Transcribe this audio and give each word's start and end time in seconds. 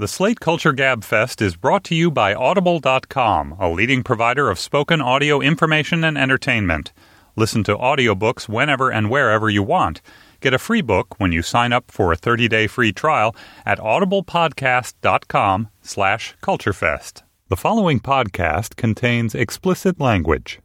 The 0.00 0.08
Slate 0.08 0.40
Culture 0.40 0.72
Gab 0.72 1.04
Fest 1.04 1.42
is 1.42 1.56
brought 1.56 1.84
to 1.84 1.94
you 1.94 2.10
by 2.10 2.32
Audible.com, 2.32 3.56
a 3.60 3.68
leading 3.68 4.02
provider 4.02 4.48
of 4.48 4.58
spoken 4.58 5.02
audio 5.02 5.42
information 5.42 6.04
and 6.04 6.16
entertainment. 6.16 6.94
Listen 7.36 7.62
to 7.64 7.76
audiobooks 7.76 8.48
whenever 8.48 8.90
and 8.90 9.10
wherever 9.10 9.50
you 9.50 9.62
want. 9.62 10.00
Get 10.40 10.54
a 10.54 10.58
free 10.58 10.80
book 10.80 11.20
when 11.20 11.32
you 11.32 11.42
sign 11.42 11.74
up 11.74 11.90
for 11.90 12.14
a 12.14 12.16
30-day 12.16 12.68
free 12.68 12.94
trial 12.94 13.36
at 13.66 13.78
audiblepodcast.com 13.78 15.68
slash 15.82 16.34
culturefest. 16.42 17.20
The 17.50 17.56
following 17.58 18.00
podcast 18.00 18.76
contains 18.76 19.34
explicit 19.34 20.00
language. 20.00 20.60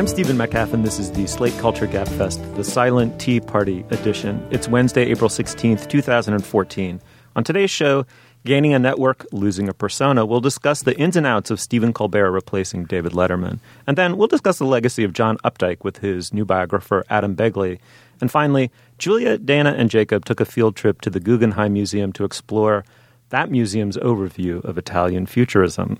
I'm 0.00 0.06
Stephen 0.06 0.38
Metcalf, 0.38 0.72
and 0.72 0.82
this 0.82 0.98
is 0.98 1.12
the 1.12 1.26
Slate 1.26 1.52
Culture 1.58 1.86
Gab 1.86 2.08
Fest, 2.08 2.40
the 2.56 2.64
Silent 2.64 3.20
Tea 3.20 3.38
Party 3.38 3.84
edition. 3.90 4.42
It's 4.50 4.66
Wednesday, 4.66 5.02
April 5.10 5.28
16th, 5.28 5.90
2014. 5.90 7.02
On 7.36 7.44
today's 7.44 7.70
show, 7.70 8.06
Gaining 8.46 8.72
a 8.72 8.78
Network, 8.78 9.26
Losing 9.30 9.68
a 9.68 9.74
Persona, 9.74 10.24
we'll 10.24 10.40
discuss 10.40 10.84
the 10.84 10.96
ins 10.96 11.16
and 11.16 11.26
outs 11.26 11.50
of 11.50 11.60
Stephen 11.60 11.92
Colbert 11.92 12.30
replacing 12.30 12.86
David 12.86 13.12
Letterman. 13.12 13.58
And 13.86 13.98
then 13.98 14.16
we'll 14.16 14.26
discuss 14.26 14.56
the 14.56 14.64
legacy 14.64 15.04
of 15.04 15.12
John 15.12 15.36
Updike 15.44 15.84
with 15.84 15.98
his 15.98 16.32
new 16.32 16.46
biographer, 16.46 17.04
Adam 17.10 17.36
Begley. 17.36 17.78
And 18.22 18.30
finally, 18.30 18.70
Julia, 18.96 19.36
Dana, 19.36 19.74
and 19.76 19.90
Jacob 19.90 20.24
took 20.24 20.40
a 20.40 20.46
field 20.46 20.76
trip 20.76 21.02
to 21.02 21.10
the 21.10 21.20
Guggenheim 21.20 21.74
Museum 21.74 22.10
to 22.14 22.24
explore 22.24 22.86
that 23.28 23.50
museum's 23.50 23.98
overview 23.98 24.64
of 24.64 24.78
Italian 24.78 25.26
futurism. 25.26 25.98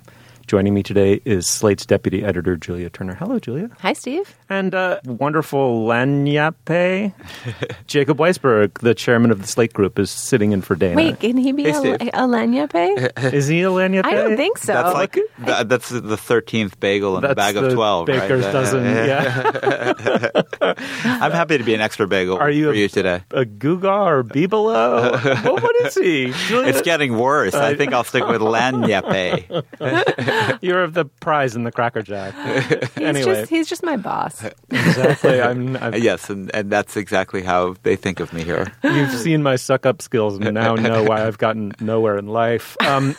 Joining 0.51 0.75
me 0.75 0.83
today 0.83 1.21
is 1.25 1.47
Slate's 1.47 1.87
deputy 1.87 2.25
editor, 2.25 2.57
Julia 2.57 2.91
Turner. 2.91 3.15
Hello, 3.15 3.39
Julia. 3.39 3.71
Hi, 3.83 3.93
Steve. 3.93 4.37
And 4.49 4.75
uh, 4.75 4.99
wonderful 5.05 5.87
Lagniappe. 5.87 6.71
Eh? 6.71 7.13
Jacob 7.87 8.19
Weisberg, 8.19 8.77
the 8.81 8.93
chairman 8.93 9.31
of 9.31 9.41
the 9.41 9.47
Slate 9.47 9.73
Group, 9.73 9.97
is 10.01 10.11
sitting 10.11 10.51
in 10.51 10.61
for 10.61 10.75
Dana. 10.75 10.97
Wait, 10.97 11.21
can 11.21 11.37
he 11.37 11.53
be 11.53 11.63
Hey, 11.63 11.71
a, 11.71 11.75
Steve. 11.75 11.95
a 11.95 11.99
Lagniappe? 12.27 13.13
Eh? 13.17 13.29
is 13.33 13.47
he 13.47 13.63
a 13.63 13.71
Lagniappe? 13.71 14.05
I 14.07 14.11
don't 14.11 14.33
eh? 14.33 14.37
think 14.37 14.59
so. 14.59 14.73
That's 14.73 14.93
like 14.93 15.17
that, 15.39 15.69
that's 15.69 15.89
the 15.89 16.17
thirteenth 16.17 16.81
bagel 16.81 17.15
in 17.15 17.23
That's 17.23 17.31
the 17.31 17.37
bag 17.37 17.55
the 17.55 17.67
of 17.69 17.75
twelve. 17.75 18.07
baker's 18.07 18.45
right? 18.45 18.53
dozen. 18.53 18.85
Yeah. 18.87 20.43
I'm 21.05 21.31
happy 21.31 21.59
to 21.59 21.65
be 21.65 21.75
an 21.75 21.81
extra 21.81 22.09
bagel 22.09 22.39
Are 22.39 22.51
you 22.51 22.65
for 22.65 22.73
a- 22.73 22.77
you 22.77 22.89
today. 22.89 23.23
a 23.31 23.45
Guga 23.45 24.05
or 24.05 24.25
Bibelo? 24.25 25.45
well, 25.45 25.59
what 25.61 25.77
is 25.87 25.95
he? 25.95 26.33
Julia, 26.49 26.71
It's 26.71 26.83
getting 26.83 27.17
worse. 27.17 27.55
I 27.55 27.77
think 27.77 27.93
I'll 27.93 28.03
stick 28.03 28.27
with 28.27 28.41
Lagniappe. 28.41 30.40
you're 30.61 30.83
of 30.83 30.95
the 30.95 31.05
prize 31.05 31.57
in 31.57 31.65
the 31.65 31.73
Cracker 31.73 32.03
Jack. 32.03 32.35
he's, 32.95 32.99
anyway, 32.99 33.35
just, 33.35 33.51
he's 33.51 33.69
just 33.69 33.83
my 33.83 33.97
boss. 33.97 34.45
exactly. 34.71 35.41
I'm, 35.41 35.77
I've, 35.81 35.99
yes, 35.99 36.31
and, 36.31 36.55
and 36.55 36.71
that's 36.71 36.97
exactly 36.97 37.43
how 37.43 37.77
they 37.83 37.97
think 37.97 38.21
of 38.21 38.33
me 38.33 38.45
here. 38.45 38.73
You've 38.83 39.13
seen 39.13 39.43
my 39.43 39.57
suck 39.57 39.87
up 39.87 40.03
skills 40.03 40.39
and 40.39 40.55
now 40.55 40.75
know 40.75 41.03
why 41.05 41.27
I've 41.27 41.39
gotten 41.39 41.73
nowhere 41.81 42.19
in 42.19 42.27
life. 42.27 42.77
Um, 42.85 43.17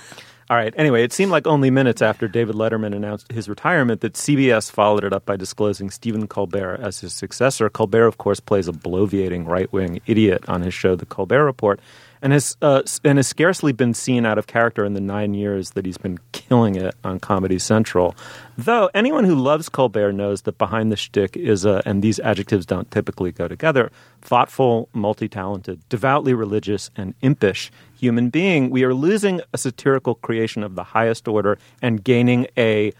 all 0.51 0.57
right. 0.57 0.73
Anyway, 0.75 1.01
it 1.01 1.13
seemed 1.13 1.31
like 1.31 1.47
only 1.47 1.69
minutes 1.71 2.01
after 2.01 2.27
David 2.27 2.55
Letterman 2.55 2.93
announced 2.93 3.31
his 3.31 3.47
retirement 3.47 4.01
that 4.01 4.15
CBS 4.15 4.69
followed 4.69 5.05
it 5.05 5.13
up 5.13 5.25
by 5.25 5.37
disclosing 5.37 5.89
Stephen 5.89 6.27
Colbert 6.27 6.77
as 6.81 6.99
his 6.99 7.13
successor. 7.13 7.69
Colbert, 7.69 8.07
of 8.07 8.17
course, 8.17 8.41
plays 8.41 8.67
a 8.67 8.73
bloviating 8.73 9.47
right 9.47 9.71
wing 9.71 10.01
idiot 10.07 10.43
on 10.49 10.61
his 10.61 10.73
show, 10.73 10.97
The 10.97 11.05
Colbert 11.05 11.45
Report, 11.45 11.79
and 12.21 12.33
has 12.33 12.55
uh, 12.61 12.83
and 13.03 13.17
has 13.17 13.27
scarcely 13.27 13.71
been 13.71 13.93
seen 13.93 14.25
out 14.25 14.37
of 14.37 14.47
character 14.47 14.85
in 14.85 14.93
the 14.93 15.01
nine 15.01 15.33
years 15.33 15.71
that 15.71 15.85
he's 15.85 15.97
been 15.97 16.19
killing 16.31 16.75
it 16.75 16.95
on 17.03 17.19
Comedy 17.19 17.57
Central. 17.59 18.15
Though 18.57 18.89
anyone 18.93 19.23
who 19.23 19.35
loves 19.35 19.69
Colbert 19.69 20.13
knows 20.13 20.43
that 20.43 20.57
behind 20.57 20.91
the 20.91 20.97
shtick 20.97 21.35
is 21.35 21.65
a, 21.65 21.81
and 21.85 22.01
these 22.01 22.19
adjectives 22.19 22.65
don't 22.65 22.89
typically 22.91 23.31
go 23.31 23.47
together, 23.47 23.91
thoughtful, 24.21 24.89
multi-talented, 24.93 25.81
devoutly 25.89 26.33
religious, 26.33 26.89
and 26.95 27.13
impish 27.21 27.71
human 27.97 28.29
being. 28.29 28.69
We 28.69 28.83
are 28.83 28.93
losing 28.93 29.41
a 29.53 29.57
satirical 29.57 30.15
creation 30.15 30.63
of 30.63 30.75
the 30.75 30.83
highest 30.83 31.27
order 31.27 31.57
and 31.81 32.03
gaining 32.03 32.47
a 32.57 32.93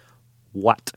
what? 0.54 0.92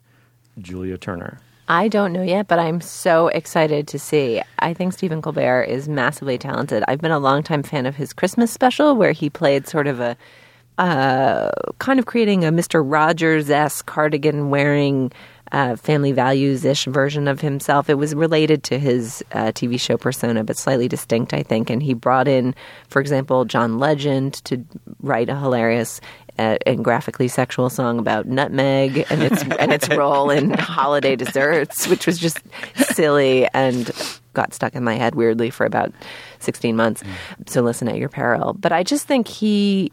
Julia 0.58 0.96
Turner. 0.96 1.40
I 1.68 1.88
don't 1.88 2.12
know 2.12 2.22
yet, 2.22 2.46
but 2.46 2.58
I'm 2.58 2.80
so 2.80 3.28
excited 3.28 3.88
to 3.88 3.98
see. 3.98 4.42
I 4.58 4.74
think 4.74 4.92
Stephen 4.92 5.22
Colbert 5.22 5.62
is 5.62 5.88
massively 5.88 6.36
talented. 6.36 6.84
I've 6.88 7.00
been 7.00 7.10
a 7.10 7.18
longtime 7.18 7.62
fan 7.62 7.86
of 7.86 7.96
his 7.96 8.12
Christmas 8.12 8.52
special 8.52 8.96
where 8.96 9.12
he 9.12 9.30
played 9.30 9.66
sort 9.66 9.86
of 9.86 9.98
a 9.98 10.16
uh, 10.76 11.50
kind 11.78 11.98
of 11.98 12.06
creating 12.06 12.44
a 12.44 12.50
Mr. 12.50 12.82
Rogers 12.84 13.48
esque 13.48 13.86
cardigan 13.86 14.50
wearing 14.50 15.12
uh, 15.52 15.76
family 15.76 16.12
values 16.12 16.64
ish 16.64 16.86
version 16.86 17.28
of 17.28 17.40
himself. 17.40 17.88
It 17.90 17.94
was 17.94 18.14
related 18.14 18.62
to 18.64 18.78
his 18.78 19.22
uh, 19.32 19.52
TV 19.52 19.78
show 19.78 19.96
persona, 19.96 20.44
but 20.44 20.56
slightly 20.56 20.88
distinct, 20.88 21.32
I 21.32 21.42
think. 21.42 21.70
And 21.70 21.82
he 21.82 21.94
brought 21.94 22.28
in, 22.28 22.54
for 22.88 23.00
example, 23.00 23.44
John 23.44 23.78
Legend 23.78 24.34
to 24.44 24.64
write 25.00 25.28
a 25.28 25.38
hilarious 25.38 26.00
uh, 26.38 26.56
and 26.66 26.84
graphically 26.84 27.28
sexual 27.28 27.70
song 27.70 27.98
about 27.98 28.26
nutmeg 28.26 29.06
and 29.10 29.22
its 29.22 29.42
and 29.58 29.72
its 29.72 29.88
role 29.90 30.30
in 30.30 30.50
holiday 30.50 31.14
desserts, 31.14 31.86
which 31.86 32.06
was 32.06 32.18
just 32.18 32.38
silly 32.76 33.46
and 33.54 33.92
got 34.32 34.52
stuck 34.52 34.74
in 34.74 34.82
my 34.82 34.94
head 34.94 35.14
weirdly 35.14 35.50
for 35.50 35.64
about 35.64 35.92
16 36.40 36.74
months. 36.74 37.04
So 37.46 37.62
listen 37.62 37.88
at 37.88 37.96
your 37.96 38.08
peril. 38.08 38.52
But 38.52 38.72
I 38.72 38.82
just 38.82 39.06
think 39.06 39.28
he 39.28 39.92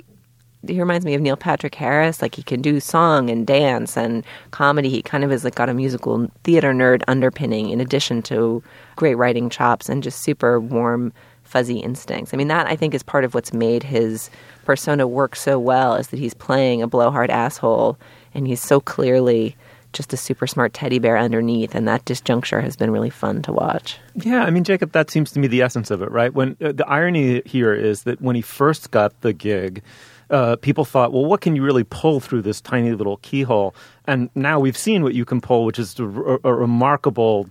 he 0.67 0.79
reminds 0.79 1.05
me 1.05 1.13
of 1.13 1.21
Neil 1.21 1.37
Patrick 1.37 1.75
Harris. 1.75 2.21
Like 2.21 2.35
he 2.35 2.43
can 2.43 2.61
do 2.61 2.79
song 2.79 3.29
and 3.29 3.47
dance 3.47 3.97
and 3.97 4.23
comedy. 4.51 4.89
He 4.89 5.01
kind 5.01 5.23
of 5.23 5.31
is 5.31 5.43
like 5.43 5.55
got 5.55 5.69
a 5.69 5.73
musical 5.73 6.29
theater 6.43 6.73
nerd 6.73 7.03
underpinning 7.07 7.69
in 7.69 7.81
addition 7.81 8.21
to 8.23 8.63
great 8.95 9.15
writing 9.15 9.49
chops 9.49 9.89
and 9.89 10.03
just 10.03 10.21
super 10.21 10.59
warm, 10.59 11.13
fuzzy 11.43 11.79
instincts. 11.79 12.33
I 12.33 12.37
mean, 12.37 12.47
that 12.49 12.67
I 12.67 12.75
think 12.75 12.93
is 12.93 13.03
part 13.03 13.23
of 13.23 13.33
what's 13.33 13.53
made 13.53 13.83
his 13.83 14.29
persona 14.65 15.07
work 15.07 15.35
so 15.35 15.59
well 15.59 15.95
is 15.95 16.09
that 16.09 16.19
he's 16.19 16.33
playing 16.33 16.81
a 16.81 16.87
blowhard 16.87 17.29
asshole 17.29 17.97
and 18.33 18.47
he's 18.47 18.61
so 18.61 18.79
clearly 18.79 19.55
just 19.93 20.13
a 20.13 20.17
super 20.17 20.47
smart 20.47 20.73
teddy 20.73 20.99
bear 20.99 21.17
underneath. 21.17 21.75
And 21.75 21.87
that 21.87 22.05
disjuncture 22.05 22.61
has 22.61 22.75
been 22.75 22.91
really 22.91 23.09
fun 23.09 23.41
to 23.41 23.51
watch. 23.51 23.99
Yeah, 24.15 24.43
I 24.43 24.49
mean, 24.49 24.63
Jacob, 24.63 24.93
that 24.93 25.09
seems 25.09 25.31
to 25.31 25.39
me 25.39 25.47
the 25.47 25.61
essence 25.61 25.91
of 25.91 26.01
it, 26.01 26.11
right? 26.11 26.33
When 26.33 26.55
uh, 26.63 26.71
the 26.71 26.87
irony 26.87 27.41
here 27.45 27.73
is 27.73 28.03
that 28.03 28.21
when 28.21 28.35
he 28.35 28.41
first 28.41 28.91
got 28.91 29.19
the 29.21 29.33
gig, 29.33 29.81
uh, 30.31 30.55
people 30.55 30.85
thought, 30.85 31.11
well, 31.11 31.25
what 31.25 31.41
can 31.41 31.55
you 31.55 31.63
really 31.63 31.83
pull 31.83 32.19
through 32.19 32.41
this 32.41 32.61
tiny 32.61 32.91
little 32.93 33.17
keyhole? 33.17 33.75
And 34.05 34.29
now 34.33 34.59
we've 34.59 34.77
seen 34.77 35.03
what 35.03 35.13
you 35.13 35.25
can 35.25 35.41
pull, 35.41 35.65
which 35.65 35.77
is 35.77 35.99
a, 35.99 36.03
a 36.43 36.53
remarkable, 36.53 37.49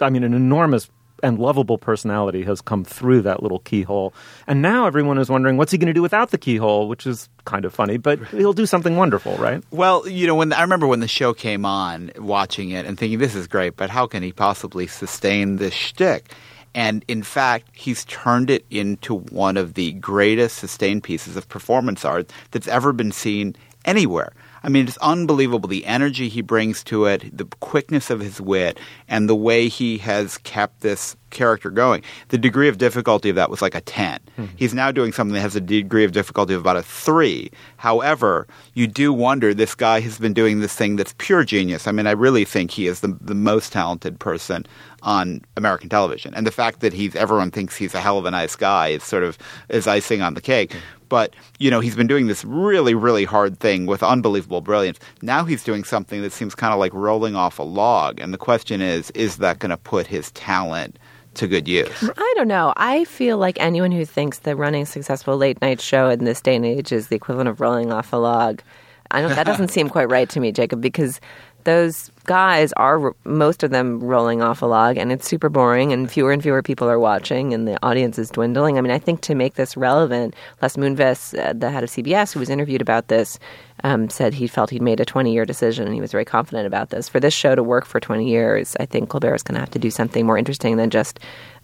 I 0.00 0.10
mean, 0.10 0.24
an 0.24 0.34
enormous 0.34 0.90
and 1.22 1.38
lovable 1.38 1.78
personality 1.78 2.42
has 2.42 2.60
come 2.60 2.84
through 2.84 3.22
that 3.22 3.42
little 3.42 3.60
keyhole. 3.60 4.12
And 4.46 4.60
now 4.60 4.86
everyone 4.86 5.16
is 5.18 5.30
wondering, 5.30 5.56
what's 5.56 5.72
he 5.72 5.78
going 5.78 5.86
to 5.86 5.94
do 5.94 6.02
without 6.02 6.30
the 6.30 6.38
keyhole, 6.38 6.88
which 6.88 7.06
is 7.06 7.28
kind 7.44 7.64
of 7.64 7.72
funny, 7.72 7.96
but 7.96 8.22
he'll 8.28 8.52
do 8.52 8.66
something 8.66 8.96
wonderful, 8.96 9.34
right? 9.36 9.62
Well, 9.70 10.06
you 10.06 10.26
know, 10.26 10.34
when 10.34 10.52
I 10.52 10.60
remember 10.60 10.86
when 10.86 11.00
the 11.00 11.08
show 11.08 11.32
came 11.32 11.64
on, 11.64 12.10
watching 12.18 12.70
it 12.70 12.84
and 12.84 12.98
thinking, 12.98 13.18
this 13.18 13.34
is 13.34 13.46
great, 13.46 13.76
but 13.76 13.90
how 13.90 14.06
can 14.06 14.22
he 14.22 14.32
possibly 14.32 14.86
sustain 14.86 15.56
this 15.56 15.72
shtick? 15.72 16.30
And 16.74 17.04
in 17.06 17.22
fact, 17.22 17.68
he's 17.72 18.04
turned 18.04 18.50
it 18.50 18.64
into 18.70 19.14
one 19.14 19.56
of 19.56 19.74
the 19.74 19.92
greatest 19.92 20.58
sustained 20.58 21.04
pieces 21.04 21.36
of 21.36 21.48
performance 21.48 22.04
art 22.04 22.32
that's 22.50 22.68
ever 22.68 22.92
been 22.92 23.12
seen 23.12 23.54
anywhere. 23.84 24.32
I 24.62 24.70
mean, 24.70 24.88
it's 24.88 24.96
unbelievable 24.98 25.68
the 25.68 25.84
energy 25.84 26.28
he 26.28 26.40
brings 26.40 26.82
to 26.84 27.04
it, 27.04 27.36
the 27.36 27.44
quickness 27.60 28.08
of 28.08 28.20
his 28.20 28.40
wit, 28.40 28.80
and 29.08 29.28
the 29.28 29.34
way 29.34 29.68
he 29.68 29.98
has 29.98 30.38
kept 30.38 30.80
this 30.80 31.16
character 31.34 31.70
going. 31.70 32.02
The 32.28 32.38
degree 32.38 32.68
of 32.68 32.78
difficulty 32.78 33.28
of 33.28 33.36
that 33.36 33.50
was 33.50 33.60
like 33.60 33.74
a 33.74 33.80
10. 33.82 34.20
Hmm. 34.36 34.44
He's 34.56 34.72
now 34.72 34.90
doing 34.90 35.12
something 35.12 35.34
that 35.34 35.40
has 35.40 35.56
a 35.56 35.60
degree 35.60 36.04
of 36.04 36.12
difficulty 36.12 36.54
of 36.54 36.60
about 36.60 36.76
a 36.76 36.82
3. 36.82 37.50
However, 37.76 38.46
you 38.74 38.86
do 38.86 39.12
wonder 39.12 39.52
this 39.52 39.74
guy 39.74 40.00
has 40.00 40.18
been 40.18 40.32
doing 40.32 40.60
this 40.60 40.74
thing 40.74 40.96
that's 40.96 41.14
pure 41.18 41.44
genius. 41.44 41.86
I 41.86 41.92
mean, 41.92 42.06
I 42.06 42.12
really 42.12 42.44
think 42.44 42.70
he 42.70 42.86
is 42.86 43.00
the, 43.00 43.16
the 43.20 43.34
most 43.34 43.72
talented 43.72 44.18
person 44.18 44.64
on 45.02 45.42
American 45.56 45.88
television. 45.88 46.34
And 46.34 46.46
the 46.46 46.50
fact 46.50 46.80
that 46.80 46.92
he's 46.92 47.14
everyone 47.14 47.50
thinks 47.50 47.76
he's 47.76 47.94
a 47.94 48.00
hell 48.00 48.18
of 48.18 48.24
a 48.24 48.30
nice 48.30 48.56
guy 48.56 48.88
is 48.88 49.04
sort 49.04 49.22
of 49.22 49.36
is 49.68 49.86
icing 49.86 50.22
on 50.22 50.34
the 50.34 50.40
cake. 50.40 50.72
Hmm. 50.72 50.78
But, 51.08 51.34
you 51.58 51.70
know, 51.70 51.80
he's 51.80 51.94
been 51.94 52.06
doing 52.06 52.26
this 52.26 52.44
really, 52.44 52.94
really 52.94 53.24
hard 53.24 53.60
thing 53.60 53.86
with 53.86 54.02
unbelievable 54.02 54.60
brilliance. 54.60 54.98
Now 55.22 55.44
he's 55.44 55.62
doing 55.62 55.84
something 55.84 56.22
that 56.22 56.32
seems 56.32 56.54
kind 56.54 56.72
of 56.72 56.80
like 56.80 56.92
rolling 56.92 57.36
off 57.36 57.58
a 57.58 57.62
log. 57.62 58.20
And 58.20 58.32
the 58.32 58.38
question 58.38 58.80
is, 58.80 59.10
is 59.12 59.36
that 59.36 59.58
going 59.58 59.70
to 59.70 59.76
put 59.76 60.06
his 60.06 60.32
talent 60.32 60.98
to 61.36 61.46
good 61.46 61.68
use. 61.68 62.10
I 62.16 62.34
don't 62.36 62.48
know. 62.48 62.72
I 62.76 63.04
feel 63.04 63.38
like 63.38 63.60
anyone 63.60 63.92
who 63.92 64.04
thinks 64.04 64.40
that 64.40 64.56
running 64.56 64.82
a 64.82 64.86
successful 64.86 65.36
late 65.36 65.60
night 65.60 65.80
show 65.80 66.08
in 66.08 66.24
this 66.24 66.40
day 66.40 66.56
and 66.56 66.64
age 66.64 66.92
is 66.92 67.08
the 67.08 67.16
equivalent 67.16 67.48
of 67.48 67.60
rolling 67.60 67.92
off 67.92 68.12
a 68.12 68.16
log. 68.16 68.62
I 69.10 69.20
don't. 69.20 69.34
That 69.34 69.46
doesn't 69.46 69.68
seem 69.72 69.88
quite 69.88 70.10
right 70.10 70.28
to 70.30 70.40
me, 70.40 70.52
Jacob, 70.52 70.80
because 70.80 71.20
those 71.64 72.10
guys 72.24 72.72
are 72.74 73.14
most 73.24 73.62
of 73.62 73.70
them 73.70 74.00
rolling 74.02 74.40
off 74.40 74.62
a 74.62 74.66
log 74.66 74.96
and 74.96 75.12
it's 75.12 75.28
super 75.28 75.48
boring 75.48 75.92
and 75.92 76.10
fewer 76.10 76.32
and 76.32 76.42
fewer 76.42 76.62
people 76.62 76.88
are 76.88 76.98
watching 76.98 77.52
and 77.52 77.68
the 77.68 77.78
audience 77.82 78.18
is 78.18 78.30
dwindling. 78.30 78.78
I 78.78 78.80
mean, 78.80 78.92
I 78.92 78.98
think 78.98 79.20
to 79.22 79.34
make 79.34 79.54
this 79.54 79.76
relevant, 79.76 80.34
Les 80.62 80.76
Moonves, 80.76 81.38
uh, 81.38 81.52
the 81.52 81.70
head 81.70 81.84
of 81.84 81.90
CBS, 81.90 82.32
who 82.32 82.40
was 82.40 82.48
interviewed 82.48 82.80
about 82.80 83.08
this, 83.08 83.38
um, 83.82 84.08
said 84.08 84.32
he 84.32 84.46
felt 84.46 84.70
he'd 84.70 84.80
made 84.80 85.00
a 85.00 85.04
20 85.04 85.32
year 85.32 85.44
decision 85.44 85.84
and 85.84 85.94
he 85.94 86.00
was 86.00 86.12
very 86.12 86.24
confident 86.24 86.66
about 86.66 86.90
this. 86.90 87.08
For 87.08 87.20
this 87.20 87.34
show 87.34 87.54
to 87.54 87.62
work 87.62 87.84
for 87.84 88.00
20 88.00 88.26
years, 88.26 88.76
I 88.80 88.86
think 88.86 89.10
Colbert 89.10 89.34
is 89.34 89.42
going 89.42 89.54
to 89.54 89.60
have 89.60 89.70
to 89.70 89.78
do 89.78 89.90
something 89.90 90.24
more 90.24 90.38
interesting 90.38 90.76
than 90.76 90.90
just 90.90 91.20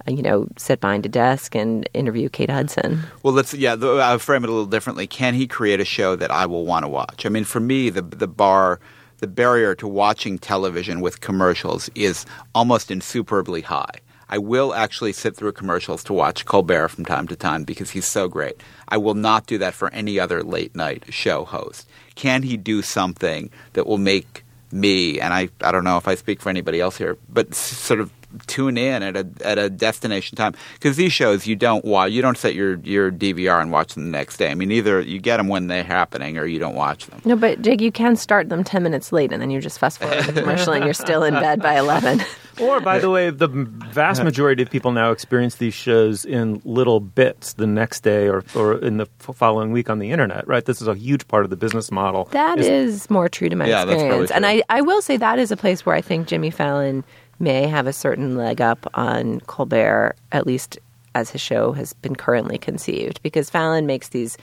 uh, 0.08 0.12
you 0.12 0.22
know, 0.22 0.46
sit 0.56 0.80
behind 0.80 1.04
a 1.06 1.08
desk 1.08 1.54
and 1.54 1.88
interview 1.94 2.28
Kate 2.28 2.50
Hudson. 2.50 3.00
Well, 3.22 3.34
let's 3.34 3.52
yeah. 3.52 3.76
I'll 3.80 4.18
frame 4.18 4.44
it 4.44 4.48
a 4.48 4.52
little 4.52 4.66
differently. 4.66 5.06
Can 5.06 5.34
he 5.34 5.46
create 5.46 5.80
a 5.80 5.84
show 5.84 6.16
that 6.16 6.30
I 6.30 6.46
will 6.46 6.64
want 6.64 6.84
to 6.84 6.88
watch? 6.88 7.26
I 7.26 7.28
mean, 7.28 7.44
for 7.44 7.60
me, 7.60 7.90
the 7.90 8.02
the 8.02 8.28
bar 8.28 8.80
the 9.20 9.26
barrier 9.26 9.74
to 9.76 9.86
watching 9.86 10.38
television 10.38 11.00
with 11.00 11.20
commercials 11.20 11.88
is 11.94 12.26
almost 12.54 12.90
insuperably 12.90 13.60
high. 13.60 14.00
I 14.28 14.38
will 14.38 14.72
actually 14.74 15.12
sit 15.12 15.36
through 15.36 15.52
commercials 15.52 16.04
to 16.04 16.12
watch 16.12 16.44
Colbert 16.44 16.88
from 16.88 17.04
time 17.04 17.26
to 17.28 17.36
time 17.36 17.64
because 17.64 17.90
he's 17.90 18.06
so 18.06 18.28
great. 18.28 18.60
I 18.88 18.96
will 18.96 19.14
not 19.14 19.46
do 19.46 19.58
that 19.58 19.74
for 19.74 19.92
any 19.92 20.20
other 20.20 20.42
late 20.42 20.74
night 20.76 21.04
show 21.12 21.44
host. 21.44 21.88
Can 22.14 22.44
he 22.44 22.56
do 22.56 22.80
something 22.80 23.50
that 23.72 23.86
will 23.86 23.98
make 23.98 24.44
me, 24.72 25.20
and 25.20 25.34
I, 25.34 25.48
I 25.62 25.72
don't 25.72 25.82
know 25.82 25.96
if 25.96 26.06
I 26.06 26.14
speak 26.14 26.40
for 26.40 26.48
anybody 26.48 26.80
else 26.80 26.96
here, 26.96 27.18
but 27.28 27.54
sort 27.54 27.98
of 27.98 28.12
tune 28.46 28.78
in 28.78 29.02
at 29.02 29.16
a 29.16 29.28
at 29.44 29.58
a 29.58 29.68
destination 29.68 30.36
time 30.36 30.54
because 30.74 30.96
these 30.96 31.12
shows 31.12 31.46
you 31.46 31.56
don't 31.56 31.84
watch 31.84 32.12
you 32.12 32.22
don't 32.22 32.38
set 32.38 32.54
your 32.54 32.78
your 32.80 33.10
DVR 33.10 33.60
and 33.60 33.72
watch 33.72 33.94
them 33.94 34.04
the 34.04 34.10
next 34.10 34.36
day. 34.36 34.50
I 34.50 34.54
mean, 34.54 34.70
either 34.72 35.00
you 35.00 35.18
get 35.18 35.38
them 35.38 35.48
when 35.48 35.66
they're 35.66 35.84
happening 35.84 36.38
or 36.38 36.46
you 36.46 36.58
don't 36.58 36.74
watch 36.74 37.06
them. 37.06 37.20
No, 37.24 37.36
but 37.36 37.62
Jake, 37.62 37.80
you 37.80 37.92
can 37.92 38.16
start 38.16 38.48
them 38.48 38.64
ten 38.64 38.82
minutes 38.82 39.12
late 39.12 39.32
and 39.32 39.40
then 39.40 39.50
you 39.50 39.60
just 39.60 39.78
fast 39.78 39.98
forward 39.98 40.24
the 40.24 40.40
commercial 40.40 40.72
and 40.72 40.84
you're 40.84 40.94
still 40.94 41.22
in 41.22 41.34
bed 41.34 41.60
by 41.60 41.78
eleven. 41.78 42.20
Or, 42.60 42.80
by 42.80 42.98
the 42.98 43.10
way, 43.10 43.30
the 43.30 43.48
vast 43.48 44.22
majority 44.22 44.62
of 44.62 44.70
people 44.70 44.92
now 44.92 45.12
experience 45.12 45.56
these 45.56 45.74
shows 45.74 46.24
in 46.24 46.60
little 46.64 47.00
bits 47.00 47.54
the 47.54 47.66
next 47.66 48.02
day 48.02 48.28
or, 48.28 48.44
or 48.54 48.78
in 48.78 48.98
the 48.98 49.06
following 49.18 49.72
week 49.72 49.88
on 49.88 49.98
the 49.98 50.10
internet, 50.10 50.46
right? 50.46 50.64
This 50.64 50.82
is 50.82 50.88
a 50.88 50.94
huge 50.94 51.26
part 51.28 51.44
of 51.44 51.50
the 51.50 51.56
business 51.56 51.90
model. 51.90 52.26
That 52.32 52.58
is, 52.58 52.66
is 52.66 53.10
more 53.10 53.28
true 53.28 53.48
to 53.48 53.56
my 53.56 53.66
yeah, 53.66 53.82
experience. 53.82 54.30
And 54.30 54.44
I, 54.44 54.62
I 54.68 54.82
will 54.82 55.00
say 55.00 55.16
that 55.16 55.38
is 55.38 55.50
a 55.50 55.56
place 55.56 55.86
where 55.86 55.96
I 55.96 56.02
think 56.02 56.28
Jimmy 56.28 56.50
Fallon 56.50 57.04
may 57.40 57.66
have 57.66 57.86
a 57.86 57.92
certain 57.92 58.36
leg 58.36 58.60
up 58.60 58.86
on 58.94 59.40
Colbert, 59.40 60.14
at 60.32 60.46
least 60.46 60.78
as 61.14 61.30
his 61.30 61.40
show 61.40 61.72
has 61.72 61.92
been 61.94 62.14
currently 62.14 62.58
conceived, 62.58 63.22
because 63.22 63.50
Fallon 63.50 63.86
makes 63.86 64.10
these. 64.10 64.38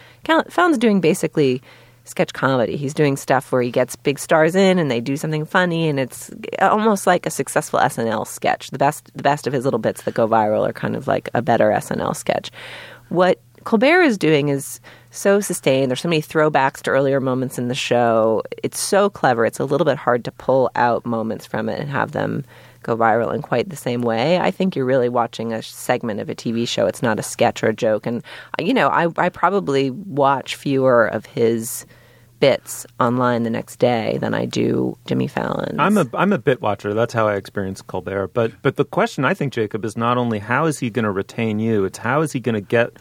Fallon's 0.50 0.78
doing 0.78 1.00
basically 1.00 1.62
sketch 2.04 2.34
comedy. 2.34 2.78
He's 2.78 2.94
doing 2.94 3.18
stuff 3.18 3.52
where 3.52 3.62
he 3.62 3.70
gets 3.70 3.96
big 3.96 4.18
stars 4.18 4.56
in 4.56 4.80
and 4.80 4.90
they 4.90 5.02
do 5.02 5.18
something 5.18 5.46
funny, 5.46 5.88
and 5.88 6.00
it's 6.00 6.32
almost 6.60 7.06
like 7.08 7.26
a 7.26 7.30
successful 7.30 7.80
SNL 7.80 8.26
sketch. 8.28 8.72
The 8.72 8.78
best, 8.78 9.12
the 9.16 9.24
best 9.24 9.48
of 9.48 9.54
his 9.54 9.64
little 9.66 9.80
bits 9.80 10.04
that 10.04 10.14
go 10.14 10.28
viral 10.28 10.68
are 10.68 10.74
kind 10.74 10.96
of 10.96 11.08
like 11.08 11.30
a 11.34 11.42
better 11.42 11.70
SNL 11.70 12.16
sketch. 12.16 12.52
What 13.10 13.40
Colbert 13.64 14.04
is 14.04 14.18
doing 14.18 14.50
is 14.50 14.80
so 15.12 15.42
sustained. 15.42 15.90
There's 15.90 16.02
so 16.02 16.10
many 16.10 16.22
throwbacks 16.22 16.82
to 16.84 16.92
earlier 16.92 17.20
moments 17.20 17.58
in 17.58 17.68
the 17.68 17.76
show. 17.76 18.44
It's 18.64 18.80
so 18.80 19.10
clever. 19.10 19.46
It's 19.46 19.60
a 19.60 19.66
little 19.66 19.86
bit 19.86 19.98
hard 19.98 20.24
to 20.26 20.32
pull 20.32 20.70
out 20.76 21.06
moments 21.06 21.46
from 21.46 21.68
it 21.68 21.80
and 21.80 21.90
have 21.90 22.12
them 22.12 22.46
go 22.88 22.98
viral 22.98 23.34
in 23.34 23.42
quite 23.42 23.70
the 23.70 23.76
same 23.76 24.02
way. 24.02 24.40
I 24.40 24.50
think 24.50 24.76
you're 24.76 24.86
really 24.86 25.10
watching 25.10 25.54
a 25.54 25.62
segment 25.62 26.20
of 26.20 26.30
a 26.30 26.36
TV 26.36 26.68
show. 26.68 26.88
It's 26.88 27.04
not 27.04 27.20
a 27.20 27.24
sketch 27.24 27.62
or 27.62 27.68
a 27.68 27.76
joke. 27.76 28.08
And, 28.08 28.24
uh, 28.60 28.64
you 28.64 28.74
know, 28.74 28.88
I, 28.88 29.10
I 29.18 29.30
probably 29.30 29.92
watch 29.92 30.56
fewer 30.56 31.06
of 31.06 31.26
his 31.26 31.86
bits 32.40 32.86
online 33.00 33.44
the 33.44 33.50
next 33.50 33.78
day 33.78 34.18
than 34.22 34.34
I 34.34 34.46
do 34.46 34.98
Jimmy 35.06 35.28
Fallon. 35.28 35.80
I'm 35.80 35.98
a 35.98 36.08
I'm 36.14 36.32
a 36.32 36.38
bit 36.38 36.62
watcher. 36.62 36.94
That's 36.94 37.14
how 37.14 37.28
I 37.28 37.36
experience 37.36 37.82
Colbert. 37.82 38.28
But 38.34 38.52
but 38.62 38.76
the 38.76 38.86
question 38.86 39.26
I 39.26 39.34
think 39.34 39.54
Jacob 39.54 39.84
is 39.84 39.98
not 39.98 40.18
only 40.18 40.40
how 40.40 40.66
is 40.66 40.80
he 40.80 40.90
going 40.90 41.06
to 41.06 41.12
retain 41.12 41.60
you, 41.60 41.84
it's 41.84 41.98
how 41.98 42.22
is 42.22 42.32
he 42.32 42.40
going 42.40 42.56
to 42.56 42.62
get 42.62 42.94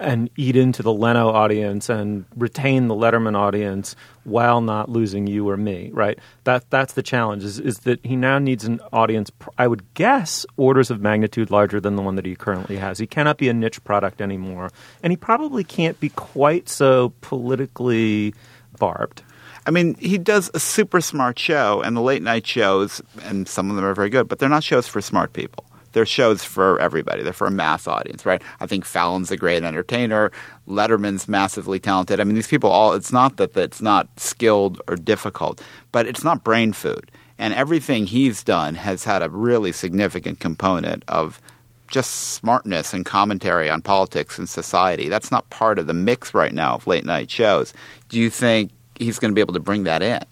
and 0.00 0.30
eat 0.36 0.56
into 0.56 0.82
the 0.82 0.92
Leno 0.92 1.28
audience 1.28 1.88
and 1.88 2.24
retain 2.36 2.88
the 2.88 2.94
Letterman 2.94 3.36
audience 3.36 3.94
while 4.24 4.60
not 4.60 4.88
losing 4.88 5.26
you 5.26 5.48
or 5.48 5.56
me, 5.56 5.90
right? 5.92 6.18
That 6.44 6.68
that's 6.70 6.94
the 6.94 7.02
challenge 7.02 7.44
is 7.44 7.58
is 7.58 7.80
that 7.80 8.04
he 8.04 8.16
now 8.16 8.38
needs 8.38 8.64
an 8.64 8.80
audience 8.92 9.30
I 9.58 9.66
would 9.66 9.94
guess 9.94 10.46
orders 10.56 10.90
of 10.90 11.00
magnitude 11.00 11.50
larger 11.50 11.80
than 11.80 11.96
the 11.96 12.02
one 12.02 12.16
that 12.16 12.26
he 12.26 12.34
currently 12.34 12.76
has. 12.76 12.98
He 12.98 13.06
cannot 13.06 13.38
be 13.38 13.48
a 13.48 13.54
niche 13.54 13.82
product 13.84 14.20
anymore, 14.20 14.70
and 15.02 15.12
he 15.12 15.16
probably 15.16 15.64
can't 15.64 15.98
be 16.00 16.08
quite 16.10 16.68
so 16.68 17.12
politically 17.20 18.34
barbed. 18.78 19.22
I 19.66 19.70
mean, 19.70 19.94
he 19.96 20.16
does 20.16 20.50
a 20.54 20.60
super 20.60 21.00
smart 21.00 21.38
show, 21.38 21.82
and 21.82 21.96
the 21.96 22.00
late 22.00 22.22
night 22.22 22.46
shows, 22.46 23.02
and 23.22 23.46
some 23.46 23.68
of 23.68 23.76
them 23.76 23.84
are 23.84 23.94
very 23.94 24.08
good, 24.08 24.26
but 24.26 24.38
they're 24.38 24.48
not 24.48 24.64
shows 24.64 24.88
for 24.88 25.00
smart 25.00 25.34
people 25.34 25.64
they're 25.92 26.06
shows 26.06 26.44
for 26.44 26.78
everybody. 26.80 27.22
They're 27.22 27.32
for 27.32 27.46
a 27.46 27.50
mass 27.50 27.86
audience, 27.86 28.24
right? 28.24 28.42
I 28.60 28.66
think 28.66 28.84
Fallon's 28.84 29.30
a 29.30 29.36
great 29.36 29.62
entertainer. 29.62 30.30
Letterman's 30.68 31.28
massively 31.28 31.78
talented. 31.78 32.20
I 32.20 32.24
mean, 32.24 32.34
these 32.34 32.46
people 32.46 32.70
all, 32.70 32.92
it's 32.92 33.12
not 33.12 33.36
that 33.38 33.56
it's 33.56 33.82
not 33.82 34.08
skilled 34.18 34.80
or 34.88 34.96
difficult, 34.96 35.62
but 35.92 36.06
it's 36.06 36.24
not 36.24 36.44
brain 36.44 36.72
food. 36.72 37.10
And 37.38 37.54
everything 37.54 38.06
he's 38.06 38.42
done 38.42 38.74
has 38.74 39.04
had 39.04 39.22
a 39.22 39.30
really 39.30 39.72
significant 39.72 40.40
component 40.40 41.04
of 41.08 41.40
just 41.88 42.10
smartness 42.10 42.94
and 42.94 43.04
commentary 43.04 43.68
on 43.68 43.82
politics 43.82 44.38
and 44.38 44.48
society. 44.48 45.08
That's 45.08 45.30
not 45.30 45.50
part 45.50 45.78
of 45.78 45.86
the 45.86 45.94
mix 45.94 46.34
right 46.34 46.52
now 46.52 46.74
of 46.74 46.86
late 46.86 47.04
night 47.04 47.30
shows. 47.30 47.74
Do 48.08 48.18
you 48.18 48.30
think 48.30 48.70
he's 48.94 49.18
going 49.18 49.32
to 49.32 49.34
be 49.34 49.40
able 49.40 49.54
to 49.54 49.60
bring 49.60 49.84
that 49.84 50.02
in? 50.02 50.22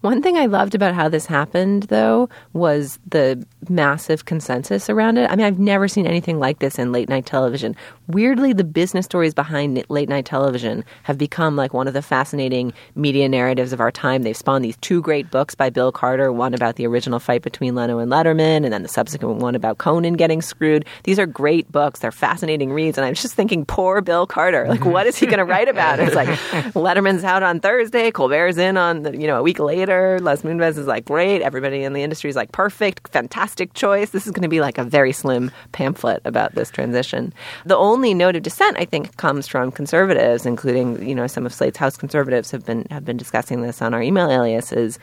One 0.00 0.22
thing 0.22 0.38
I 0.38 0.46
loved 0.46 0.74
about 0.74 0.94
how 0.94 1.10
this 1.10 1.26
happened, 1.26 1.84
though, 1.84 2.30
was 2.54 2.98
the 3.06 3.46
massive 3.68 4.24
consensus 4.24 4.88
around 4.88 5.18
it. 5.18 5.30
I 5.30 5.36
mean, 5.36 5.44
I've 5.44 5.58
never 5.58 5.88
seen 5.88 6.06
anything 6.06 6.38
like 6.38 6.58
this 6.58 6.78
in 6.78 6.90
late 6.90 7.10
night 7.10 7.26
television. 7.26 7.76
Weirdly, 8.06 8.54
the 8.54 8.64
business 8.64 9.04
stories 9.04 9.34
behind 9.34 9.84
late 9.90 10.08
night 10.08 10.24
television 10.24 10.86
have 11.02 11.18
become 11.18 11.54
like 11.54 11.74
one 11.74 11.86
of 11.86 11.92
the 11.92 12.00
fascinating 12.00 12.72
media 12.94 13.28
narratives 13.28 13.74
of 13.74 13.80
our 13.80 13.92
time. 13.92 14.22
They've 14.22 14.34
spawned 14.34 14.64
these 14.64 14.78
two 14.78 15.02
great 15.02 15.30
books 15.30 15.54
by 15.54 15.68
Bill 15.68 15.92
Carter 15.92 16.32
one 16.32 16.54
about 16.54 16.76
the 16.76 16.86
original 16.86 17.18
fight 17.18 17.42
between 17.42 17.74
Leno 17.74 17.98
and 17.98 18.10
Letterman, 18.10 18.64
and 18.64 18.72
then 18.72 18.82
the 18.82 18.88
subsequent 18.88 19.42
one 19.42 19.54
about 19.54 19.76
Conan 19.76 20.14
getting 20.14 20.40
screwed. 20.40 20.86
These 21.04 21.18
are 21.18 21.26
great 21.26 21.70
books. 21.70 22.00
They're 22.00 22.10
fascinating 22.10 22.72
reads. 22.72 22.96
And 22.96 23.04
I 23.04 23.10
was 23.10 23.20
just 23.20 23.34
thinking, 23.34 23.66
poor 23.66 24.00
Bill 24.00 24.26
Carter. 24.26 24.66
Like, 24.66 24.86
what 24.86 25.06
is 25.06 25.18
he 25.18 25.26
going 25.26 25.38
to 25.38 25.44
write 25.44 25.68
about? 25.68 26.00
It's 26.00 26.14
like 26.14 26.28
Letterman's 26.74 27.22
out 27.22 27.42
on 27.42 27.60
Thursday, 27.60 28.10
Colbert's 28.10 28.56
in 28.56 28.78
on, 28.78 29.20
you 29.20 29.26
know, 29.26 29.38
a 29.38 29.42
week 29.42 29.58
later 29.58 29.89
later. 29.90 30.20
Les 30.20 30.42
Moonves 30.42 30.78
is 30.78 30.86
like, 30.86 31.04
great. 31.04 31.42
Everybody 31.42 31.82
in 31.82 31.92
the 31.92 32.02
industry 32.02 32.30
is 32.30 32.36
like, 32.36 32.52
perfect, 32.52 33.08
fantastic 33.08 33.74
choice. 33.74 34.10
This 34.10 34.26
is 34.26 34.32
going 34.32 34.42
to 34.42 34.48
be 34.48 34.60
like 34.60 34.78
a 34.78 34.84
very 34.84 35.12
slim 35.12 35.50
pamphlet 35.72 36.22
about 36.24 36.54
this 36.54 36.70
transition. 36.70 37.32
The 37.66 37.76
only 37.76 38.14
note 38.14 38.36
of 38.36 38.42
dissent, 38.42 38.76
I 38.78 38.84
think, 38.84 39.16
comes 39.16 39.48
from 39.48 39.72
conservatives, 39.72 40.46
including, 40.46 41.06
you 41.06 41.14
know, 41.14 41.26
some 41.26 41.44
of 41.44 41.52
Slate's 41.52 41.78
House 41.78 41.96
conservatives 41.96 42.50
have 42.50 42.64
been 42.64 42.86
have 42.90 43.04
been 43.04 43.16
discussing 43.16 43.62
this 43.62 43.82
on 43.82 43.94
our 43.94 44.02
email 44.02 44.30
alias. 44.30 44.72
Is 44.72 44.98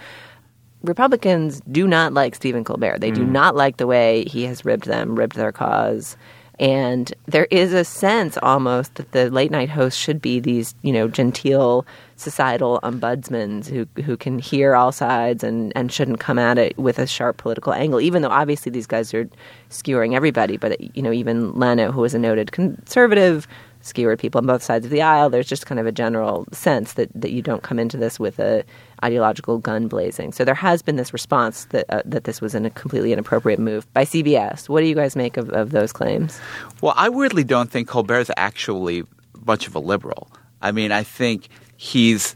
Republicans 0.83 1.61
do 1.71 1.87
not 1.87 2.13
like 2.13 2.35
Stephen 2.35 2.63
Colbert. 2.63 2.99
They 2.99 3.11
mm. 3.11 3.15
do 3.15 3.25
not 3.25 3.55
like 3.55 3.77
the 3.77 3.87
way 3.87 4.23
he 4.25 4.43
has 4.43 4.63
ribbed 4.63 4.85
them, 4.85 5.15
ribbed 5.15 5.35
their 5.35 5.51
cause. 5.51 6.15
And 6.59 7.13
there 7.27 7.47
is 7.51 7.71
a 7.73 7.83
sense 7.83 8.37
almost 8.41 8.95
that 8.95 9.11
the 9.11 9.29
late 9.29 9.51
night 9.51 9.69
hosts 9.69 9.99
should 9.99 10.21
be 10.21 10.39
these, 10.39 10.73
you 10.81 10.91
know, 10.91 11.07
genteel 11.07 11.85
societal 12.15 12.79
ombudsmen 12.81 13.67
who 13.67 13.87
who 14.01 14.17
can 14.17 14.39
hear 14.39 14.75
all 14.75 14.91
sides 14.91 15.43
and, 15.43 15.71
and 15.75 15.91
shouldn't 15.91 16.19
come 16.19 16.39
at 16.39 16.57
it 16.57 16.75
with 16.77 16.97
a 16.97 17.05
sharp 17.05 17.37
political 17.37 17.73
angle, 17.73 18.01
even 18.01 18.23
though 18.23 18.29
obviously 18.29 18.71
these 18.71 18.87
guys 18.87 19.13
are 19.13 19.29
skewering 19.69 20.15
everybody. 20.15 20.57
But 20.57 20.95
you 20.95 21.03
know, 21.03 21.11
even 21.11 21.53
Leno, 21.53 21.91
who 21.91 22.03
is 22.03 22.15
a 22.15 22.19
noted 22.19 22.51
conservative, 22.51 23.47
skewered 23.87 24.19
people 24.19 24.39
on 24.39 24.45
both 24.45 24.61
sides 24.61 24.85
of 24.85 24.91
the 24.91 25.01
aisle. 25.01 25.29
There's 25.29 25.47
just 25.47 25.65
kind 25.65 25.79
of 25.79 25.85
a 25.85 25.91
general 25.91 26.45
sense 26.51 26.93
that, 26.93 27.09
that 27.15 27.31
you 27.31 27.41
don't 27.41 27.63
come 27.63 27.79
into 27.79 27.97
this 27.97 28.19
with 28.19 28.39
a 28.39 28.63
ideological 29.03 29.59
gun 29.59 29.87
blazing. 29.87 30.31
So 30.31 30.43
there 30.43 30.55
has 30.55 30.81
been 30.81 30.95
this 30.95 31.13
response 31.13 31.65
that 31.65 31.85
uh, 31.89 32.01
that 32.05 32.23
this 32.23 32.41
was 32.41 32.55
a 32.55 32.69
completely 32.71 33.13
inappropriate 33.13 33.59
move 33.59 33.91
by 33.93 34.05
CBS. 34.05 34.69
What 34.69 34.81
do 34.81 34.87
you 34.87 34.95
guys 34.95 35.15
make 35.15 35.37
of, 35.37 35.49
of 35.49 35.71
those 35.71 35.91
claims? 35.91 36.39
Well, 36.81 36.93
I 36.95 37.09
weirdly 37.09 37.43
don't 37.43 37.71
think 37.71 37.87
Colbert's 37.87 38.31
actually 38.37 39.03
much 39.45 39.67
of 39.67 39.75
a 39.75 39.79
liberal. 39.79 40.29
I 40.61 40.71
mean, 40.71 40.91
I 40.91 41.03
think 41.03 41.49
he's 41.77 42.35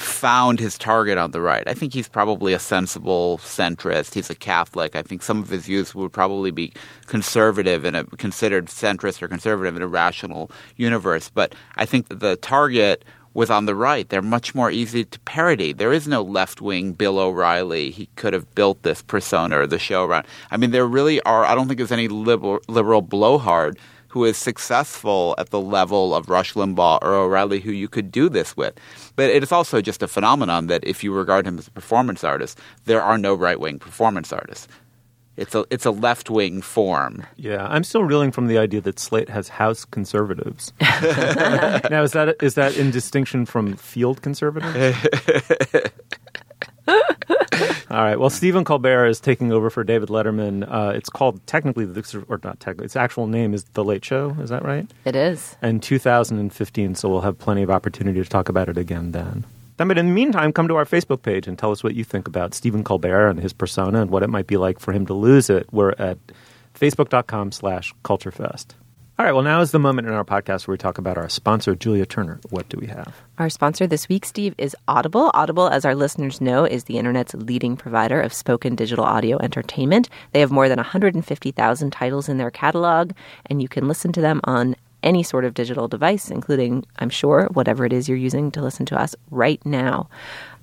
found 0.00 0.60
his 0.60 0.78
target 0.78 1.18
on 1.18 1.32
the 1.32 1.40
right. 1.40 1.66
I 1.66 1.74
think 1.74 1.92
he's 1.92 2.08
probably 2.08 2.52
a 2.52 2.58
sensible 2.58 3.38
centrist. 3.38 4.14
He's 4.14 4.30
a 4.30 4.34
Catholic. 4.34 4.96
I 4.96 5.02
think 5.02 5.22
some 5.22 5.42
of 5.42 5.48
his 5.48 5.66
views 5.66 5.94
would 5.94 6.12
probably 6.12 6.50
be 6.50 6.72
conservative 7.06 7.84
and 7.84 8.10
considered 8.18 8.66
centrist 8.66 9.22
or 9.22 9.28
conservative 9.28 9.76
in 9.76 9.82
a 9.82 9.88
rational 9.88 10.50
universe. 10.76 11.30
But 11.30 11.54
I 11.76 11.84
think 11.86 12.06
the 12.08 12.36
target 12.36 13.04
was 13.34 13.50
on 13.50 13.66
the 13.66 13.74
right. 13.74 14.08
They're 14.08 14.22
much 14.22 14.54
more 14.54 14.70
easy 14.70 15.04
to 15.04 15.20
parody. 15.20 15.72
There 15.72 15.92
is 15.92 16.08
no 16.08 16.22
left 16.22 16.60
wing 16.60 16.92
Bill 16.92 17.18
O'Reilly. 17.18 17.90
He 17.90 18.06
could 18.16 18.32
have 18.32 18.52
built 18.54 18.82
this 18.82 19.02
persona 19.02 19.60
or 19.60 19.66
the 19.66 19.78
show 19.78 20.04
around. 20.04 20.26
I 20.50 20.56
mean, 20.56 20.70
there 20.70 20.86
really 20.86 21.20
are. 21.22 21.44
I 21.44 21.54
don't 21.54 21.68
think 21.68 21.78
there's 21.78 21.92
any 21.92 22.08
liberal, 22.08 22.60
liberal 22.68 23.02
blowhard 23.02 23.78
who 24.18 24.24
is 24.24 24.36
successful 24.36 25.36
at 25.38 25.50
the 25.50 25.60
level 25.60 26.12
of 26.12 26.28
Rush 26.28 26.54
Limbaugh 26.54 26.98
or 27.02 27.14
O'Reilly 27.14 27.60
who 27.60 27.70
you 27.70 27.86
could 27.86 28.10
do 28.10 28.28
this 28.28 28.56
with. 28.56 28.74
But 29.14 29.30
it 29.30 29.44
is 29.44 29.52
also 29.52 29.80
just 29.80 30.02
a 30.02 30.08
phenomenon 30.08 30.66
that 30.66 30.82
if 30.82 31.04
you 31.04 31.12
regard 31.12 31.46
him 31.46 31.56
as 31.56 31.68
a 31.68 31.70
performance 31.70 32.24
artist, 32.24 32.58
there 32.84 33.00
are 33.00 33.16
no 33.16 33.32
right 33.32 33.60
wing 33.60 33.78
performance 33.78 34.32
artists. 34.32 34.66
It's 35.36 35.54
a 35.54 35.64
it's 35.70 35.86
a 35.86 35.92
left 35.92 36.30
wing 36.30 36.62
form. 36.62 37.24
Yeah, 37.36 37.64
I'm 37.68 37.84
still 37.84 38.02
reeling 38.02 38.32
from 38.32 38.48
the 38.48 38.58
idea 38.58 38.80
that 38.80 38.98
Slate 38.98 39.28
has 39.28 39.48
House 39.50 39.84
conservatives. 39.84 40.72
now, 40.80 42.02
is 42.02 42.10
that 42.10 42.34
is 42.42 42.56
that 42.56 42.76
in 42.76 42.90
distinction 42.90 43.46
from 43.46 43.76
field 43.76 44.20
conservatives? 44.20 44.74
All 47.90 48.02
right. 48.02 48.18
Well, 48.18 48.30
Stephen 48.30 48.64
Colbert 48.64 49.06
is 49.06 49.20
taking 49.20 49.52
over 49.52 49.70
for 49.70 49.84
David 49.84 50.08
Letterman. 50.08 50.66
Uh, 50.70 50.92
it's 50.94 51.08
called 51.08 51.44
technically, 51.46 51.84
the, 51.84 52.24
or 52.28 52.40
not 52.42 52.60
technically, 52.60 52.86
its 52.86 52.96
actual 52.96 53.26
name 53.26 53.54
is 53.54 53.64
The 53.74 53.84
Late 53.84 54.04
Show. 54.04 54.36
Is 54.40 54.50
that 54.50 54.64
right? 54.64 54.88
It 55.04 55.16
is. 55.16 55.56
And 55.62 55.82
2015, 55.82 56.94
so 56.94 57.08
we'll 57.08 57.22
have 57.22 57.38
plenty 57.38 57.62
of 57.62 57.70
opportunity 57.70 58.22
to 58.22 58.28
talk 58.28 58.48
about 58.48 58.68
it 58.68 58.76
again 58.76 59.12
then. 59.12 59.44
But 59.76 59.96
in 59.96 60.08
the 60.08 60.12
meantime, 60.12 60.52
come 60.52 60.66
to 60.68 60.76
our 60.76 60.84
Facebook 60.84 61.22
page 61.22 61.46
and 61.46 61.56
tell 61.58 61.70
us 61.70 61.84
what 61.84 61.94
you 61.94 62.02
think 62.02 62.26
about 62.26 62.52
Stephen 62.52 62.82
Colbert 62.82 63.28
and 63.28 63.40
his 63.40 63.52
persona 63.52 64.02
and 64.02 64.10
what 64.10 64.24
it 64.24 64.28
might 64.28 64.48
be 64.48 64.56
like 64.56 64.80
for 64.80 64.92
him 64.92 65.06
to 65.06 65.14
lose 65.14 65.48
it. 65.48 65.68
We're 65.72 65.94
at 65.98 66.18
facebook.com 66.74 67.52
slash 67.52 67.94
culturefest. 68.04 68.74
All 69.20 69.24
right, 69.24 69.32
well, 69.32 69.42
now 69.42 69.60
is 69.60 69.72
the 69.72 69.80
moment 69.80 70.06
in 70.06 70.14
our 70.14 70.24
podcast 70.24 70.68
where 70.68 70.74
we 70.74 70.78
talk 70.78 70.96
about 70.96 71.18
our 71.18 71.28
sponsor, 71.28 71.74
Julia 71.74 72.06
Turner. 72.06 72.38
What 72.50 72.68
do 72.68 72.78
we 72.78 72.86
have? 72.86 73.16
Our 73.38 73.50
sponsor 73.50 73.84
this 73.84 74.08
week, 74.08 74.24
Steve, 74.24 74.54
is 74.58 74.76
Audible. 74.86 75.32
Audible, 75.34 75.66
as 75.66 75.84
our 75.84 75.96
listeners 75.96 76.40
know, 76.40 76.64
is 76.64 76.84
the 76.84 76.98
internet's 76.98 77.34
leading 77.34 77.76
provider 77.76 78.20
of 78.20 78.32
spoken 78.32 78.76
digital 78.76 79.04
audio 79.04 79.36
entertainment. 79.42 80.08
They 80.30 80.38
have 80.38 80.52
more 80.52 80.68
than 80.68 80.76
150,000 80.76 81.90
titles 81.90 82.28
in 82.28 82.38
their 82.38 82.52
catalog, 82.52 83.10
and 83.46 83.60
you 83.60 83.66
can 83.66 83.88
listen 83.88 84.12
to 84.12 84.20
them 84.20 84.40
on 84.44 84.76
any 85.02 85.24
sort 85.24 85.44
of 85.44 85.52
digital 85.52 85.88
device, 85.88 86.30
including, 86.30 86.84
I'm 87.00 87.10
sure, 87.10 87.48
whatever 87.54 87.84
it 87.84 87.92
is 87.92 88.08
you're 88.08 88.16
using 88.16 88.52
to 88.52 88.62
listen 88.62 88.86
to 88.86 89.00
us 89.00 89.16
right 89.32 89.60
now. 89.66 90.08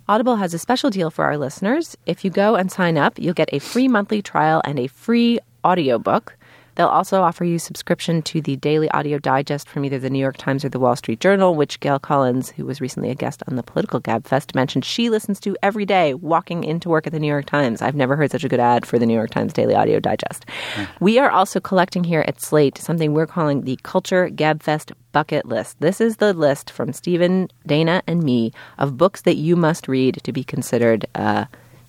Audible 0.07 0.37
has 0.37 0.53
a 0.53 0.59
special 0.59 0.89
deal 0.89 1.11
for 1.11 1.25
our 1.25 1.37
listeners. 1.37 1.97
If 2.05 2.23
you 2.23 2.31
go 2.31 2.55
and 2.55 2.71
sign 2.71 2.97
up, 2.97 3.19
you'll 3.19 3.33
get 3.33 3.49
a 3.51 3.59
free 3.59 3.89
monthly 3.89 4.21
trial 4.21 4.61
and 4.63 4.79
a 4.79 4.87
free 4.87 5.39
audiobook. 5.65 6.37
They'll 6.75 6.87
also 6.87 7.21
offer 7.21 7.43
you 7.43 7.59
subscription 7.59 8.21
to 8.23 8.41
the 8.41 8.55
daily 8.57 8.89
audio 8.91 9.17
digest 9.17 9.67
from 9.69 9.85
either 9.85 9.99
the 9.99 10.09
New 10.09 10.19
York 10.19 10.37
Times 10.37 10.63
or 10.63 10.69
the 10.69 10.79
Wall 10.79 10.95
Street 10.95 11.19
Journal, 11.19 11.55
which 11.55 11.79
Gail 11.79 11.99
Collins, 11.99 12.49
who 12.49 12.65
was 12.65 12.81
recently 12.81 13.09
a 13.09 13.15
guest 13.15 13.43
on 13.47 13.55
the 13.55 13.63
Political 13.63 14.01
Gab 14.01 14.27
Fest, 14.27 14.55
mentioned 14.55 14.85
she 14.85 15.09
listens 15.09 15.39
to 15.41 15.55
every 15.63 15.85
day 15.85 16.13
walking 16.13 16.63
into 16.63 16.89
work 16.89 17.07
at 17.07 17.13
the 17.13 17.19
New 17.19 17.27
York 17.27 17.45
Times. 17.45 17.81
I've 17.81 17.95
never 17.95 18.15
heard 18.15 18.31
such 18.31 18.43
a 18.43 18.49
good 18.49 18.59
ad 18.59 18.85
for 18.85 18.99
the 18.99 19.05
New 19.05 19.13
York 19.13 19.31
Times 19.31 19.53
Daily 19.53 19.75
Audio 19.75 19.99
Digest. 19.99 20.45
Mm. 20.75 20.87
We 20.99 21.19
are 21.19 21.29
also 21.29 21.59
collecting 21.59 22.03
here 22.03 22.23
at 22.27 22.41
Slate 22.41 22.77
something 22.77 23.13
we're 23.13 23.27
calling 23.27 23.61
the 23.61 23.79
Culture 23.83 24.29
Gab 24.29 24.61
Fest 24.61 24.91
bucket 25.11 25.45
list. 25.45 25.79
This 25.79 26.01
is 26.01 26.17
the 26.17 26.33
list 26.33 26.69
from 26.69 26.91
Stephen, 26.91 27.47
Dana, 27.65 28.03
and 28.05 28.21
me 28.21 28.51
of 28.77 28.97
books 28.97 29.21
that 29.21 29.35
you 29.35 29.55
must 29.55 29.87
read 29.87 30.19
to 30.23 30.33
be 30.33 30.43
considered. 30.43 31.05
Uh, 31.15 31.45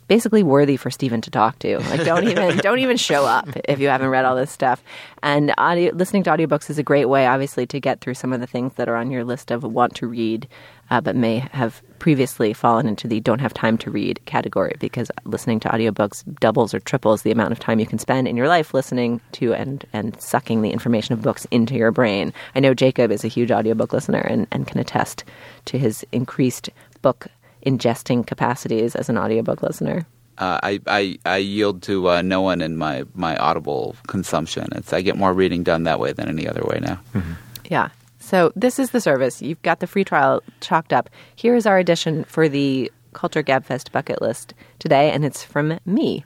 basically 0.08 0.42
worthy 0.42 0.76
for 0.76 0.90
Stephen 0.90 1.20
to 1.22 1.30
talk 1.30 1.58
to. 1.60 1.78
Like 1.78 2.04
don't 2.04 2.28
even 2.28 2.58
don't 2.58 2.78
even 2.78 2.96
show 2.96 3.24
up 3.24 3.48
if 3.64 3.80
you 3.80 3.88
haven't 3.88 4.08
read 4.08 4.24
all 4.24 4.36
this 4.36 4.50
stuff. 4.50 4.82
And 5.22 5.52
audio, 5.58 5.92
listening 5.94 6.22
to 6.24 6.30
audiobooks 6.30 6.70
is 6.70 6.78
a 6.78 6.82
great 6.82 7.06
way, 7.06 7.26
obviously, 7.26 7.66
to 7.66 7.80
get 7.80 8.00
through 8.00 8.14
some 8.14 8.32
of 8.32 8.40
the 8.40 8.46
things 8.46 8.74
that 8.74 8.88
are 8.88 8.96
on 8.96 9.10
your 9.10 9.24
list 9.24 9.50
of 9.50 9.64
want 9.64 9.94
to 9.96 10.06
read, 10.06 10.46
uh, 10.90 11.00
but 11.00 11.16
may 11.16 11.38
have 11.38 11.82
previously 11.98 12.52
fallen 12.52 12.86
into 12.86 13.08
the 13.08 13.20
don't 13.20 13.40
have 13.40 13.54
time 13.54 13.78
to 13.78 13.90
read 13.90 14.20
category 14.26 14.76
because 14.78 15.10
listening 15.24 15.58
to 15.60 15.68
audiobooks 15.68 16.22
doubles 16.40 16.74
or 16.74 16.80
triples 16.80 17.22
the 17.22 17.30
amount 17.30 17.52
of 17.52 17.58
time 17.58 17.80
you 17.80 17.86
can 17.86 17.98
spend 17.98 18.28
in 18.28 18.36
your 18.36 18.48
life 18.48 18.74
listening 18.74 19.20
to 19.32 19.54
and 19.54 19.84
and 19.92 20.20
sucking 20.20 20.62
the 20.62 20.70
information 20.70 21.14
of 21.14 21.22
books 21.22 21.46
into 21.50 21.74
your 21.74 21.90
brain. 21.90 22.32
I 22.54 22.60
know 22.60 22.74
Jacob 22.74 23.10
is 23.10 23.24
a 23.24 23.28
huge 23.28 23.50
audiobook 23.50 23.92
listener 23.92 24.20
and, 24.20 24.46
and 24.52 24.66
can 24.66 24.78
attest 24.78 25.24
to 25.66 25.78
his 25.78 26.04
increased 26.12 26.70
book 27.02 27.28
ingesting 27.66 28.26
capacities 28.26 28.94
as 28.94 29.08
an 29.08 29.18
audiobook 29.18 29.62
listener? 29.62 30.06
Uh, 30.38 30.60
I, 30.62 30.80
I, 30.86 31.18
I 31.24 31.36
yield 31.38 31.82
to 31.82 32.10
uh, 32.10 32.22
no 32.22 32.40
one 32.40 32.60
in 32.60 32.76
my, 32.76 33.04
my 33.14 33.36
Audible 33.36 33.96
consumption. 34.06 34.68
It's 34.72 34.92
I 34.92 35.00
get 35.00 35.16
more 35.16 35.32
reading 35.32 35.62
done 35.62 35.84
that 35.84 35.98
way 35.98 36.12
than 36.12 36.28
any 36.28 36.46
other 36.46 36.62
way 36.62 36.78
now. 36.80 37.00
Mm-hmm. 37.14 37.32
Yeah. 37.70 37.88
So 38.18 38.52
this 38.54 38.78
is 38.78 38.90
the 38.90 39.00
service. 39.00 39.40
You've 39.40 39.62
got 39.62 39.80
the 39.80 39.86
free 39.86 40.04
trial 40.04 40.42
chalked 40.60 40.92
up. 40.92 41.08
Here 41.36 41.54
is 41.54 41.66
our 41.66 41.78
edition 41.78 42.24
for 42.24 42.48
the 42.48 42.92
Culture 43.12 43.42
Gabfest 43.42 43.92
bucket 43.92 44.20
list 44.20 44.52
today, 44.78 45.10
and 45.10 45.24
it's 45.24 45.42
from 45.42 45.78
me. 45.86 46.24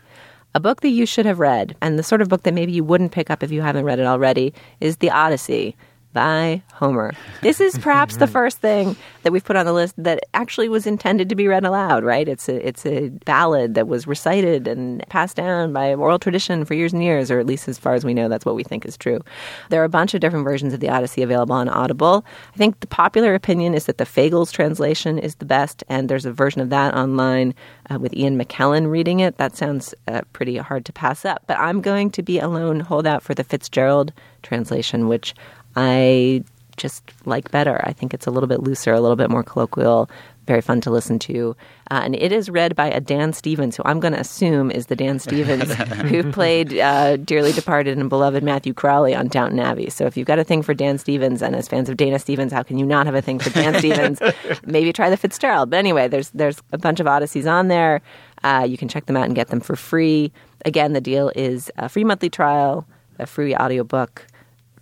A 0.55 0.61
book 0.61 0.81
that 0.81 0.89
you 0.89 1.07
should 1.07 1.27
have 1.27 1.39
read, 1.39 1.77
and 1.81 1.97
the 1.97 2.03
sort 2.03 2.21
of 2.21 2.29
book 2.29 2.43
that 2.43 2.55
maybe 2.55 2.73
you 2.73 2.83
wouldn't 2.83 3.13
pick 3.13 3.31
up 3.31 3.45
if 3.45 3.53
you 3.53 3.63
haven't 3.63 3.85
read 3.85 4.01
it 4.01 4.07
already, 4.07 4.53
is 4.81 4.97
The 4.97 5.11
Odyssey 5.11 5.77
by 6.13 6.63
Homer. 6.73 7.13
This 7.43 7.61
is 7.61 7.79
perhaps 7.83 8.17
the 8.17 8.27
first 8.27 8.59
thing 8.59 8.97
that 9.23 9.33
we've 9.33 9.45
put 9.45 9.57
on 9.57 9.67
the 9.67 9.73
list 9.73 9.95
that 9.99 10.25
actually 10.35 10.69
was 10.69 10.87
intended 10.87 11.29
to 11.29 11.35
be 11.35 11.47
read 11.47 11.65
aloud, 11.65 12.05
right? 12.05 12.29
It's 12.29 12.49
a 12.49 12.67
it's 12.67 12.87
a 12.87 13.09
ballad 13.25 13.75
that 13.75 13.87
was 13.87 14.07
recited 14.07 14.67
and 14.67 15.07
passed 15.09 15.37
down 15.37 15.73
by 15.73 15.95
oral 15.95 16.19
tradition 16.19 16.65
for 16.65 16.75
years 16.75 16.93
and 16.93 17.03
years, 17.03 17.31
or 17.31 17.39
at 17.39 17.47
least 17.47 17.69
as 17.69 17.79
far 17.79 17.95
as 17.95 18.05
we 18.05 18.15
know, 18.15 18.29
that's 18.29 18.45
what 18.45 18.55
we 18.55 18.65
think 18.65 18.85
is 18.85 18.97
true. 18.97 19.21
There 19.69 19.81
are 19.81 19.85
a 19.85 19.89
bunch 19.89 20.15
of 20.15 20.21
different 20.21 20.45
versions 20.45 20.75
of 20.75 20.81
the 20.81 20.89
Odyssey 20.89 21.23
available 21.23 21.55
on 21.55 21.69
Audible. 21.69 22.25
I 22.55 22.57
think 22.57 22.81
the 22.81 22.87
popular 22.87 23.35
opinion 23.35 23.75
is 23.75 23.87
that 23.87 23.99
the 23.99 24.07
Fagles 24.07 24.53
translation 24.53 25.19
is 25.19 25.37
the 25.37 25.45
best, 25.45 25.85
and 25.89 26.09
there's 26.09 26.27
a 26.27 26.33
version 26.33 26.61
of 26.61 26.71
that 26.71 26.95
online 26.95 27.55
uh, 27.91 27.99
with 27.99 28.15
Ian 28.15 28.39
McKellen 28.39 28.91
reading 28.91 29.21
it. 29.21 29.37
That 29.37 29.57
sounds 29.57 29.95
uh, 30.09 30.23
pretty 30.33 30.57
hard 30.57 30.85
to 30.87 30.93
pass 30.93 31.25
up. 31.25 31.43
But 31.47 31.59
I'm 31.59 31.81
going 31.81 32.11
to 32.11 32.23
be 32.23 32.39
a 32.39 32.49
lone 32.49 32.81
holdout 32.81 33.23
for 33.23 33.35
the 33.35 33.45
Fitzgerald 33.45 34.13
translation, 34.43 35.09
which 35.09 35.35
I 35.77 36.45
just 36.77 37.03
like 37.27 37.51
better. 37.51 37.81
I 37.85 37.93
think 37.93 38.15
it's 38.15 38.27
a 38.27 38.31
little 38.31 38.49
bit 38.49 38.63
looser, 38.63 38.93
a 38.93 39.01
little 39.01 39.17
bit 39.17 39.31
more 39.31 39.43
colloquial, 39.43 40.09
very 40.47 40.63
fun 40.63 40.81
to 40.81 40.91
listen 40.91 41.19
to. 41.21 41.55
Uh, 41.91 42.01
and 42.03 42.17
it 42.17 42.33
is 42.33 42.49
read 42.49 42.75
by 42.75 42.89
a 42.89 43.01
Dan 43.01 43.33
Stevens, 43.33 43.77
who 43.77 43.83
I'm 43.85 44.01
going 44.01 44.15
to 44.15 44.21
assume 44.21 44.71
is 44.71 44.87
the 44.87 44.97
Dan 44.97 45.19
Stevens 45.19 45.73
who 46.11 46.33
played 46.33 46.77
uh, 46.79 47.19
dearly 47.19 47.53
departed 47.53 47.99
and 47.99 48.09
beloved 48.09 48.43
Matthew 48.43 48.73
Crawley 48.73 49.15
on 49.15 49.29
Downton 49.29 49.61
Abbey. 49.61 49.91
So 49.91 50.07
if 50.07 50.17
you've 50.17 50.27
got 50.27 50.39
a 50.39 50.45
thing 50.45 50.63
for 50.63 50.75
Dan 50.75 50.99
Stevens, 50.99 51.43
and 51.43 51.55
as 51.55 51.69
fans 51.69 51.89
of 51.89 51.97
Dana 51.97 52.19
Stevens, 52.19 52.53
how 52.53 52.63
can 52.63 52.79
you 52.79 52.87
not 52.87 53.07
have 53.07 53.15
a 53.15 53.23
thing 53.23 53.39
for 53.39 53.51
Dan 53.51 53.75
Stevens? 53.79 54.21
Maybe 54.65 54.93
try 54.93 55.11
the 55.11 55.17
Fitzgerald. 55.17 55.71
But 55.71 55.77
anyway, 55.77 56.09
there's 56.09 56.31
there's 56.31 56.63
a 56.73 56.79
bunch 56.79 56.99
of 56.99 57.07
Odysseys 57.07 57.47
on 57.47 57.69
there. 57.69 58.01
Uh, 58.43 58.67
you 58.69 58.79
can 58.79 58.89
check 58.89 59.07
them 59.07 59.17
out 59.17 59.27
and 59.27 59.37
get 59.37 59.49
them 59.49 59.61
for 59.61 59.77
free. 59.77 60.33
Again, 60.65 60.95
the 60.95 61.01
deal 61.01 61.31
is 61.37 61.71
a 61.77 61.89
free 61.89 62.05
monthly 62.05 62.31
trial, 62.31 62.87
a 63.19 63.27
free 63.27 63.55
audiobook 63.55 64.27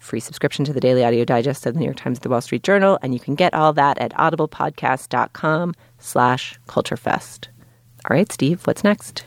free 0.08 0.20
subscription 0.20 0.64
to 0.64 0.72
the 0.72 0.80
Daily 0.80 1.04
Audio 1.04 1.24
Digest 1.24 1.66
of 1.66 1.74
the 1.74 1.80
New 1.80 1.84
York 1.84 1.98
Times, 1.98 2.18
the 2.20 2.30
Wall 2.30 2.40
Street 2.40 2.62
Journal, 2.62 2.98
and 3.02 3.12
you 3.12 3.20
can 3.20 3.34
get 3.34 3.54
all 3.54 3.72
that 3.74 3.98
at 3.98 4.12
audiblepodcast.com 4.14 5.74
slash 5.98 6.58
culturefest. 6.66 7.48
All 8.08 8.16
right, 8.16 8.32
Steve, 8.32 8.66
what's 8.66 8.82
next? 8.82 9.24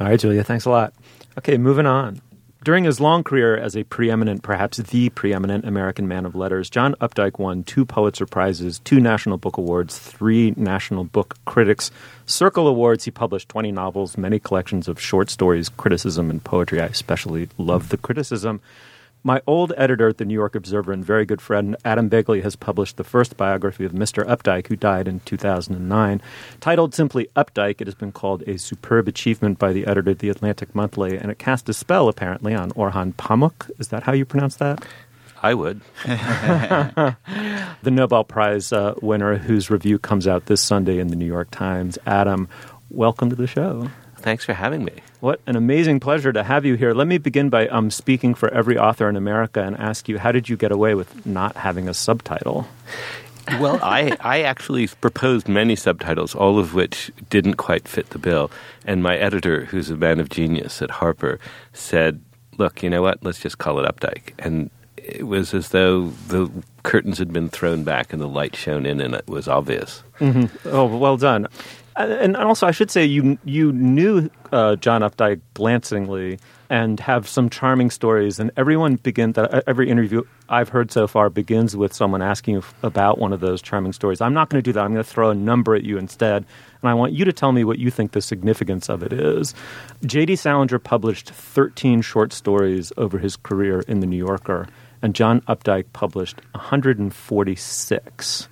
All 0.00 0.06
right, 0.06 0.18
Julia, 0.18 0.42
thanks 0.42 0.64
a 0.64 0.70
lot. 0.70 0.94
Okay, 1.38 1.58
moving 1.58 1.86
on. 1.86 2.20
During 2.64 2.84
his 2.84 3.00
long 3.00 3.24
career 3.24 3.56
as 3.56 3.76
a 3.76 3.82
preeminent, 3.82 4.44
perhaps 4.44 4.78
the 4.78 5.08
preeminent 5.10 5.64
American 5.64 6.06
man 6.06 6.24
of 6.24 6.36
letters, 6.36 6.70
John 6.70 6.94
Updike 7.00 7.40
won 7.40 7.64
two 7.64 7.84
Pulitzer 7.84 8.24
Prizes, 8.24 8.78
two 8.78 9.00
National 9.00 9.36
Book 9.36 9.56
Awards, 9.56 9.98
three 9.98 10.54
National 10.56 11.02
Book 11.02 11.36
Critics 11.44 11.90
Circle 12.24 12.68
Awards. 12.68 13.04
He 13.04 13.10
published 13.10 13.48
20 13.48 13.72
novels, 13.72 14.16
many 14.16 14.38
collections 14.38 14.86
of 14.86 15.00
short 15.00 15.28
stories, 15.28 15.68
criticism, 15.70 16.30
and 16.30 16.42
poetry. 16.42 16.80
I 16.80 16.86
especially 16.86 17.48
love 17.58 17.88
the 17.88 17.96
criticism. 17.96 18.60
My 19.24 19.40
old 19.46 19.72
editor 19.76 20.08
at 20.08 20.18
the 20.18 20.24
New 20.24 20.34
York 20.34 20.56
Observer 20.56 20.90
and 20.90 21.04
very 21.04 21.24
good 21.24 21.40
friend 21.40 21.76
Adam 21.84 22.10
Begley 22.10 22.42
has 22.42 22.56
published 22.56 22.96
the 22.96 23.04
first 23.04 23.36
biography 23.36 23.84
of 23.84 23.92
Mr. 23.92 24.26
Updike, 24.26 24.66
who 24.66 24.74
died 24.74 25.06
in 25.06 25.20
2009. 25.20 26.20
Titled 26.60 26.92
simply 26.92 27.28
Updike, 27.36 27.80
it 27.80 27.86
has 27.86 27.94
been 27.94 28.10
called 28.10 28.42
a 28.48 28.58
superb 28.58 29.06
achievement 29.06 29.60
by 29.60 29.72
the 29.72 29.86
editor 29.86 30.10
of 30.10 30.18
the 30.18 30.28
Atlantic 30.28 30.74
Monthly, 30.74 31.16
and 31.16 31.30
it 31.30 31.38
cast 31.38 31.68
a 31.68 31.72
spell, 31.72 32.08
apparently, 32.08 32.52
on 32.52 32.72
Orhan 32.72 33.14
Pamuk. 33.14 33.70
Is 33.78 33.88
that 33.88 34.02
how 34.02 34.12
you 34.12 34.24
pronounce 34.24 34.56
that? 34.56 34.84
I 35.40 35.54
would. 35.54 35.82
the 36.04 37.16
Nobel 37.84 38.24
Prize 38.24 38.72
uh, 38.72 38.94
winner, 39.00 39.36
whose 39.36 39.70
review 39.70 40.00
comes 40.00 40.26
out 40.26 40.46
this 40.46 40.60
Sunday 40.60 40.98
in 40.98 41.08
the 41.08 41.16
New 41.16 41.26
York 41.26 41.52
Times. 41.52 41.96
Adam, 42.06 42.48
welcome 42.90 43.30
to 43.30 43.36
the 43.36 43.46
show. 43.46 43.88
Thanks 44.22 44.44
for 44.44 44.54
having 44.54 44.84
me. 44.84 44.92
What 45.20 45.40
an 45.46 45.56
amazing 45.56 46.00
pleasure 46.00 46.32
to 46.32 46.42
have 46.42 46.64
you 46.64 46.74
here. 46.74 46.94
Let 46.94 47.06
me 47.06 47.18
begin 47.18 47.50
by 47.50 47.68
um, 47.68 47.90
speaking 47.90 48.34
for 48.34 48.48
every 48.54 48.78
author 48.78 49.08
in 49.08 49.16
America 49.16 49.62
and 49.62 49.76
ask 49.76 50.08
you, 50.08 50.18
how 50.18 50.32
did 50.32 50.48
you 50.48 50.56
get 50.56 50.72
away 50.72 50.94
with 50.94 51.26
not 51.26 51.56
having 51.56 51.88
a 51.88 51.94
subtitle? 51.94 52.66
well, 53.58 53.80
I, 53.82 54.16
I 54.20 54.42
actually 54.42 54.86
proposed 54.86 55.48
many 55.48 55.74
subtitles, 55.74 56.34
all 56.34 56.58
of 56.58 56.74
which 56.74 57.10
didn't 57.30 57.54
quite 57.54 57.88
fit 57.88 58.10
the 58.10 58.18
bill. 58.18 58.50
And 58.84 59.02
my 59.02 59.16
editor, 59.16 59.64
who's 59.64 59.90
a 59.90 59.96
man 59.96 60.20
of 60.20 60.28
genius 60.28 60.80
at 60.80 60.90
Harper, 60.90 61.40
said, 61.72 62.20
look, 62.58 62.82
you 62.82 62.90
know 62.90 63.02
what? 63.02 63.22
Let's 63.24 63.40
just 63.40 63.58
call 63.58 63.80
it 63.80 63.94
Updike. 63.94 64.34
And 64.38 64.70
it 64.96 65.26
was 65.26 65.52
as 65.52 65.70
though 65.70 66.08
the 66.28 66.48
curtains 66.84 67.18
had 67.18 67.32
been 67.32 67.48
thrown 67.48 67.82
back 67.82 68.12
and 68.12 68.22
the 68.22 68.28
light 68.28 68.54
shone 68.54 68.86
in, 68.86 69.00
and 69.00 69.14
it 69.14 69.26
was 69.26 69.48
obvious. 69.48 70.04
Oh, 70.20 70.86
well 70.86 71.16
done. 71.16 71.48
Uh, 71.96 72.16
And 72.20 72.36
also, 72.36 72.66
I 72.66 72.70
should 72.70 72.90
say 72.90 73.04
you 73.04 73.38
you 73.44 73.72
knew 73.72 74.30
uh, 74.52 74.76
John 74.76 75.02
Updike 75.02 75.40
glancingly 75.54 76.38
and 76.70 77.00
have 77.00 77.28
some 77.28 77.50
charming 77.50 77.90
stories. 77.90 78.40
And 78.40 78.50
everyone 78.56 78.96
begin 78.96 79.32
that 79.32 79.64
every 79.66 79.90
interview 79.90 80.22
I've 80.48 80.70
heard 80.70 80.90
so 80.90 81.06
far 81.06 81.28
begins 81.28 81.76
with 81.76 81.92
someone 81.92 82.22
asking 82.22 82.54
you 82.54 82.62
about 82.82 83.18
one 83.18 83.34
of 83.34 83.40
those 83.40 83.60
charming 83.60 83.92
stories. 83.92 84.22
I'm 84.22 84.32
not 84.32 84.48
going 84.48 84.62
to 84.62 84.66
do 84.66 84.72
that. 84.72 84.80
I'm 84.82 84.92
going 84.94 85.04
to 85.04 85.10
throw 85.10 85.28
a 85.30 85.34
number 85.34 85.74
at 85.74 85.82
you 85.84 85.98
instead, 85.98 86.46
and 86.80 86.90
I 86.90 86.94
want 86.94 87.12
you 87.12 87.26
to 87.26 87.32
tell 87.32 87.52
me 87.52 87.62
what 87.62 87.78
you 87.78 87.90
think 87.90 88.12
the 88.12 88.22
significance 88.22 88.88
of 88.88 89.02
it 89.02 89.12
is. 89.12 89.54
J.D. 90.06 90.36
Salinger 90.36 90.78
published 90.78 91.28
13 91.28 92.00
short 92.00 92.32
stories 92.32 92.90
over 92.96 93.18
his 93.18 93.36
career 93.36 93.80
in 93.80 94.00
the 94.00 94.06
New 94.06 94.16
Yorker, 94.16 94.66
and 95.02 95.14
John 95.14 95.42
Updike 95.42 95.92
published 95.92 96.40
146. 96.52 98.48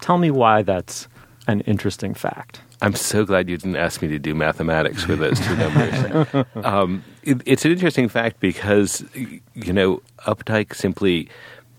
Tell 0.00 0.18
me 0.18 0.30
why 0.32 0.62
that's 0.62 1.06
an 1.50 1.60
interesting 1.62 2.14
fact. 2.14 2.60
I'm 2.82 2.94
so 2.94 3.24
glad 3.24 3.48
you 3.48 3.56
didn't 3.56 3.76
ask 3.76 4.00
me 4.00 4.08
to 4.08 4.18
do 4.18 4.34
mathematics 4.34 5.06
with 5.06 5.18
those 5.18 5.38
two 5.38 5.56
numbers. 5.56 6.46
um, 6.64 7.04
it, 7.22 7.42
it's 7.44 7.64
an 7.64 7.72
interesting 7.72 8.08
fact 8.08 8.40
because, 8.40 9.04
you 9.14 9.72
know, 9.72 10.02
Updike 10.20 10.74
simply 10.74 11.28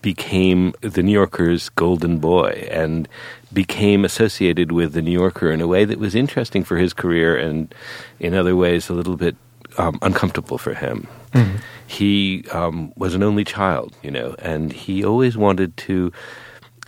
became 0.00 0.74
the 0.80 1.02
New 1.02 1.12
Yorker's 1.12 1.68
golden 1.70 2.18
boy 2.18 2.68
and 2.70 3.08
became 3.52 4.04
associated 4.04 4.72
with 4.72 4.92
the 4.92 5.02
New 5.02 5.12
Yorker 5.12 5.50
in 5.50 5.60
a 5.60 5.66
way 5.66 5.84
that 5.84 5.98
was 5.98 6.14
interesting 6.14 6.64
for 6.64 6.76
his 6.76 6.92
career 6.92 7.36
and 7.36 7.72
in 8.18 8.34
other 8.34 8.56
ways 8.56 8.88
a 8.88 8.92
little 8.92 9.16
bit 9.16 9.36
um, 9.78 9.98
uncomfortable 10.02 10.58
for 10.58 10.74
him. 10.74 11.06
He 11.86 12.44
um, 12.52 12.92
was 12.96 13.14
an 13.14 13.22
only 13.22 13.44
child, 13.44 13.96
you 14.02 14.10
know, 14.10 14.34
and 14.38 14.72
he 14.72 15.04
always 15.04 15.36
wanted 15.36 15.76
to 15.78 16.12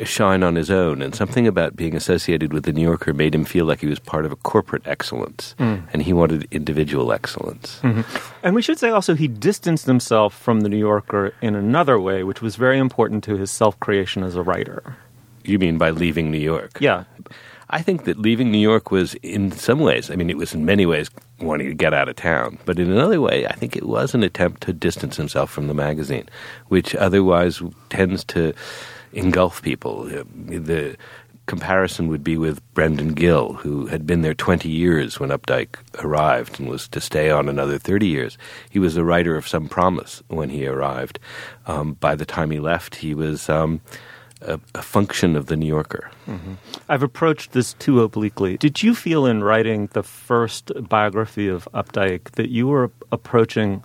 shine 0.02 0.42
on 0.42 0.56
his 0.56 0.70
own. 0.70 1.02
And 1.02 1.14
something 1.14 1.46
about 1.46 1.76
being 1.76 1.94
associated 1.94 2.52
with 2.52 2.64
the 2.64 2.72
New 2.72 2.82
Yorker 2.82 3.14
made 3.14 3.34
him 3.34 3.44
feel 3.44 3.64
like 3.64 3.80
he 3.80 3.86
was 3.86 3.98
part 3.98 4.24
of 4.24 4.32
a 4.32 4.36
corporate 4.36 4.86
excellence, 4.86 5.54
mm. 5.58 5.82
and 5.92 6.02
he 6.02 6.12
wanted 6.12 6.48
individual 6.50 7.12
excellence. 7.12 7.80
Mm-hmm. 7.82 8.36
And 8.42 8.54
we 8.54 8.62
should 8.62 8.78
say 8.78 8.90
also 8.90 9.14
he 9.14 9.28
distanced 9.28 9.86
himself 9.86 10.34
from 10.34 10.60
the 10.60 10.68
New 10.68 10.78
Yorker 10.78 11.32
in 11.40 11.54
another 11.54 12.00
way, 12.00 12.24
which 12.24 12.42
was 12.42 12.56
very 12.56 12.78
important 12.78 13.22
to 13.24 13.36
his 13.36 13.50
self 13.50 13.78
creation 13.80 14.22
as 14.22 14.34
a 14.34 14.42
writer. 14.42 14.96
You 15.44 15.58
mean 15.58 15.78
by 15.78 15.90
leaving 15.90 16.30
New 16.30 16.38
York? 16.38 16.78
Yeah. 16.80 17.04
I 17.70 17.82
think 17.82 18.04
that 18.04 18.18
leaving 18.18 18.50
New 18.50 18.58
York 18.58 18.90
was, 18.90 19.14
in 19.14 19.50
some 19.50 19.80
ways, 19.80 20.10
I 20.10 20.16
mean, 20.16 20.30
it 20.30 20.36
was 20.36 20.54
in 20.54 20.64
many 20.64 20.86
ways 20.86 21.10
wanting 21.40 21.68
to 21.68 21.74
get 21.74 21.94
out 21.94 22.08
of 22.08 22.16
town. 22.16 22.58
But 22.64 22.78
in 22.78 22.90
another 22.90 23.20
way, 23.20 23.46
I 23.46 23.52
think 23.54 23.74
it 23.74 23.86
was 23.86 24.14
an 24.14 24.22
attempt 24.22 24.62
to 24.62 24.72
distance 24.72 25.16
himself 25.16 25.50
from 25.50 25.66
the 25.66 25.74
magazine, 25.74 26.28
which 26.68 26.94
otherwise 26.94 27.62
tends 27.88 28.22
to 28.24 28.54
engulf 29.14 29.62
people. 29.62 30.08
Uh, 30.12 30.24
The 30.60 30.96
comparison 31.46 32.08
would 32.08 32.24
be 32.24 32.36
with 32.38 32.60
Brendan 32.72 33.12
Gill, 33.12 33.52
who 33.52 33.86
had 33.86 34.06
been 34.06 34.22
there 34.22 34.34
20 34.34 34.68
years 34.68 35.20
when 35.20 35.28
Updike 35.30 35.76
arrived 35.98 36.58
and 36.58 36.68
was 36.68 36.88
to 36.88 37.00
stay 37.00 37.30
on 37.30 37.48
another 37.48 37.78
30 37.78 38.06
years. 38.06 38.38
He 38.70 38.78
was 38.78 38.96
a 38.96 39.04
writer 39.04 39.36
of 39.36 39.46
some 39.46 39.68
promise 39.68 40.22
when 40.28 40.48
he 40.48 40.66
arrived. 40.66 41.18
Um, 41.66 41.94
by 42.00 42.14
the 42.14 42.24
time 42.24 42.50
he 42.50 42.60
left, 42.60 42.94
he 42.94 43.14
was 43.14 43.50
um, 43.50 43.82
a, 44.40 44.58
a 44.74 44.80
function 44.82 45.36
of 45.36 45.46
the 45.46 45.56
New 45.56 45.66
Yorker. 45.68 46.10
I've 46.88 47.02
approached 47.02 47.52
this 47.52 47.74
too 47.74 48.02
obliquely. 48.02 48.56
Did 48.56 48.82
you 48.82 48.94
feel 48.94 49.26
in 49.26 49.44
writing 49.44 49.88
the 49.92 50.02
first 50.02 50.72
biography 50.88 51.48
of 51.48 51.68
Updike 51.74 52.32
that 52.32 52.48
you 52.48 52.68
were 52.68 52.90
approaching 53.12 53.84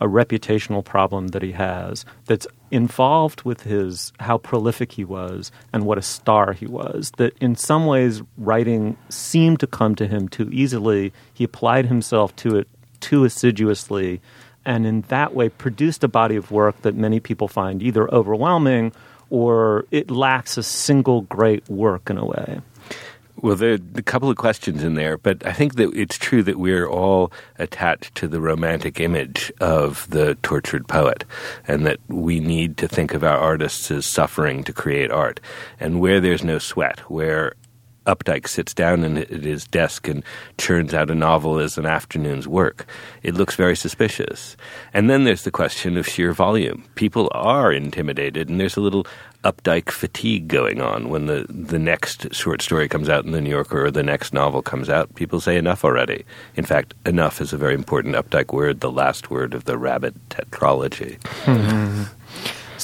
a 0.00 0.06
reputational 0.06 0.84
problem 0.84 1.28
that 1.28 1.42
he 1.42 1.52
has 1.52 2.04
that's 2.26 2.46
involved 2.70 3.42
with 3.42 3.62
his 3.62 4.12
how 4.20 4.36
prolific 4.36 4.92
he 4.92 5.04
was 5.04 5.52
and 5.72 5.84
what 5.84 5.98
a 5.98 6.02
star 6.02 6.52
he 6.52 6.66
was 6.66 7.12
that 7.16 7.32
in 7.40 7.54
some 7.54 7.86
ways 7.86 8.22
writing 8.36 8.96
seemed 9.08 9.60
to 9.60 9.66
come 9.66 9.94
to 9.94 10.06
him 10.06 10.28
too 10.28 10.48
easily. 10.52 11.12
He 11.32 11.44
applied 11.44 11.86
himself 11.86 12.34
to 12.36 12.56
it 12.56 12.68
too 13.00 13.24
assiduously 13.24 14.20
and 14.64 14.86
in 14.86 15.02
that 15.02 15.34
way 15.34 15.48
produced 15.48 16.02
a 16.02 16.08
body 16.08 16.36
of 16.36 16.50
work 16.50 16.80
that 16.82 16.94
many 16.94 17.20
people 17.20 17.48
find 17.48 17.82
either 17.82 18.12
overwhelming 18.12 18.92
or 19.30 19.84
it 19.90 20.10
lacks 20.10 20.56
a 20.56 20.62
single 20.62 21.22
great 21.22 21.68
work 21.68 22.10
in 22.10 22.18
a 22.18 22.24
way 22.24 22.60
Well, 23.36 23.56
there 23.56 23.72
are 23.72 23.78
a 23.96 24.02
couple 24.02 24.30
of 24.30 24.36
questions 24.36 24.82
in 24.82 24.94
there, 24.94 25.18
but 25.18 25.44
I 25.44 25.52
think 25.52 25.74
that 25.74 25.92
it's 25.94 26.16
true 26.16 26.42
that 26.44 26.58
we're 26.58 26.88
all 26.88 27.32
attached 27.58 28.14
to 28.16 28.28
the 28.28 28.40
romantic 28.40 29.00
image 29.00 29.52
of 29.60 30.08
the 30.08 30.36
tortured 30.36 30.86
poet, 30.88 31.24
and 31.66 31.84
that 31.84 31.98
we 32.08 32.40
need 32.40 32.76
to 32.78 32.88
think 32.88 33.12
of 33.12 33.24
our 33.24 33.36
artists 33.36 33.90
as 33.90 34.06
suffering 34.06 34.64
to 34.64 34.72
create 34.72 35.10
art. 35.10 35.40
And 35.80 36.00
where 36.00 36.20
there's 36.20 36.44
no 36.44 36.58
sweat, 36.58 37.00
where 37.10 37.54
Updike 38.06 38.48
sits 38.48 38.74
down 38.74 39.04
at 39.16 39.28
his 39.28 39.66
desk 39.66 40.08
and 40.08 40.22
churns 40.58 40.94
out 40.94 41.10
a 41.10 41.14
novel 41.14 41.58
as 41.58 41.78
an 41.78 41.86
afternoon's 41.86 42.46
work. 42.46 42.86
It 43.22 43.34
looks 43.34 43.56
very 43.56 43.76
suspicious. 43.76 44.56
And 44.92 45.08
then 45.08 45.24
there's 45.24 45.44
the 45.44 45.50
question 45.50 45.96
of 45.96 46.08
sheer 46.08 46.32
volume. 46.32 46.84
People 46.94 47.30
are 47.32 47.72
intimidated, 47.72 48.48
and 48.48 48.60
there's 48.60 48.76
a 48.76 48.80
little 48.80 49.06
Updike 49.44 49.90
fatigue 49.90 50.48
going 50.48 50.80
on 50.80 51.10
when 51.10 51.26
the, 51.26 51.44
the 51.50 51.78
next 51.78 52.34
short 52.34 52.62
story 52.62 52.88
comes 52.88 53.10
out 53.10 53.26
in 53.26 53.32
the 53.32 53.42
New 53.42 53.50
Yorker 53.50 53.84
or 53.84 53.90
the 53.90 54.02
next 54.02 54.32
novel 54.32 54.62
comes 54.62 54.88
out. 54.88 55.14
People 55.16 55.38
say 55.38 55.58
enough 55.58 55.84
already. 55.84 56.24
In 56.56 56.64
fact, 56.64 56.94
enough 57.04 57.42
is 57.42 57.52
a 57.52 57.58
very 57.58 57.74
important 57.74 58.14
Updike 58.14 58.54
word, 58.54 58.80
the 58.80 58.90
last 58.90 59.30
word 59.30 59.52
of 59.52 59.64
the 59.64 59.76
rabbit 59.76 60.14
tetralogy. 60.30 61.18
Mm-hmm. 61.44 62.04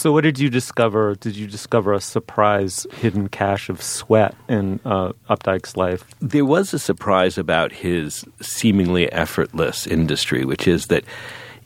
So, 0.01 0.13
what 0.13 0.25
did 0.25 0.39
you 0.39 0.49
discover? 0.49 1.15
Did 1.15 1.37
you 1.37 1.47
discover 1.47 1.93
a 1.93 2.01
surprise 2.01 2.87
hidden 2.91 3.29
cache 3.29 3.69
of 3.69 3.83
sweat 3.83 4.35
in 4.49 4.81
uh, 4.83 5.13
Updike's 5.29 5.77
life? 5.77 6.07
there 6.23 6.47
was 6.47 6.73
a 6.73 6.79
surprise 6.79 7.37
about 7.37 7.71
his 7.71 8.25
seemingly 8.41 9.13
effortless 9.13 9.87
industry, 9.87 10.47
which 10.47 10.67
is 10.67 10.87
that 10.87 11.05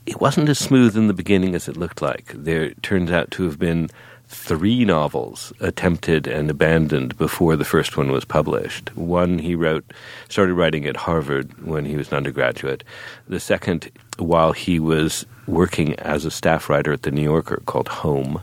it 0.05 0.19
wasn't 0.19 0.49
as 0.49 0.59
smooth 0.59 0.97
in 0.97 1.07
the 1.07 1.13
beginning 1.13 1.55
as 1.55 1.69
it 1.69 1.77
looked 1.77 2.01
like. 2.01 2.33
There 2.35 2.71
turns 2.81 3.09
out 3.09 3.31
to 3.31 3.43
have 3.43 3.57
been 3.57 3.89
three 4.27 4.85
novels 4.85 5.53
attempted 5.59 6.27
and 6.27 6.49
abandoned 6.49 7.17
before 7.17 7.55
the 7.55 7.65
first 7.65 7.97
one 7.97 8.11
was 8.11 8.25
published. 8.25 8.95
One 8.95 9.39
he 9.39 9.55
wrote, 9.55 9.85
started 10.29 10.53
writing 10.53 10.85
at 10.85 10.97
Harvard 10.97 11.65
when 11.65 11.85
he 11.85 11.95
was 11.95 12.09
an 12.09 12.17
undergraduate. 12.17 12.83
The 13.27 13.39
second, 13.39 13.91
while 14.17 14.51
he 14.51 14.79
was 14.79 15.25
working 15.47 15.93
as 15.95 16.25
a 16.25 16.31
staff 16.31 16.69
writer 16.69 16.93
at 16.93 17.03
the 17.03 17.11
New 17.11 17.23
Yorker, 17.23 17.61
called 17.65 17.87
Home. 17.87 18.41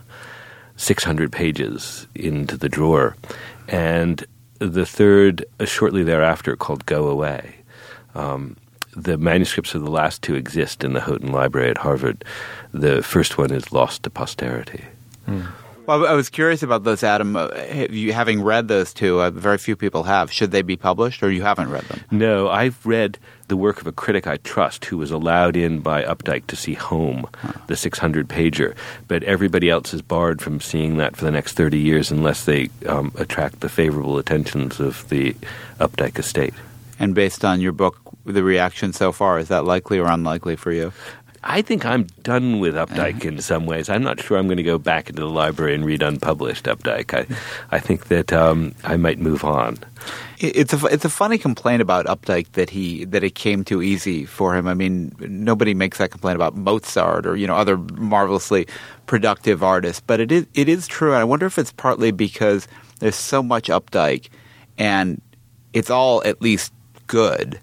600 0.76 1.30
pages 1.30 2.06
into 2.14 2.56
the 2.56 2.68
drawer. 2.68 3.16
And 3.68 4.24
the 4.58 4.86
third, 4.86 5.44
shortly 5.64 6.02
thereafter, 6.02 6.56
called 6.56 6.86
Go 6.86 7.08
Away. 7.08 7.56
Um, 8.14 8.56
the 8.94 9.16
manuscripts 9.16 9.74
of 9.74 9.82
the 9.82 9.90
last 9.90 10.22
two 10.22 10.34
exist 10.34 10.84
in 10.84 10.92
the 10.92 11.00
Houghton 11.00 11.32
Library 11.32 11.70
at 11.70 11.78
Harvard. 11.78 12.24
The 12.72 13.02
first 13.02 13.38
one 13.38 13.50
is 13.50 13.72
lost 13.72 14.02
to 14.02 14.10
posterity. 14.10 14.84
Well, 15.86 16.06
I 16.06 16.12
was 16.12 16.30
curious 16.30 16.62
about 16.62 16.84
those, 16.84 17.02
Adam. 17.02 17.34
Uh, 17.34 17.48
you 17.90 18.12
having 18.12 18.40
read 18.40 18.68
those 18.68 18.94
two, 18.94 19.20
uh, 19.20 19.30
very 19.30 19.58
few 19.58 19.74
people 19.74 20.04
have. 20.04 20.30
Should 20.30 20.52
they 20.52 20.62
be 20.62 20.76
published, 20.76 21.24
or 21.24 21.30
you 21.30 21.42
haven't 21.42 21.70
read 21.70 21.82
them? 21.84 22.00
No, 22.12 22.48
I've 22.48 22.84
read 22.86 23.18
the 23.48 23.56
work 23.56 23.80
of 23.80 23.88
a 23.88 23.92
critic 23.92 24.28
I 24.28 24.36
trust 24.38 24.84
who 24.84 24.96
was 24.96 25.10
allowed 25.10 25.56
in 25.56 25.80
by 25.80 26.04
Updike 26.04 26.46
to 26.46 26.56
see 26.56 26.74
Home, 26.74 27.26
the 27.66 27.76
600 27.76 28.28
pager, 28.28 28.76
but 29.08 29.24
everybody 29.24 29.68
else 29.70 29.92
is 29.92 30.02
barred 30.02 30.40
from 30.40 30.60
seeing 30.60 30.98
that 30.98 31.16
for 31.16 31.24
the 31.24 31.32
next 31.32 31.54
30 31.54 31.78
years 31.78 32.12
unless 32.12 32.44
they 32.44 32.70
um, 32.86 33.12
attract 33.16 33.60
the 33.60 33.68
favorable 33.68 34.18
attentions 34.18 34.78
of 34.78 35.08
the 35.08 35.34
Updike 35.80 36.18
estate. 36.18 36.54
And 37.00 37.14
based 37.14 37.44
on 37.44 37.60
your 37.60 37.72
book, 37.72 37.98
the 38.24 38.44
reaction 38.44 38.92
so 38.92 39.10
far 39.10 39.40
is 39.40 39.48
that 39.48 39.64
likely 39.64 39.98
or 39.98 40.06
unlikely 40.06 40.54
for 40.54 40.70
you? 40.70 40.92
I 41.44 41.60
think 41.60 41.84
I'm 41.84 42.04
done 42.22 42.60
with 42.60 42.74
Updike 42.74 43.24
in 43.24 43.40
some 43.40 43.66
ways. 43.66 43.88
I'm 43.88 44.02
not 44.02 44.20
sure 44.20 44.38
I'm 44.38 44.46
going 44.46 44.58
to 44.58 44.62
go 44.62 44.78
back 44.78 45.10
into 45.10 45.22
the 45.22 45.28
library 45.28 45.74
and 45.74 45.84
read 45.84 46.00
unpublished 46.00 46.66
Updike. 46.66 47.12
I, 47.14 47.76
I 47.76 47.80
think 47.80 48.06
that 48.06 48.32
um, 48.32 48.74
I 48.84 48.96
might 48.96 49.18
move 49.18 49.44
on. 49.44 49.78
It's 50.38 50.72
a 50.72 50.86
it's 50.86 51.04
a 51.04 51.08
funny 51.08 51.38
complaint 51.38 51.82
about 51.82 52.06
Updike 52.06 52.52
that 52.52 52.70
he 52.70 53.04
that 53.06 53.24
it 53.24 53.34
came 53.34 53.64
too 53.64 53.82
easy 53.82 54.24
for 54.24 54.56
him. 54.56 54.68
I 54.68 54.74
mean, 54.74 55.14
nobody 55.18 55.74
makes 55.74 55.98
that 55.98 56.10
complaint 56.10 56.36
about 56.36 56.56
Mozart 56.56 57.26
or 57.26 57.36
you 57.36 57.46
know 57.46 57.56
other 57.56 57.76
marvelously 57.76 58.66
productive 59.06 59.62
artists, 59.62 60.00
but 60.04 60.20
it 60.20 60.30
is 60.30 60.46
it 60.54 60.68
is 60.68 60.86
true. 60.86 61.10
And 61.10 61.18
I 61.18 61.24
wonder 61.24 61.46
if 61.46 61.58
it's 61.58 61.72
partly 61.72 62.12
because 62.12 62.68
there's 63.00 63.16
so 63.16 63.42
much 63.42 63.68
Updike, 63.68 64.28
and 64.78 65.20
it's 65.72 65.90
all 65.90 66.22
at 66.24 66.40
least 66.40 66.72
good 67.06 67.60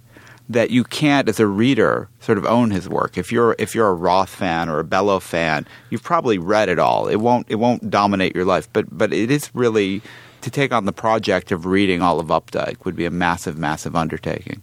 that 0.50 0.72
you 0.72 0.84
can't, 0.84 1.30
as 1.30 1.40
a 1.40 1.48
reader, 1.48 2.10
sort 2.20 2.38
of 2.38 2.46
own 2.46 2.72
his 2.72 2.90
work. 2.90 3.18
If 3.18 3.32
you're 3.32 3.56
if 3.60 3.76
you're 3.76 3.88
a 3.88 3.94
Roth 3.94 4.30
fan 4.30 4.68
or 4.68 4.80
a 4.80 4.84
Bellow 4.84 5.20
fan, 5.20 5.68
you've 5.90 6.04
probably 6.04 6.38
read 6.38 6.70
it 6.70 6.80
all. 6.80 7.08
It 7.08 7.18
won't 7.18 7.46
it 7.50 7.56
won't 7.56 7.90
dominate 7.90 8.36
your 8.36 8.46
life, 8.46 8.68
but 8.74 8.86
but 8.96 9.14
it 9.14 9.30
is 9.30 9.54
really 9.54 10.02
to 10.42 10.50
take 10.50 10.72
on 10.72 10.86
the 10.86 10.94
project 10.94 11.52
of 11.52 11.66
reading 11.66 12.02
all 12.02 12.20
of 12.20 12.28
Updike 12.28 12.86
would 12.86 12.96
be 12.96 13.06
a 13.06 13.12
massive, 13.12 13.58
massive 13.58 13.96
undertaking. 13.96 14.62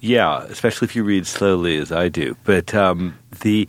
Yeah, 0.00 0.42
especially 0.44 0.86
if 0.86 0.96
you 0.96 1.04
read 1.04 1.26
slowly 1.26 1.76
as 1.78 1.92
I 1.92 2.08
do. 2.08 2.36
But 2.44 2.74
um, 2.74 3.18
the 3.40 3.68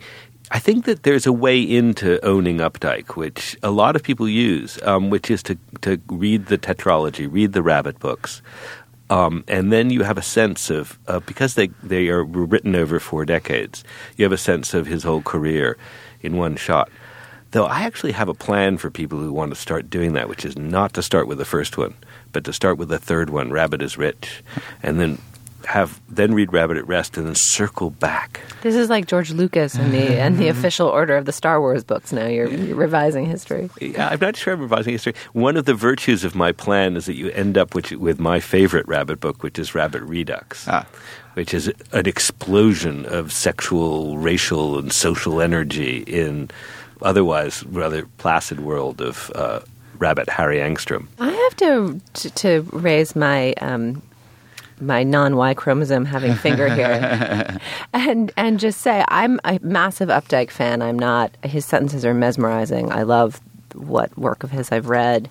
I 0.50 0.58
think 0.60 0.84
that 0.84 1.02
there's 1.02 1.26
a 1.26 1.32
way 1.32 1.60
into 1.60 2.24
owning 2.24 2.58
Updike, 2.58 3.16
which 3.16 3.56
a 3.62 3.70
lot 3.70 3.96
of 3.96 4.02
people 4.02 4.28
use, 4.28 4.80
um, 4.84 5.10
which 5.10 5.30
is 5.30 5.42
to, 5.44 5.58
to 5.80 6.00
read 6.08 6.46
the 6.46 6.56
tetralogy, 6.58 7.26
read 7.30 7.52
the 7.52 7.62
rabbit 7.62 7.98
books. 7.98 8.42
Um, 9.08 9.44
and 9.46 9.72
then 9.72 9.90
you 9.90 10.02
have 10.02 10.18
a 10.18 10.22
sense 10.22 10.68
of, 10.68 10.98
uh, 11.06 11.20
because 11.20 11.54
they, 11.54 11.68
they 11.82 12.08
are 12.08 12.24
written 12.24 12.74
over 12.74 12.98
four 12.98 13.24
decades, 13.24 13.84
you 14.16 14.24
have 14.24 14.32
a 14.32 14.38
sense 14.38 14.74
of 14.74 14.86
his 14.86 15.04
whole 15.04 15.22
career 15.22 15.76
in 16.22 16.36
one 16.36 16.56
shot. 16.56 16.90
Though 17.52 17.66
I 17.66 17.82
actually 17.82 18.12
have 18.12 18.28
a 18.28 18.34
plan 18.34 18.76
for 18.76 18.90
people 18.90 19.18
who 19.20 19.32
want 19.32 19.52
to 19.52 19.60
start 19.60 19.88
doing 19.88 20.14
that, 20.14 20.28
which 20.28 20.44
is 20.44 20.58
not 20.58 20.92
to 20.94 21.02
start 21.02 21.28
with 21.28 21.38
the 21.38 21.44
first 21.44 21.78
one, 21.78 21.94
but 22.32 22.44
to 22.44 22.52
start 22.52 22.78
with 22.78 22.88
the 22.88 22.98
third 22.98 23.30
one, 23.30 23.52
Rabbit 23.52 23.80
is 23.80 23.96
Rich, 23.96 24.42
and 24.82 24.98
then 24.98 25.18
have 25.66 26.00
then 26.08 26.32
read 26.32 26.52
Rabbit 26.52 26.76
at 26.76 26.86
Rest 26.86 27.16
and 27.16 27.26
then 27.26 27.34
circle 27.34 27.90
back. 27.90 28.40
This 28.62 28.74
is 28.74 28.88
like 28.88 29.06
George 29.06 29.32
Lucas 29.32 29.74
and 29.74 29.92
the 29.92 30.18
and 30.18 30.38
the 30.38 30.48
official 30.48 30.88
order 30.88 31.16
of 31.16 31.24
the 31.24 31.32
Star 31.32 31.60
Wars 31.60 31.84
books. 31.84 32.12
Now 32.12 32.26
you're, 32.26 32.48
you're 32.48 32.76
revising 32.76 33.26
history. 33.26 33.68
Yeah, 33.80 34.08
I'm 34.08 34.20
not 34.20 34.36
sure 34.36 34.54
I'm 34.54 34.60
revising 34.60 34.92
history. 34.92 35.14
One 35.32 35.56
of 35.56 35.64
the 35.64 35.74
virtues 35.74 36.24
of 36.24 36.34
my 36.34 36.52
plan 36.52 36.96
is 36.96 37.06
that 37.06 37.16
you 37.16 37.30
end 37.30 37.58
up 37.58 37.74
with, 37.74 37.92
with 37.92 38.20
my 38.20 38.40
favorite 38.40 38.86
Rabbit 38.86 39.20
book, 39.20 39.42
which 39.42 39.58
is 39.58 39.74
Rabbit 39.74 40.02
Redux. 40.02 40.66
Ah. 40.68 40.86
Which 41.34 41.52
is 41.52 41.70
an 41.92 42.06
explosion 42.06 43.04
of 43.06 43.30
sexual, 43.32 44.16
racial, 44.16 44.78
and 44.78 44.92
social 44.92 45.40
energy 45.42 45.98
in 46.06 46.50
otherwise 47.02 47.62
rather 47.66 48.06
placid 48.18 48.60
world 48.60 49.02
of 49.02 49.30
uh, 49.34 49.60
Rabbit 49.98 50.30
Harry 50.30 50.58
Angstrom. 50.58 51.08
I 51.18 51.30
have 51.30 51.56
to 51.56 52.00
to, 52.14 52.30
to 52.30 52.60
raise 52.72 53.14
my 53.14 53.52
um, 53.54 54.00
my 54.80 55.02
non 55.02 55.36
Y 55.36 55.54
chromosome 55.54 56.04
having 56.04 56.34
finger 56.34 56.68
here, 56.68 57.58
and 57.92 58.32
and 58.36 58.60
just 58.60 58.80
say 58.80 59.04
I'm 59.08 59.40
a 59.44 59.58
massive 59.62 60.08
Updike 60.08 60.50
fan. 60.50 60.82
I'm 60.82 60.98
not. 60.98 61.36
His 61.42 61.64
sentences 61.64 62.04
are 62.04 62.14
mesmerizing. 62.14 62.92
I 62.92 63.02
love 63.02 63.40
what 63.74 64.16
work 64.18 64.42
of 64.42 64.50
his 64.50 64.72
I've 64.72 64.88
read. 64.88 65.28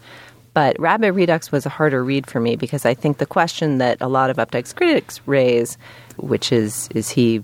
But 0.53 0.79
Rabbit 0.79 1.11
Redux 1.11 1.51
was 1.51 1.65
a 1.65 1.69
harder 1.69 2.01
read 2.01 2.27
for 2.27 2.39
me 2.39 2.55
because 2.55 2.85
I 2.85 2.93
think 2.93 3.17
the 3.17 3.25
question 3.25 3.77
that 3.79 3.97
a 3.99 4.07
lot 4.07 4.29
of 4.29 4.37
Updike's 4.37 4.71
critics 4.71 5.19
raise, 5.25 5.77
which 6.15 6.51
is 6.51 6.87
is 6.95 7.09
he 7.09 7.43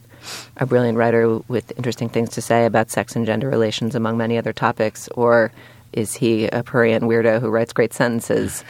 a 0.57 0.65
brilliant 0.65 0.97
writer 0.97 1.39
with 1.49 1.73
interesting 1.77 2.07
things 2.07 2.29
to 2.29 2.41
say 2.41 2.65
about 2.65 2.89
sex 2.89 3.15
and 3.15 3.25
gender 3.25 3.49
relations, 3.49 3.95
among 3.95 4.17
many 4.17 4.37
other 4.37 4.53
topics, 4.53 5.09
or 5.09 5.51
is 5.91 6.13
he 6.13 6.47
a 6.47 6.63
prurient 6.63 7.03
weirdo 7.03 7.41
who 7.41 7.49
writes 7.49 7.73
great 7.73 7.93
sentences? 7.93 8.63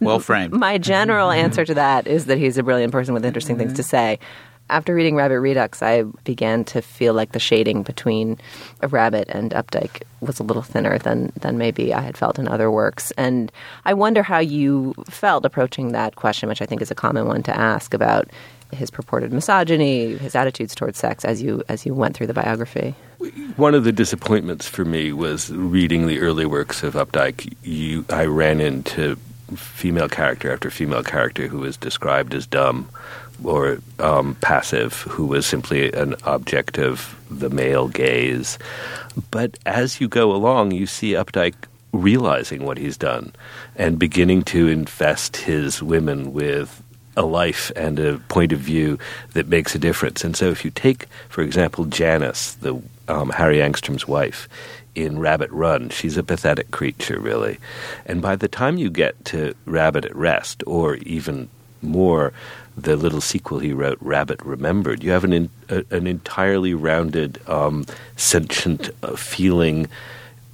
Well 0.00 0.20
framed. 0.20 0.52
My 0.52 0.78
general 0.78 1.28
mm-hmm. 1.28 1.44
answer 1.44 1.64
to 1.64 1.74
that 1.74 2.06
is 2.06 2.26
that 2.26 2.38
he's 2.38 2.58
a 2.58 2.62
brilliant 2.62 2.92
person 2.92 3.14
with 3.14 3.24
interesting 3.24 3.58
things 3.58 3.74
to 3.74 3.82
say. 3.82 4.18
After 4.68 4.94
reading 4.94 5.16
Rabbit 5.16 5.40
Redux, 5.40 5.82
I 5.82 6.04
began 6.22 6.64
to 6.66 6.80
feel 6.80 7.12
like 7.12 7.32
the 7.32 7.40
shading 7.40 7.82
between 7.82 8.38
a 8.82 8.88
Rabbit 8.88 9.28
and 9.28 9.50
Updike 9.50 10.02
was 10.20 10.38
a 10.38 10.44
little 10.44 10.62
thinner 10.62 10.96
than, 10.96 11.32
than 11.40 11.58
maybe 11.58 11.92
I 11.92 12.00
had 12.00 12.16
felt 12.16 12.38
in 12.38 12.46
other 12.46 12.70
works. 12.70 13.10
And 13.18 13.50
I 13.84 13.94
wonder 13.94 14.22
how 14.22 14.38
you 14.38 14.94
felt 15.10 15.44
approaching 15.44 15.90
that 15.90 16.14
question, 16.14 16.48
which 16.48 16.62
I 16.62 16.66
think 16.66 16.82
is 16.82 16.90
a 16.92 16.94
common 16.94 17.26
one 17.26 17.42
to 17.42 17.56
ask 17.56 17.92
about 17.94 18.30
his 18.72 18.90
purported 18.90 19.32
misogyny, 19.32 20.16
his 20.16 20.36
attitudes 20.36 20.76
towards 20.76 20.98
sex 20.98 21.24
as 21.24 21.42
you 21.42 21.62
as 21.68 21.84
you 21.84 21.92
went 21.92 22.14
through 22.14 22.28
the 22.28 22.34
biography. 22.34 22.94
One 23.56 23.74
of 23.74 23.82
the 23.82 23.92
disappointments 23.92 24.68
for 24.68 24.84
me 24.84 25.12
was 25.12 25.50
reading 25.50 26.06
the 26.06 26.20
early 26.20 26.46
works 26.46 26.82
of 26.82 26.94
Updike. 26.94 27.52
You, 27.62 28.04
I 28.08 28.26
ran 28.26 28.60
into 28.60 29.18
female 29.56 30.08
character 30.08 30.52
after 30.52 30.70
female 30.70 31.02
character 31.02 31.46
who 31.46 31.58
was 31.58 31.76
described 31.76 32.34
as 32.34 32.46
dumb 32.46 32.88
or 33.42 33.78
um, 33.98 34.34
passive, 34.36 35.02
who 35.02 35.26
was 35.26 35.46
simply 35.46 35.92
an 35.92 36.14
object 36.24 36.78
of 36.78 37.16
the 37.30 37.50
male 37.50 37.88
gaze. 37.88 38.58
But 39.30 39.58
as 39.66 40.00
you 40.00 40.08
go 40.08 40.32
along, 40.32 40.72
you 40.72 40.86
see 40.86 41.12
Updike 41.12 41.54
realizing 41.92 42.64
what 42.64 42.78
he's 42.78 42.96
done 42.96 43.32
and 43.76 43.98
beginning 43.98 44.42
to 44.42 44.68
infest 44.68 45.36
his 45.36 45.82
women 45.82 46.32
with 46.32 46.82
a 47.16 47.22
life 47.22 47.72
and 47.74 47.98
a 47.98 48.18
point 48.28 48.52
of 48.52 48.60
view 48.60 48.98
that 49.32 49.48
makes 49.48 49.74
a 49.74 49.78
difference. 49.78 50.22
And 50.22 50.36
so, 50.36 50.48
if 50.50 50.64
you 50.64 50.70
take, 50.70 51.06
for 51.28 51.42
example, 51.42 51.84
Janice, 51.84 52.54
the 52.54 52.80
um, 53.08 53.30
Harry 53.30 53.58
Angstrom's 53.58 54.06
wife, 54.06 54.48
in 54.94 55.18
Rabbit 55.18 55.50
Run, 55.50 55.88
she's 55.90 56.16
a 56.16 56.22
pathetic 56.22 56.70
creature, 56.70 57.20
really. 57.20 57.58
And 58.06 58.20
by 58.20 58.36
the 58.36 58.48
time 58.48 58.78
you 58.78 58.90
get 58.90 59.24
to 59.26 59.54
Rabbit 59.64 60.04
at 60.04 60.16
Rest, 60.16 60.62
or 60.66 60.96
even 60.96 61.48
more, 61.82 62.32
the 62.76 62.96
little 62.96 63.20
sequel 63.20 63.58
he 63.58 63.72
wrote, 63.72 63.98
Rabbit 64.00 64.40
Remembered, 64.42 65.02
you 65.02 65.10
have 65.10 65.24
an 65.24 65.32
in, 65.32 65.50
a, 65.68 65.84
an 65.90 66.06
entirely 66.06 66.74
rounded, 66.74 67.40
um, 67.48 67.86
sentient 68.16 68.90
uh, 69.02 69.16
feeling. 69.16 69.88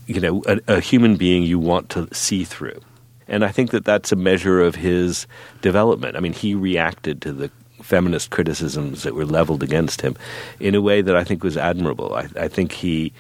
You 0.07 0.20
know, 0.20 0.42
a, 0.46 0.61
a 0.68 0.81
human 0.81 1.16
being 1.16 1.42
you 1.42 1.59
want 1.59 1.90
to 1.90 2.12
see 2.14 2.44
through. 2.44 2.81
And 3.29 3.44
I 3.44 3.49
think 3.49 3.72
that 3.72 3.85
that's 3.85 4.12
a 4.12 4.16
measure 4.16 4.61
of 4.61 4.77
his 4.77 5.27
development. 5.62 6.16
I 6.16 6.20
mean, 6.20 6.33
he 6.33 6.55
reacted 6.55 7.20
to 7.22 7.33
the 7.33 7.51
feminist 7.83 8.31
criticisms 8.31 9.03
that 9.03 9.14
were 9.14 9.25
leveled 9.25 9.62
against 9.62 10.01
him 10.01 10.16
in 10.61 10.75
a 10.75 10.81
way 10.81 11.03
that 11.03 11.16
I 11.16 11.25
think 11.25 11.42
was 11.42 11.57
admirable. 11.57 12.14
I, 12.14 12.29
I 12.38 12.49
think 12.49 12.72
he 12.72 13.12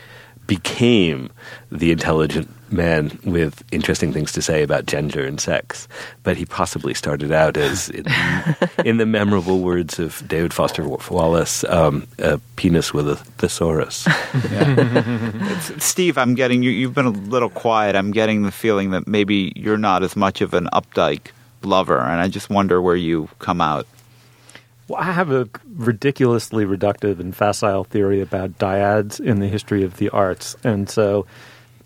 became 0.46 1.30
the 1.70 1.90
intelligent 1.90 2.48
man 2.70 3.18
with 3.24 3.62
interesting 3.70 4.12
things 4.12 4.32
to 4.32 4.42
say 4.42 4.62
about 4.62 4.86
gender 4.86 5.24
and 5.24 5.40
sex. 5.40 5.88
But 6.22 6.36
he 6.36 6.44
possibly 6.44 6.94
started 6.94 7.32
out 7.32 7.56
as, 7.56 7.88
in, 7.90 8.06
in 8.84 8.96
the 8.96 9.06
memorable 9.06 9.60
words 9.60 9.98
of 9.98 10.26
David 10.26 10.52
Foster 10.52 10.86
Wallace, 10.86 11.64
um, 11.64 12.06
a 12.18 12.38
penis 12.56 12.92
with 12.92 13.08
a 13.08 13.16
thesaurus. 13.16 14.06
Steve, 15.78 16.18
I'm 16.18 16.34
getting 16.34 16.62
you. 16.62 16.70
You've 16.70 16.94
been 16.94 17.06
a 17.06 17.10
little 17.10 17.50
quiet. 17.50 17.96
I'm 17.96 18.10
getting 18.10 18.42
the 18.42 18.52
feeling 18.52 18.90
that 18.90 19.06
maybe 19.06 19.52
you're 19.56 19.78
not 19.78 20.02
as 20.02 20.16
much 20.16 20.40
of 20.40 20.54
an 20.54 20.68
Updike 20.72 21.28
lover, 21.62 21.98
and 21.98 22.20
I 22.20 22.28
just 22.28 22.50
wonder 22.50 22.80
where 22.80 22.96
you 22.96 23.28
come 23.38 23.60
out. 23.60 23.86
Well, 24.88 25.00
I 25.00 25.10
have 25.12 25.32
a 25.32 25.48
ridiculously 25.74 26.64
reductive 26.64 27.18
and 27.18 27.34
facile 27.34 27.84
theory 27.84 28.20
about 28.20 28.58
dyads 28.58 29.18
in 29.18 29.40
the 29.40 29.48
history 29.48 29.82
of 29.82 29.96
the 29.96 30.08
arts. 30.10 30.56
And 30.62 30.88
so 30.88 31.26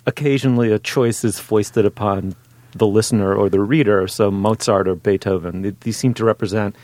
occasionally 0.06 0.70
a 0.70 0.78
choice 0.78 1.24
is 1.24 1.38
foisted 1.38 1.86
upon 1.86 2.34
the 2.72 2.86
listener 2.86 3.34
or 3.34 3.48
the 3.48 3.60
reader. 3.60 4.06
So 4.06 4.30
Mozart 4.30 4.86
or 4.86 4.94
Beethoven, 4.94 5.76
these 5.80 5.96
seem 5.96 6.14
to 6.14 6.24
represent 6.24 6.76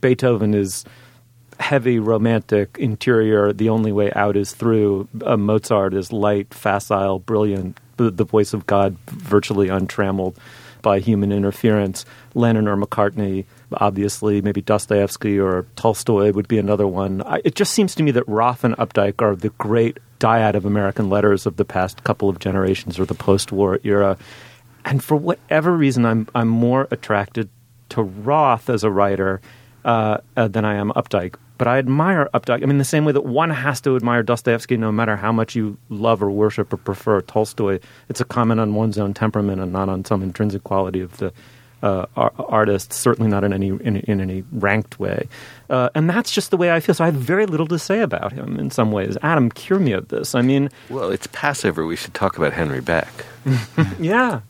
Beethoven 0.00 0.54
is 0.54 0.84
heavy, 1.58 1.98
romantic, 1.98 2.76
interior. 2.78 3.52
The 3.52 3.68
only 3.68 3.92
way 3.92 4.12
out 4.12 4.36
is 4.36 4.52
through. 4.52 5.08
Uh, 5.24 5.36
Mozart 5.36 5.94
is 5.94 6.12
light, 6.12 6.52
facile, 6.52 7.18
brilliant, 7.18 7.78
the, 7.96 8.10
the 8.10 8.24
voice 8.24 8.52
of 8.52 8.66
God, 8.66 8.96
virtually 9.06 9.68
untrammeled 9.68 10.36
by 10.82 10.98
human 10.98 11.32
interference. 11.32 12.04
Lennon 12.34 12.68
or 12.68 12.76
McCartney 12.76 13.44
obviously, 13.78 14.40
maybe 14.42 14.62
Dostoevsky 14.62 15.38
or 15.38 15.66
Tolstoy 15.76 16.32
would 16.32 16.48
be 16.48 16.58
another 16.58 16.86
one. 16.86 17.22
I, 17.22 17.40
it 17.44 17.54
just 17.54 17.72
seems 17.72 17.94
to 17.96 18.02
me 18.02 18.10
that 18.12 18.26
Roth 18.28 18.64
and 18.64 18.76
Updike 18.76 19.22
are 19.22 19.36
the 19.36 19.50
great 19.50 19.98
dyad 20.18 20.54
of 20.54 20.64
American 20.64 21.10
letters 21.10 21.46
of 21.46 21.56
the 21.56 21.64
past 21.64 22.04
couple 22.04 22.28
of 22.28 22.38
generations 22.38 22.98
or 22.98 23.04
the 23.04 23.14
post-war 23.14 23.80
era. 23.82 24.16
And 24.84 25.02
for 25.02 25.16
whatever 25.16 25.76
reason, 25.76 26.04
I'm 26.04 26.28
I'm 26.34 26.48
more 26.48 26.88
attracted 26.90 27.48
to 27.90 28.02
Roth 28.02 28.68
as 28.70 28.84
a 28.84 28.90
writer 28.90 29.40
uh, 29.84 30.18
uh, 30.36 30.48
than 30.48 30.64
I 30.64 30.74
am 30.74 30.90
Updike. 30.92 31.36
But 31.58 31.68
I 31.68 31.78
admire 31.78 32.28
Updike. 32.34 32.62
I 32.62 32.66
mean, 32.66 32.78
the 32.78 32.84
same 32.84 33.04
way 33.04 33.12
that 33.12 33.24
one 33.24 33.50
has 33.50 33.80
to 33.82 33.94
admire 33.94 34.24
Dostoevsky, 34.24 34.76
no 34.76 34.90
matter 34.90 35.14
how 35.14 35.30
much 35.30 35.54
you 35.54 35.78
love 35.90 36.20
or 36.20 36.30
worship 36.30 36.72
or 36.72 36.76
prefer 36.76 37.20
Tolstoy. 37.20 37.78
It's 38.08 38.20
a 38.20 38.24
comment 38.24 38.58
on 38.58 38.74
one's 38.74 38.98
own 38.98 39.14
temperament 39.14 39.60
and 39.60 39.72
not 39.72 39.88
on 39.88 40.04
some 40.04 40.22
intrinsic 40.22 40.64
quality 40.64 41.00
of 41.00 41.16
the 41.18 41.32
uh, 41.82 42.06
artist, 42.16 42.92
certainly 42.92 43.30
not 43.30 43.44
in 43.44 43.52
any 43.52 43.68
in, 43.68 43.96
in 43.96 44.20
any 44.20 44.44
ranked 44.52 44.98
way. 44.98 45.28
Uh, 45.68 45.88
and 45.94 46.08
that's 46.08 46.30
just 46.30 46.50
the 46.50 46.56
way 46.56 46.72
I 46.72 46.80
feel. 46.80 46.94
So 46.94 47.04
I 47.04 47.06
have 47.06 47.14
very 47.14 47.46
little 47.46 47.66
to 47.68 47.78
say 47.78 48.00
about 48.00 48.32
him 48.32 48.58
in 48.58 48.70
some 48.70 48.92
ways. 48.92 49.16
Adam, 49.22 49.50
cure 49.50 49.78
me 49.78 49.92
of 49.92 50.08
this. 50.08 50.34
I 50.34 50.42
mean, 50.42 50.70
well, 50.90 51.10
it's 51.10 51.26
Passover. 51.28 51.84
We 51.86 51.96
should 51.96 52.14
talk 52.14 52.36
about 52.36 52.52
Henry 52.52 52.80
Bech. 52.80 53.08
yeah, 53.98 54.40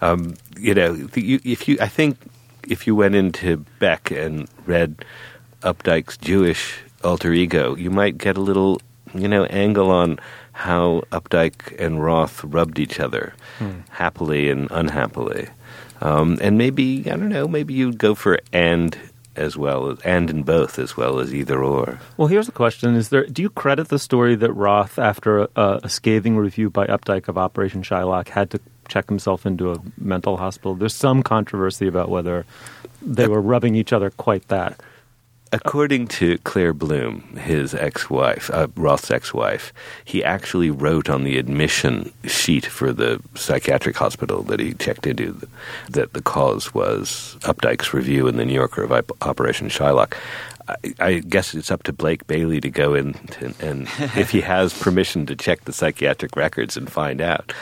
um, 0.00 0.34
you 0.58 0.74
know, 0.74 1.08
if 1.14 1.68
you, 1.68 1.76
I 1.80 1.88
think 1.88 2.18
if 2.68 2.86
you 2.86 2.94
went 2.94 3.14
into 3.14 3.64
Bech 3.78 4.10
and 4.10 4.48
read 4.66 5.04
Updike's 5.62 6.16
Jewish 6.16 6.78
alter 7.04 7.32
ego, 7.32 7.74
you 7.76 7.90
might 7.90 8.18
get 8.18 8.36
a 8.36 8.40
little, 8.40 8.80
you 9.14 9.28
know, 9.28 9.44
angle 9.44 9.90
on 9.90 10.18
how 10.52 11.02
Updike 11.12 11.78
and 11.78 12.02
Roth 12.02 12.42
rubbed 12.44 12.78
each 12.78 12.98
other, 12.98 13.34
hmm. 13.58 13.80
happily 13.90 14.50
and 14.50 14.68
unhappily. 14.70 15.48
Um, 16.00 16.38
and 16.40 16.58
maybe 16.58 17.00
I 17.10 17.16
don't 17.16 17.28
know. 17.28 17.48
Maybe 17.48 17.74
you'd 17.74 17.98
go 17.98 18.14
for 18.14 18.38
and 18.52 18.96
as 19.38 19.56
well 19.56 19.90
as 19.90 20.00
and 20.00 20.28
in 20.28 20.42
both 20.42 20.78
as 20.78 20.96
well 20.96 21.20
as 21.20 21.32
either 21.32 21.62
or. 21.62 21.98
Well, 22.16 22.28
here's 22.28 22.46
the 22.46 22.52
question: 22.52 22.94
Is 22.94 23.08
there? 23.08 23.26
Do 23.26 23.42
you 23.42 23.50
credit 23.50 23.88
the 23.88 23.98
story 23.98 24.34
that 24.36 24.52
Roth, 24.52 24.98
after 24.98 25.48
a, 25.56 25.80
a 25.82 25.88
scathing 25.88 26.36
review 26.36 26.70
by 26.70 26.86
Updike 26.86 27.28
of 27.28 27.38
Operation 27.38 27.82
Shylock, 27.82 28.28
had 28.28 28.50
to 28.50 28.60
check 28.88 29.08
himself 29.08 29.46
into 29.46 29.72
a 29.72 29.82
mental 29.96 30.36
hospital? 30.36 30.74
There's 30.74 30.94
some 30.94 31.22
controversy 31.22 31.86
about 31.86 32.08
whether 32.08 32.44
they 33.00 33.28
were 33.28 33.40
rubbing 33.40 33.74
each 33.74 33.92
other 33.92 34.10
quite 34.10 34.48
that. 34.48 34.80
According 35.50 36.08
to 36.08 36.36
Claire 36.38 36.74
Bloom, 36.74 37.22
his 37.36 37.74
ex-wife, 37.74 38.50
uh, 38.52 38.68
Roth's 38.76 39.10
ex-wife, 39.10 39.72
he 40.04 40.22
actually 40.22 40.70
wrote 40.70 41.08
on 41.08 41.24
the 41.24 41.38
admission 41.38 42.12
sheet 42.24 42.66
for 42.66 42.92
the 42.92 43.20
psychiatric 43.34 43.96
hospital 43.96 44.42
that 44.42 44.60
he 44.60 44.74
checked 44.74 45.06
into 45.06 45.40
that 45.88 46.12
the 46.12 46.20
cause 46.20 46.74
was 46.74 47.36
Updike's 47.40 47.94
review 47.94 48.28
in 48.28 48.36
the 48.36 48.44
New 48.44 48.54
Yorker 48.54 48.82
of 48.82 48.92
Operation 49.22 49.68
Shylock. 49.68 50.14
I, 50.68 50.76
I 50.98 51.18
guess 51.20 51.54
it's 51.54 51.70
up 51.70 51.82
to 51.84 51.94
Blake 51.94 52.26
Bailey 52.26 52.60
to 52.60 52.68
go 52.68 52.92
in 52.94 53.14
to, 53.14 53.54
and 53.60 53.88
if 54.16 54.30
he 54.30 54.42
has 54.42 54.78
permission 54.78 55.24
to 55.26 55.36
check 55.36 55.64
the 55.64 55.72
psychiatric 55.72 56.36
records 56.36 56.76
and 56.76 56.90
find 56.92 57.22
out. 57.22 57.52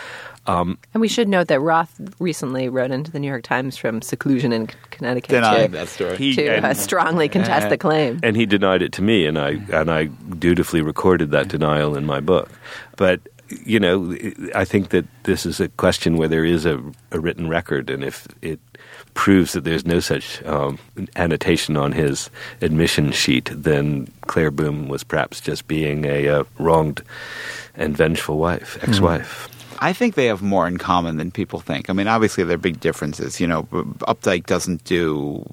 Um, 0.46 0.78
and 0.94 1.00
we 1.00 1.08
should 1.08 1.28
note 1.28 1.48
that 1.48 1.60
Roth 1.60 2.00
recently 2.18 2.68
wrote 2.68 2.90
into 2.90 3.10
the 3.10 3.18
New 3.18 3.28
York 3.28 3.42
Times 3.42 3.76
from 3.76 4.02
seclusion 4.02 4.52
in 4.52 4.68
Connecticut 4.90 5.30
Denied 5.30 5.72
that 5.72 5.88
story. 5.88 6.16
He, 6.16 6.34
to 6.36 6.66
uh, 6.66 6.74
strongly 6.74 7.28
contest 7.28 7.68
the 7.68 7.78
claim. 7.78 8.20
And 8.22 8.36
he 8.36 8.46
denied 8.46 8.82
it 8.82 8.92
to 8.92 9.02
me, 9.02 9.26
and 9.26 9.38
I 9.38 9.60
and 9.72 9.90
I 9.90 10.04
dutifully 10.04 10.82
recorded 10.82 11.30
that 11.32 11.48
denial 11.48 11.96
in 11.96 12.06
my 12.06 12.20
book. 12.20 12.50
But 12.96 13.20
you 13.48 13.78
know, 13.78 14.16
I 14.54 14.64
think 14.64 14.90
that 14.90 15.06
this 15.24 15.46
is 15.46 15.60
a 15.60 15.68
question 15.68 16.16
where 16.16 16.28
there 16.28 16.44
is 16.44 16.64
a, 16.64 16.82
a 17.12 17.20
written 17.20 17.48
record, 17.48 17.90
and 17.90 18.02
if 18.02 18.26
it 18.42 18.58
proves 19.14 19.52
that 19.52 19.64
there's 19.64 19.86
no 19.86 20.00
such 20.00 20.42
um, 20.44 20.78
annotation 21.16 21.76
on 21.76 21.92
his 21.92 22.28
admission 22.60 23.12
sheet, 23.12 23.50
then 23.52 24.08
Claire 24.22 24.50
Bloom 24.50 24.88
was 24.88 25.04
perhaps 25.04 25.40
just 25.40 25.66
being 25.68 26.04
a 26.04 26.28
uh, 26.28 26.44
wronged 26.58 27.02
and 27.74 27.96
vengeful 27.96 28.38
wife, 28.38 28.78
ex-wife. 28.82 29.48
Mm. 29.48 29.55
I 29.78 29.92
think 29.92 30.14
they 30.14 30.26
have 30.26 30.42
more 30.42 30.66
in 30.66 30.78
common 30.78 31.16
than 31.16 31.30
people 31.30 31.60
think. 31.60 31.90
I 31.90 31.92
mean, 31.92 32.08
obviously 32.08 32.44
there 32.44 32.54
are 32.54 32.58
big 32.58 32.80
differences. 32.80 33.40
You 33.40 33.46
know, 33.46 33.64
Updike 33.64 34.46
doesn't 34.46 34.84
do 34.84 35.44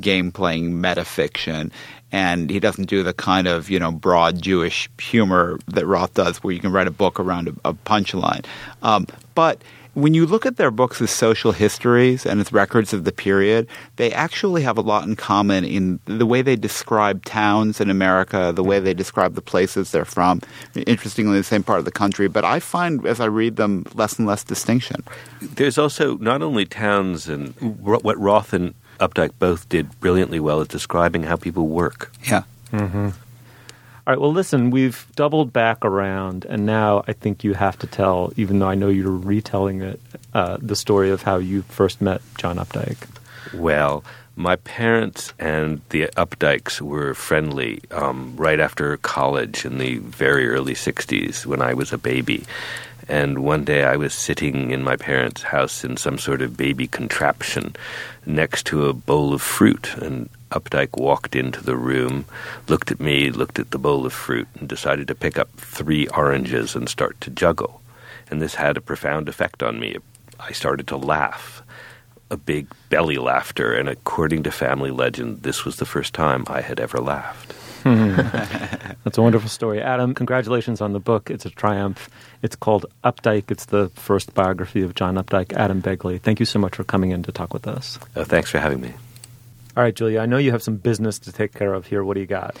game 0.00 0.30
playing 0.30 0.72
metafiction 0.72 1.70
and 2.12 2.50
he 2.50 2.60
doesn't 2.60 2.86
do 2.86 3.02
the 3.02 3.12
kind 3.12 3.46
of 3.46 3.68
you 3.68 3.78
know 3.78 3.92
broad 3.92 4.40
Jewish 4.40 4.88
humor 4.98 5.58
that 5.68 5.86
Roth 5.86 6.14
does, 6.14 6.38
where 6.38 6.52
you 6.52 6.60
can 6.60 6.72
write 6.72 6.86
a 6.86 6.92
book 6.92 7.20
around 7.20 7.48
a, 7.48 7.70
a 7.70 7.74
punchline. 7.74 8.44
Um, 8.82 9.06
but 9.34 9.62
when 9.94 10.14
you 10.14 10.26
look 10.26 10.46
at 10.46 10.56
their 10.56 10.70
books 10.70 11.00
as 11.00 11.10
social 11.10 11.52
histories 11.52 12.24
and 12.24 12.40
as 12.40 12.52
records 12.52 12.92
of 12.92 13.04
the 13.04 13.12
period, 13.12 13.66
they 13.96 14.12
actually 14.12 14.62
have 14.62 14.78
a 14.78 14.80
lot 14.80 15.04
in 15.04 15.16
common 15.16 15.64
in 15.64 15.98
the 16.04 16.26
way 16.26 16.42
they 16.42 16.56
describe 16.56 17.24
towns 17.24 17.80
in 17.80 17.90
America, 17.90 18.52
the 18.54 18.64
way 18.64 18.78
they 18.78 18.94
describe 18.94 19.34
the 19.34 19.42
places 19.42 19.90
they're 19.90 20.04
from. 20.04 20.40
Interestingly, 20.74 21.38
the 21.38 21.44
same 21.44 21.62
part 21.62 21.78
of 21.78 21.84
the 21.84 21.92
country, 21.92 22.28
but 22.28 22.44
I 22.44 22.60
find 22.60 23.04
as 23.06 23.20
I 23.20 23.26
read 23.26 23.56
them 23.56 23.84
less 23.94 24.18
and 24.18 24.26
less 24.26 24.44
distinction. 24.44 25.02
There's 25.40 25.78
also 25.78 26.16
not 26.18 26.42
only 26.42 26.64
towns 26.64 27.28
and 27.28 27.54
what 27.80 28.18
Roth 28.18 28.52
and 28.52 28.74
Updike 29.00 29.32
both 29.38 29.68
did 29.68 29.98
brilliantly 30.00 30.40
well 30.40 30.60
at 30.60 30.68
describing 30.68 31.22
how 31.22 31.36
people 31.36 31.68
work. 31.68 32.12
Yeah. 32.24 32.42
Mm-hmm. 32.72 33.10
All 34.08 34.14
right, 34.14 34.20
well, 34.22 34.32
listen, 34.32 34.70
we've 34.70 35.06
doubled 35.16 35.52
back 35.52 35.84
around, 35.84 36.46
and 36.46 36.64
now 36.64 37.04
I 37.06 37.12
think 37.12 37.44
you 37.44 37.52
have 37.52 37.78
to 37.80 37.86
tell, 37.86 38.32
even 38.36 38.58
though 38.58 38.66
I 38.66 38.74
know 38.74 38.88
you're 38.88 39.10
retelling 39.10 39.82
it, 39.82 40.00
uh, 40.32 40.56
the 40.62 40.76
story 40.76 41.10
of 41.10 41.20
how 41.20 41.36
you 41.36 41.60
first 41.60 42.00
met 42.00 42.22
John 42.38 42.56
Updike. 42.56 43.06
Well, 43.52 44.02
my 44.34 44.56
parents 44.56 45.34
and 45.38 45.82
the 45.90 46.08
Updikes 46.16 46.80
were 46.80 47.12
friendly 47.12 47.82
um, 47.90 48.34
right 48.38 48.58
after 48.58 48.96
college 48.96 49.66
in 49.66 49.76
the 49.76 49.98
very 49.98 50.48
early 50.48 50.72
60s 50.72 51.44
when 51.44 51.60
I 51.60 51.74
was 51.74 51.92
a 51.92 51.98
baby. 51.98 52.46
And 53.08 53.38
one 53.38 53.64
day 53.64 53.84
I 53.84 53.96
was 53.96 54.12
sitting 54.12 54.70
in 54.70 54.84
my 54.84 54.96
parents' 54.96 55.42
house 55.42 55.82
in 55.82 55.96
some 55.96 56.18
sort 56.18 56.42
of 56.42 56.56
baby 56.56 56.86
contraption 56.86 57.74
next 58.26 58.66
to 58.66 58.86
a 58.86 58.92
bowl 58.92 59.32
of 59.32 59.40
fruit. 59.40 59.96
And 59.96 60.28
Updike 60.50 60.98
walked 60.98 61.34
into 61.34 61.62
the 61.62 61.76
room, 61.76 62.26
looked 62.68 62.90
at 62.90 63.00
me, 63.00 63.30
looked 63.30 63.58
at 63.58 63.70
the 63.70 63.78
bowl 63.78 64.04
of 64.04 64.12
fruit, 64.12 64.48
and 64.58 64.68
decided 64.68 65.08
to 65.08 65.14
pick 65.14 65.38
up 65.38 65.50
three 65.56 66.06
oranges 66.08 66.76
and 66.76 66.88
start 66.88 67.18
to 67.22 67.30
juggle. 67.30 67.80
And 68.30 68.42
this 68.42 68.56
had 68.56 68.76
a 68.76 68.82
profound 68.82 69.28
effect 69.28 69.62
on 69.62 69.80
me. 69.80 69.96
I 70.38 70.52
started 70.52 70.86
to 70.88 70.96
laugh, 70.96 71.62
a 72.30 72.36
big 72.36 72.66
belly 72.90 73.16
laughter. 73.16 73.72
And 73.72 73.88
according 73.88 74.42
to 74.42 74.50
family 74.50 74.90
legend, 74.90 75.42
this 75.42 75.64
was 75.64 75.76
the 75.76 75.86
first 75.86 76.12
time 76.12 76.44
I 76.46 76.60
had 76.60 76.78
ever 76.78 76.98
laughed. 76.98 77.54
That's 77.84 79.16
a 79.16 79.22
wonderful 79.22 79.48
story. 79.48 79.80
Adam, 79.80 80.12
congratulations 80.12 80.80
on 80.80 80.92
the 80.92 81.00
book. 81.00 81.30
It's 81.30 81.46
a 81.46 81.50
triumph. 81.50 82.10
It's 82.42 82.56
called 82.56 82.86
Updike. 83.04 83.50
It's 83.50 83.66
the 83.66 83.88
first 83.90 84.34
biography 84.34 84.82
of 84.82 84.94
John 84.94 85.16
Updike. 85.16 85.52
Adam 85.54 85.82
Begley, 85.82 86.20
thank 86.20 86.40
you 86.40 86.46
so 86.46 86.58
much 86.58 86.76
for 86.76 86.84
coming 86.84 87.10
in 87.10 87.22
to 87.24 87.32
talk 87.32 87.52
with 87.52 87.66
us. 87.66 87.98
Uh, 88.14 88.24
thanks 88.24 88.50
for 88.50 88.58
having 88.58 88.80
me. 88.80 88.92
All 89.76 89.82
right, 89.82 89.94
Julia, 89.94 90.20
I 90.20 90.26
know 90.26 90.38
you 90.38 90.50
have 90.52 90.62
some 90.62 90.76
business 90.76 91.18
to 91.20 91.32
take 91.32 91.54
care 91.54 91.74
of 91.74 91.86
here. 91.86 92.02
What 92.02 92.14
do 92.14 92.20
you 92.20 92.26
got? 92.26 92.56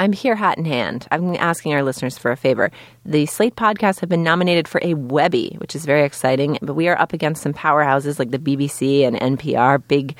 I'm 0.00 0.12
here 0.12 0.36
hat 0.36 0.58
in 0.58 0.64
hand. 0.64 1.08
I'm 1.10 1.34
asking 1.34 1.74
our 1.74 1.82
listeners 1.82 2.16
for 2.16 2.30
a 2.30 2.36
favor. 2.36 2.70
The 3.04 3.26
Slate 3.26 3.56
podcasts 3.56 3.98
have 4.00 4.08
been 4.08 4.22
nominated 4.22 4.68
for 4.68 4.80
a 4.82 4.94
Webby, 4.94 5.56
which 5.58 5.74
is 5.74 5.84
very 5.84 6.04
exciting, 6.04 6.58
but 6.62 6.74
we 6.74 6.88
are 6.88 6.98
up 7.00 7.12
against 7.12 7.42
some 7.42 7.52
powerhouses 7.52 8.18
like 8.18 8.30
the 8.30 8.38
BBC 8.38 9.02
and 9.02 9.38
NPR, 9.38 9.82
big 9.88 10.14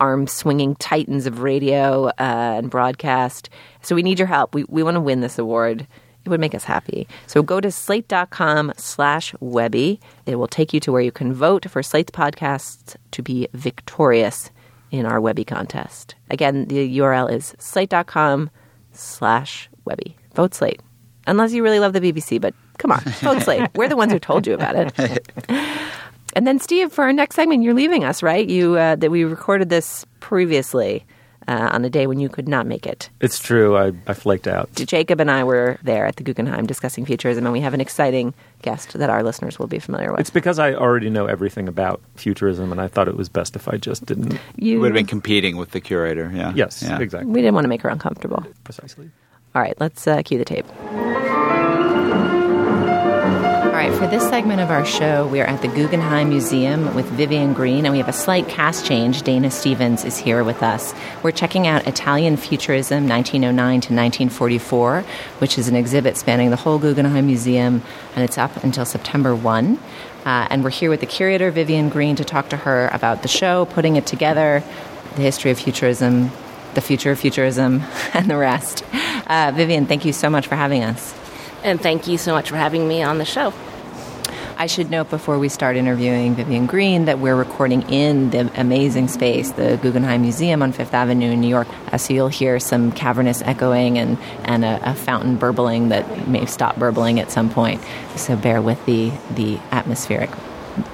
arm 0.00 0.26
swinging 0.26 0.76
titans 0.76 1.26
of 1.26 1.40
radio 1.40 2.06
uh, 2.06 2.12
and 2.18 2.70
broadcast. 2.70 3.50
So 3.82 3.94
we 3.94 4.02
need 4.02 4.18
your 4.18 4.28
help. 4.28 4.54
We, 4.54 4.64
we 4.68 4.82
want 4.82 4.94
to 4.94 5.00
win 5.00 5.20
this 5.20 5.38
award. 5.38 5.86
It 6.24 6.28
would 6.28 6.40
make 6.40 6.54
us 6.54 6.64
happy. 6.64 7.08
So 7.26 7.42
go 7.42 7.60
to 7.60 7.70
slate.com 7.70 8.72
slash 8.76 9.34
Webby. 9.40 10.00
It 10.26 10.36
will 10.36 10.48
take 10.48 10.72
you 10.74 10.80
to 10.80 10.92
where 10.92 11.00
you 11.00 11.12
can 11.12 11.32
vote 11.32 11.70
for 11.70 11.82
Slate's 11.82 12.10
podcasts 12.10 12.96
to 13.12 13.22
be 13.22 13.48
victorious 13.54 14.50
in 14.90 15.06
our 15.06 15.20
Webby 15.20 15.44
contest. 15.44 16.14
Again, 16.30 16.66
the 16.66 16.98
URL 16.98 17.30
is 17.32 17.54
slate.com 17.58 18.50
slash 18.92 19.68
Webby. 19.84 20.16
Vote 20.34 20.54
Slate. 20.54 20.80
Unless 21.26 21.52
you 21.52 21.62
really 21.62 21.78
love 21.78 21.92
the 21.92 22.00
BBC, 22.00 22.40
but 22.40 22.54
come 22.78 22.92
on, 22.92 23.00
vote 23.20 23.42
Slate. 23.42 23.68
We're 23.74 23.88
the 23.88 23.96
ones 23.96 24.12
who 24.12 24.18
told 24.18 24.46
you 24.46 24.54
about 24.54 24.76
it. 24.76 25.32
And 26.34 26.46
then, 26.46 26.60
Steve, 26.60 26.92
for 26.92 27.04
our 27.04 27.12
next 27.12 27.36
segment, 27.36 27.62
you're 27.62 27.74
leaving 27.74 28.04
us, 28.04 28.22
right? 28.22 28.48
You 28.48 28.76
uh, 28.76 28.96
that 28.96 29.10
we 29.10 29.24
recorded 29.24 29.70
this 29.70 30.04
previously 30.20 31.04
uh, 31.48 31.70
on 31.72 31.84
a 31.84 31.90
day 31.90 32.06
when 32.06 32.20
you 32.20 32.28
could 32.28 32.46
not 32.46 32.66
make 32.66 32.86
it. 32.86 33.08
It's 33.20 33.38
true. 33.38 33.76
I, 33.76 33.92
I 34.06 34.12
flaked 34.12 34.46
out. 34.46 34.72
Jacob 34.74 35.18
and 35.18 35.30
I 35.30 35.42
were 35.44 35.78
there 35.82 36.06
at 36.06 36.16
the 36.16 36.22
Guggenheim 36.22 36.66
discussing 36.66 37.06
futurism, 37.06 37.46
and 37.46 37.52
we 37.52 37.60
have 37.60 37.74
an 37.74 37.80
exciting 37.80 38.34
guest 38.62 38.92
that 38.92 39.08
our 39.08 39.22
listeners 39.22 39.58
will 39.58 39.66
be 39.66 39.78
familiar 39.78 40.10
with. 40.10 40.20
It's 40.20 40.30
because 40.30 40.58
I 40.58 40.74
already 40.74 41.08
know 41.10 41.26
everything 41.26 41.66
about 41.66 42.00
futurism, 42.16 42.70
and 42.70 42.80
I 42.80 42.86
thought 42.86 43.08
it 43.08 43.16
was 43.16 43.28
best 43.28 43.56
if 43.56 43.66
I 43.66 43.78
just 43.78 44.04
didn't. 44.04 44.38
You 44.56 44.78
would 44.80 44.88
have 44.88 44.94
been 44.94 45.06
competing 45.06 45.56
with 45.56 45.70
the 45.70 45.80
curator. 45.80 46.30
Yeah. 46.34 46.52
Yes. 46.54 46.82
Yeah. 46.82 47.00
Exactly. 47.00 47.30
We 47.32 47.40
didn't 47.40 47.54
want 47.54 47.64
to 47.64 47.68
make 47.68 47.82
her 47.82 47.88
uncomfortable. 47.88 48.44
Precisely. 48.64 49.10
All 49.54 49.62
right. 49.62 49.74
Let's 49.80 50.06
uh, 50.06 50.22
cue 50.22 50.38
the 50.38 50.44
tape. 50.44 50.66
For 53.98 54.06
this 54.06 54.28
segment 54.28 54.60
of 54.60 54.70
our 54.70 54.84
show, 54.84 55.26
we 55.26 55.40
are 55.40 55.46
at 55.46 55.60
the 55.60 55.66
Guggenheim 55.66 56.28
Museum 56.28 56.94
with 56.94 57.06
Vivien 57.06 57.52
Greene, 57.52 57.84
and 57.84 57.90
we 57.90 57.98
have 57.98 58.08
a 58.08 58.12
slight 58.12 58.46
cast 58.46 58.86
change. 58.86 59.22
Dana 59.22 59.50
Stevens 59.50 60.04
is 60.04 60.16
here 60.16 60.44
with 60.44 60.62
us. 60.62 60.94
We're 61.24 61.32
checking 61.32 61.66
out 61.66 61.84
Italian 61.84 62.36
Futurism 62.36 63.08
1909 63.08 63.80
to 63.80 63.92
1944, 63.92 65.00
which 65.38 65.58
is 65.58 65.66
an 65.66 65.74
exhibit 65.74 66.16
spanning 66.16 66.50
the 66.50 66.56
whole 66.56 66.78
Guggenheim 66.78 67.26
Museum, 67.26 67.82
and 68.14 68.24
it's 68.24 68.38
up 68.38 68.62
until 68.62 68.84
September 68.84 69.34
1. 69.34 69.80
Uh, 70.24 70.46
and 70.48 70.62
we're 70.62 70.70
here 70.70 70.90
with 70.90 71.00
the 71.00 71.06
curator, 71.06 71.50
Vivien 71.50 71.88
Greene, 71.88 72.14
to 72.14 72.24
talk 72.24 72.50
to 72.50 72.56
her 72.56 72.86
about 72.92 73.22
the 73.22 73.28
show, 73.28 73.64
putting 73.64 73.96
it 73.96 74.06
together, 74.06 74.62
the 75.16 75.22
history 75.22 75.50
of 75.50 75.58
futurism, 75.58 76.30
the 76.74 76.80
future 76.80 77.10
of 77.10 77.18
futurism, 77.18 77.82
and 78.14 78.30
the 78.30 78.36
rest. 78.36 78.84
Uh, 79.26 79.50
Vivien, 79.56 79.86
thank 79.86 80.04
you 80.04 80.12
so 80.12 80.30
much 80.30 80.46
for 80.46 80.54
having 80.54 80.84
us. 80.84 81.16
And 81.64 81.80
thank 81.80 82.06
you 82.06 82.16
so 82.16 82.32
much 82.32 82.48
for 82.50 82.56
having 82.56 82.86
me 82.86 83.02
on 83.02 83.18
the 83.18 83.24
show. 83.24 83.52
I 84.60 84.66
should 84.66 84.90
note 84.90 85.08
before 85.08 85.38
we 85.38 85.48
start 85.48 85.76
interviewing 85.76 86.34
Vivien 86.34 86.66
Greene 86.66 87.04
that 87.04 87.20
we're 87.20 87.36
recording 87.36 87.82
in 87.82 88.30
the 88.30 88.50
amazing 88.60 89.06
space, 89.06 89.52
the 89.52 89.78
Guggenheim 89.80 90.22
Museum 90.22 90.62
on 90.62 90.72
Fifth 90.72 90.94
Avenue 90.94 91.30
in 91.30 91.40
New 91.40 91.48
York. 91.48 91.68
Uh, 91.92 91.96
so 91.96 92.12
you'll 92.12 92.26
hear 92.26 92.58
some 92.58 92.90
cavernous 92.90 93.40
echoing 93.42 93.98
and, 93.98 94.18
and 94.42 94.64
a, 94.64 94.90
a, 94.90 94.94
fountain 94.96 95.36
burbling 95.36 95.90
that 95.90 96.26
may 96.26 96.44
stop 96.46 96.76
burbling 96.76 97.20
at 97.20 97.30
some 97.30 97.48
point. 97.48 97.80
So 98.16 98.34
bear 98.34 98.60
with 98.60 98.84
the, 98.84 99.12
the 99.36 99.60
atmospheric 99.70 100.30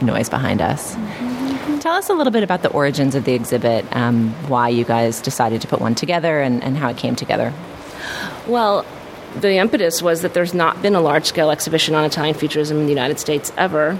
noise 0.02 0.28
behind 0.28 0.60
us. 0.60 0.94
Mm-hmm. 0.94 1.78
Tell 1.78 1.94
us 1.94 2.10
a 2.10 2.14
little 2.14 2.32
bit 2.34 2.42
about 2.42 2.60
the 2.60 2.70
origins 2.70 3.14
of 3.14 3.24
the 3.24 3.32
exhibit, 3.32 3.86
um, 3.96 4.34
why 4.46 4.68
you 4.68 4.84
guys 4.84 5.22
decided 5.22 5.62
to 5.62 5.68
put 5.68 5.80
one 5.80 5.94
together, 5.94 6.38
and, 6.42 6.62
and 6.62 6.76
how 6.76 6.90
it 6.90 6.98
came 6.98 7.16
together. 7.16 7.50
Well, 8.46 8.84
the 9.40 9.56
impetus 9.56 10.00
was 10.00 10.22
that 10.22 10.34
there's 10.34 10.54
not 10.54 10.80
been 10.82 10.94
a 10.94 11.00
large 11.00 11.26
scale 11.26 11.50
exhibition 11.50 11.94
on 11.94 12.04
Italian 12.04 12.34
futurism 12.34 12.78
in 12.78 12.84
the 12.84 12.90
United 12.90 13.18
States 13.18 13.52
ever. 13.56 13.98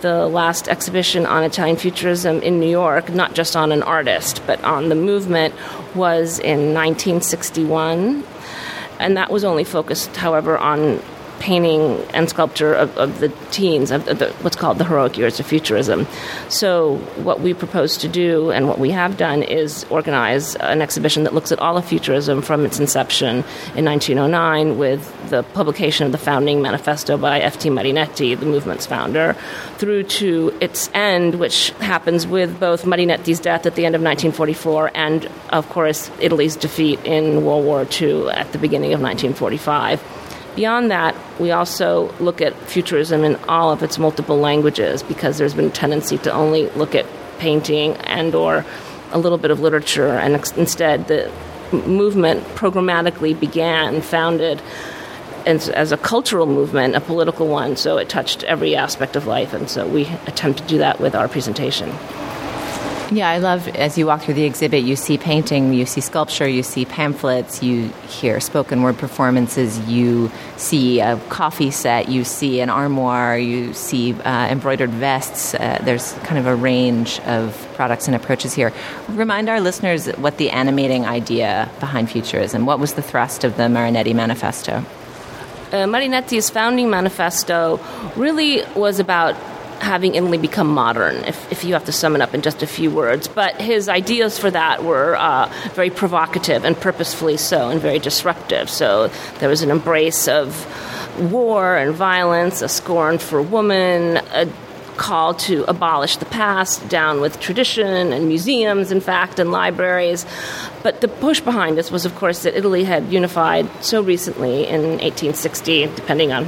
The 0.00 0.26
last 0.26 0.68
exhibition 0.68 1.26
on 1.26 1.42
Italian 1.42 1.76
futurism 1.76 2.40
in 2.42 2.60
New 2.60 2.70
York, 2.70 3.10
not 3.10 3.34
just 3.34 3.56
on 3.56 3.72
an 3.72 3.82
artist, 3.82 4.42
but 4.46 4.62
on 4.62 4.88
the 4.88 4.94
movement, 4.94 5.54
was 5.94 6.38
in 6.38 6.72
1961. 6.74 8.24
And 9.00 9.16
that 9.16 9.30
was 9.30 9.44
only 9.44 9.64
focused, 9.64 10.16
however, 10.16 10.56
on 10.56 11.02
painting 11.38 12.04
and 12.14 12.28
sculpture 12.28 12.74
of, 12.74 12.96
of 12.96 13.20
the 13.20 13.28
teens, 13.50 13.90
of 13.90 14.04
the, 14.04 14.34
what's 14.42 14.56
called 14.56 14.78
the 14.78 14.84
heroic 14.84 15.16
years 15.16 15.40
of 15.40 15.46
futurism. 15.46 16.06
So, 16.48 16.96
what 17.22 17.40
we 17.40 17.54
propose 17.54 17.96
to 17.98 18.08
do 18.08 18.50
and 18.50 18.68
what 18.68 18.78
we 18.78 18.90
have 18.90 19.16
done 19.16 19.42
is 19.42 19.84
organize 19.90 20.56
an 20.56 20.82
exhibition 20.82 21.24
that 21.24 21.34
looks 21.34 21.52
at 21.52 21.58
all 21.58 21.76
of 21.76 21.84
futurism 21.84 22.42
from 22.42 22.64
its 22.64 22.80
inception 22.80 23.44
in 23.74 23.84
1909 23.84 24.78
with 24.78 25.30
the 25.30 25.42
publication 25.42 26.06
of 26.06 26.12
the 26.12 26.18
founding 26.18 26.62
manifesto 26.62 27.16
by 27.16 27.40
F.T. 27.40 27.70
Marinetti, 27.70 28.38
the 28.38 28.46
movement's 28.46 28.86
founder, 28.86 29.36
through 29.76 30.04
to 30.04 30.56
its 30.60 30.90
end, 30.94 31.36
which 31.36 31.70
happens 31.80 32.26
with 32.26 32.58
both 32.58 32.84
Marinetti's 32.84 33.40
death 33.40 33.66
at 33.66 33.74
the 33.74 33.84
end 33.84 33.94
of 33.94 34.02
1944 34.02 34.90
and, 34.94 35.30
of 35.50 35.68
course, 35.68 36.10
Italy's 36.20 36.56
defeat 36.56 36.98
in 37.04 37.44
World 37.44 37.64
War 37.64 37.86
II 38.00 38.28
at 38.28 38.52
the 38.52 38.58
beginning 38.58 38.92
of 38.92 39.00
1945. 39.00 40.17
Beyond 40.58 40.90
that, 40.90 41.14
we 41.38 41.52
also 41.52 42.12
look 42.18 42.40
at 42.40 42.52
futurism 42.62 43.22
in 43.22 43.36
all 43.48 43.70
of 43.70 43.84
its 43.84 43.96
multiple 43.96 44.38
languages 44.38 45.04
because 45.04 45.38
there's 45.38 45.54
been 45.54 45.66
a 45.66 45.70
tendency 45.70 46.18
to 46.18 46.32
only 46.32 46.68
look 46.70 46.96
at 46.96 47.06
painting 47.38 47.92
and 47.98 48.34
or 48.34 48.66
a 49.12 49.18
little 49.20 49.38
bit 49.38 49.52
of 49.52 49.60
literature 49.60 50.08
and 50.08 50.34
ex- 50.34 50.50
instead 50.56 51.06
the 51.06 51.30
movement 51.70 52.42
programmatically 52.56 53.38
began 53.38 54.02
founded 54.02 54.60
as, 55.46 55.68
as, 55.68 55.92
a 55.92 55.96
cultural 55.96 56.46
movement, 56.46 56.96
a 56.96 57.00
political 57.00 57.46
one, 57.46 57.76
so 57.76 57.96
it 57.96 58.08
touched 58.08 58.42
every 58.42 58.74
aspect 58.74 59.14
of 59.14 59.28
life, 59.28 59.52
and 59.54 59.70
so 59.70 59.86
we 59.86 60.06
attempt 60.26 60.58
to 60.58 60.66
do 60.66 60.78
that 60.78 60.98
with 60.98 61.14
our 61.14 61.28
presentation. 61.28 61.88
Yeah, 63.10 63.30
I 63.30 63.38
love 63.38 63.66
as 63.68 63.96
you 63.96 64.04
walk 64.04 64.20
through 64.20 64.34
the 64.34 64.44
exhibit, 64.44 64.84
you 64.84 64.94
see 64.94 65.16
painting, 65.16 65.72
you 65.72 65.86
see 65.86 66.02
sculpture, 66.02 66.46
you 66.46 66.62
see 66.62 66.84
pamphlets, 66.84 67.62
you 67.62 67.88
hear 68.06 68.38
spoken 68.38 68.82
word 68.82 68.98
performances, 68.98 69.78
you 69.88 70.30
see 70.58 71.00
a 71.00 71.16
coffee 71.30 71.70
set, 71.70 72.10
you 72.10 72.22
see 72.24 72.60
an 72.60 72.68
armoire, 72.68 73.38
you 73.38 73.72
see 73.72 74.12
uh, 74.12 74.48
embroidered 74.50 74.90
vests. 74.90 75.54
Uh, 75.54 75.78
there's 75.82 76.12
kind 76.24 76.38
of 76.38 76.46
a 76.46 76.54
range 76.54 77.18
of 77.20 77.66
products 77.76 78.08
and 78.08 78.14
approaches 78.14 78.52
here. 78.52 78.74
Remind 79.08 79.48
our 79.48 79.62
listeners 79.62 80.08
what 80.18 80.36
the 80.36 80.50
animating 80.50 81.06
idea 81.06 81.70
behind 81.80 82.10
futurism. 82.10 82.66
What 82.66 82.78
was 82.78 82.92
the 82.92 83.02
thrust 83.02 83.42
of 83.42 83.56
the 83.56 83.64
Marinetti 83.64 84.14
Manifesto? 84.14 84.84
Uh, 85.72 85.86
Marinetti's 85.86 86.50
founding 86.50 86.90
manifesto 86.90 87.80
really 88.16 88.64
was 88.74 89.00
about 89.00 89.34
having 89.88 90.14
Italy 90.14 90.38
become 90.38 90.68
modern, 90.68 91.16
if, 91.24 91.50
if 91.50 91.64
you 91.64 91.72
have 91.72 91.86
to 91.86 91.92
sum 91.92 92.14
it 92.14 92.20
up 92.20 92.34
in 92.34 92.42
just 92.42 92.62
a 92.62 92.66
few 92.66 92.90
words. 92.90 93.26
But 93.26 93.60
his 93.60 93.88
ideas 93.88 94.38
for 94.38 94.50
that 94.50 94.84
were 94.84 95.16
uh, 95.16 95.50
very 95.72 95.90
provocative 95.90 96.64
and 96.64 96.78
purposefully 96.78 97.38
so, 97.38 97.70
and 97.70 97.80
very 97.80 97.98
disruptive. 97.98 98.68
So 98.68 99.08
there 99.38 99.48
was 99.48 99.62
an 99.62 99.70
embrace 99.70 100.28
of 100.28 100.66
war 101.32 101.76
and 101.76 101.94
violence, 101.94 102.60
a 102.62 102.68
scorn 102.68 103.18
for 103.18 103.40
woman, 103.40 104.18
a 104.18 104.46
call 104.98 105.32
to 105.32 105.64
abolish 105.64 106.16
the 106.16 106.26
past, 106.26 106.86
down 106.88 107.20
with 107.20 107.40
tradition 107.40 108.12
and 108.12 108.28
museums, 108.28 108.92
in 108.92 109.00
fact, 109.00 109.38
and 109.38 109.50
libraries. 109.50 110.26
But 110.82 111.00
the 111.00 111.08
push 111.08 111.40
behind 111.40 111.78
this 111.78 111.90
was, 111.90 112.04
of 112.04 112.14
course, 112.16 112.42
that 112.42 112.56
Italy 112.56 112.84
had 112.84 113.10
unified 113.10 113.66
so 113.82 114.02
recently 114.02 114.66
in 114.66 114.82
1860, 114.82 115.86
depending 115.94 116.32
on 116.32 116.44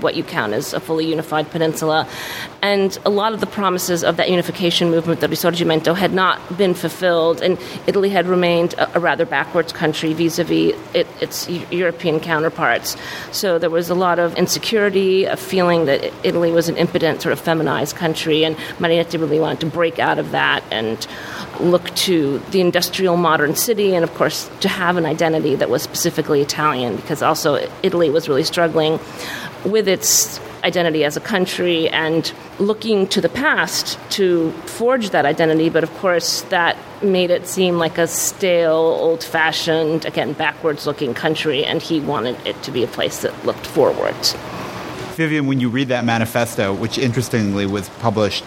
what 0.00 0.14
you 0.14 0.24
count 0.24 0.52
as 0.52 0.72
a 0.72 0.80
fully 0.80 1.06
unified 1.06 1.50
peninsula. 1.50 2.08
And 2.62 2.96
a 3.04 3.10
lot 3.10 3.32
of 3.32 3.40
the 3.40 3.46
promises 3.46 4.04
of 4.04 4.16
that 4.16 4.30
unification 4.30 4.90
movement, 4.90 5.20
the 5.20 5.28
Risorgimento, 5.28 5.96
had 5.96 6.12
not 6.12 6.56
been 6.56 6.74
fulfilled, 6.74 7.42
and 7.42 7.58
Italy 7.86 8.10
had 8.10 8.26
remained 8.26 8.74
a, 8.74 8.96
a 8.96 9.00
rather 9.00 9.26
backwards 9.26 9.72
country 9.72 10.12
vis 10.12 10.38
a 10.38 10.44
vis 10.44 10.74
its 10.94 11.48
European 11.70 12.20
counterparts. 12.20 12.96
So 13.32 13.58
there 13.58 13.70
was 13.70 13.90
a 13.90 13.94
lot 13.94 14.18
of 14.18 14.36
insecurity, 14.36 15.24
a 15.24 15.36
feeling 15.36 15.86
that 15.86 16.12
Italy 16.24 16.52
was 16.52 16.68
an 16.68 16.76
impotent, 16.76 17.22
sort 17.22 17.32
of 17.32 17.40
feminized 17.40 17.96
country, 17.96 18.44
and 18.44 18.56
Marinetti 18.78 19.20
really 19.20 19.40
wanted 19.40 19.60
to 19.60 19.66
break 19.66 19.98
out 19.98 20.18
of 20.18 20.30
that 20.32 20.62
and 20.70 21.06
look 21.62 21.94
to 21.94 22.38
the 22.50 22.60
industrial 22.60 23.16
modern 23.16 23.54
city, 23.54 23.94
and 23.94 24.04
of 24.04 24.14
course, 24.14 24.50
to 24.60 24.68
have 24.68 24.96
an 24.96 25.06
identity 25.06 25.54
that 25.56 25.70
was 25.70 25.82
specifically 25.82 26.40
Italian, 26.40 26.96
because 26.96 27.22
also 27.22 27.68
Italy 27.82 28.10
was 28.10 28.28
really 28.28 28.44
struggling 28.44 28.98
with 29.64 29.88
its 29.88 30.40
identity 30.64 31.04
as 31.04 31.16
a 31.16 31.20
country 31.20 31.88
and 31.88 32.32
looking 32.58 33.06
to 33.08 33.20
the 33.20 33.28
past 33.28 33.98
to 34.10 34.52
forge 34.66 35.10
that 35.10 35.24
identity, 35.24 35.70
but 35.70 35.82
of 35.82 35.90
course, 35.98 36.42
that 36.42 36.76
made 37.02 37.30
it 37.30 37.46
seem 37.46 37.78
like 37.78 37.96
a 37.98 38.06
stale, 38.06 38.74
old 38.74 39.24
fashioned, 39.24 40.04
again, 40.04 40.32
backwards 40.34 40.86
looking 40.86 41.14
country, 41.14 41.64
and 41.64 41.80
he 41.80 42.00
wanted 42.00 42.36
it 42.46 42.62
to 42.62 42.70
be 42.70 42.84
a 42.84 42.86
place 42.86 43.22
that 43.22 43.46
looked 43.46 43.66
forward. 43.66 44.14
Vivien, 45.16 45.46
when 45.46 45.60
you 45.60 45.68
read 45.68 45.88
that 45.88 46.04
manifesto, 46.04 46.72
which 46.74 46.98
interestingly 46.98 47.66
was 47.66 47.88
published 48.00 48.44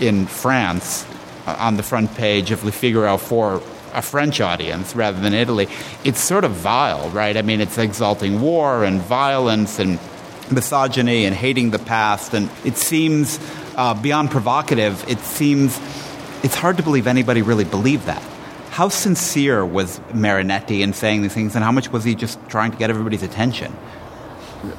in 0.00 0.26
France 0.26 1.06
on 1.46 1.76
the 1.76 1.82
front 1.82 2.14
page 2.14 2.50
of 2.50 2.64
Le 2.64 2.72
Figaro 2.72 3.16
for 3.16 3.62
a 3.92 4.02
French 4.02 4.40
audience 4.40 4.94
rather 4.96 5.20
than 5.20 5.34
Italy, 5.34 5.68
it's 6.04 6.20
sort 6.20 6.44
of 6.44 6.52
vile, 6.52 7.08
right? 7.10 7.36
I 7.36 7.42
mean, 7.42 7.60
it's 7.60 7.78
exalting 7.78 8.40
war 8.40 8.84
and 8.84 9.00
violence 9.00 9.78
and 9.78 9.98
misogyny 10.50 11.24
and 11.24 11.34
hating 11.34 11.70
the 11.70 11.78
past. 11.78 12.34
And 12.34 12.50
it 12.64 12.76
seems 12.76 13.38
uh, 13.76 13.94
beyond 13.94 14.30
provocative, 14.30 15.08
it 15.08 15.18
seems 15.20 15.80
it's 16.42 16.54
hard 16.54 16.76
to 16.76 16.82
believe 16.82 17.06
anybody 17.06 17.42
really 17.42 17.64
believed 17.64 18.06
that. 18.06 18.22
How 18.70 18.88
sincere 18.88 19.64
was 19.64 20.00
Marinetti 20.12 20.80
in 20.80 20.92
saying 20.92 21.22
these 21.22 21.32
things, 21.32 21.54
and 21.54 21.64
how 21.64 21.70
much 21.70 21.90
was 21.90 22.02
he 22.02 22.14
just 22.14 22.38
trying 22.48 22.72
to 22.72 22.76
get 22.76 22.90
everybody's 22.90 23.22
attention? 23.22 23.72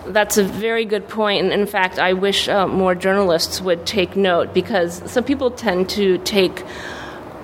That's 0.08 0.38
a 0.38 0.44
very 0.44 0.86
good 0.86 1.08
point, 1.08 1.44
and 1.44 1.54
in 1.54 1.68
fact, 1.68 2.00
I 2.00 2.14
wish 2.14 2.48
uh, 2.48 2.68
more 2.68 2.96
journalists 2.96 3.62
would 3.62 3.86
take 3.86 4.16
note 4.16 4.54
because 4.54 5.02
some 5.12 5.24
people 5.24 5.52
tend 5.52 5.90
to 5.90 6.18
take 6.20 6.60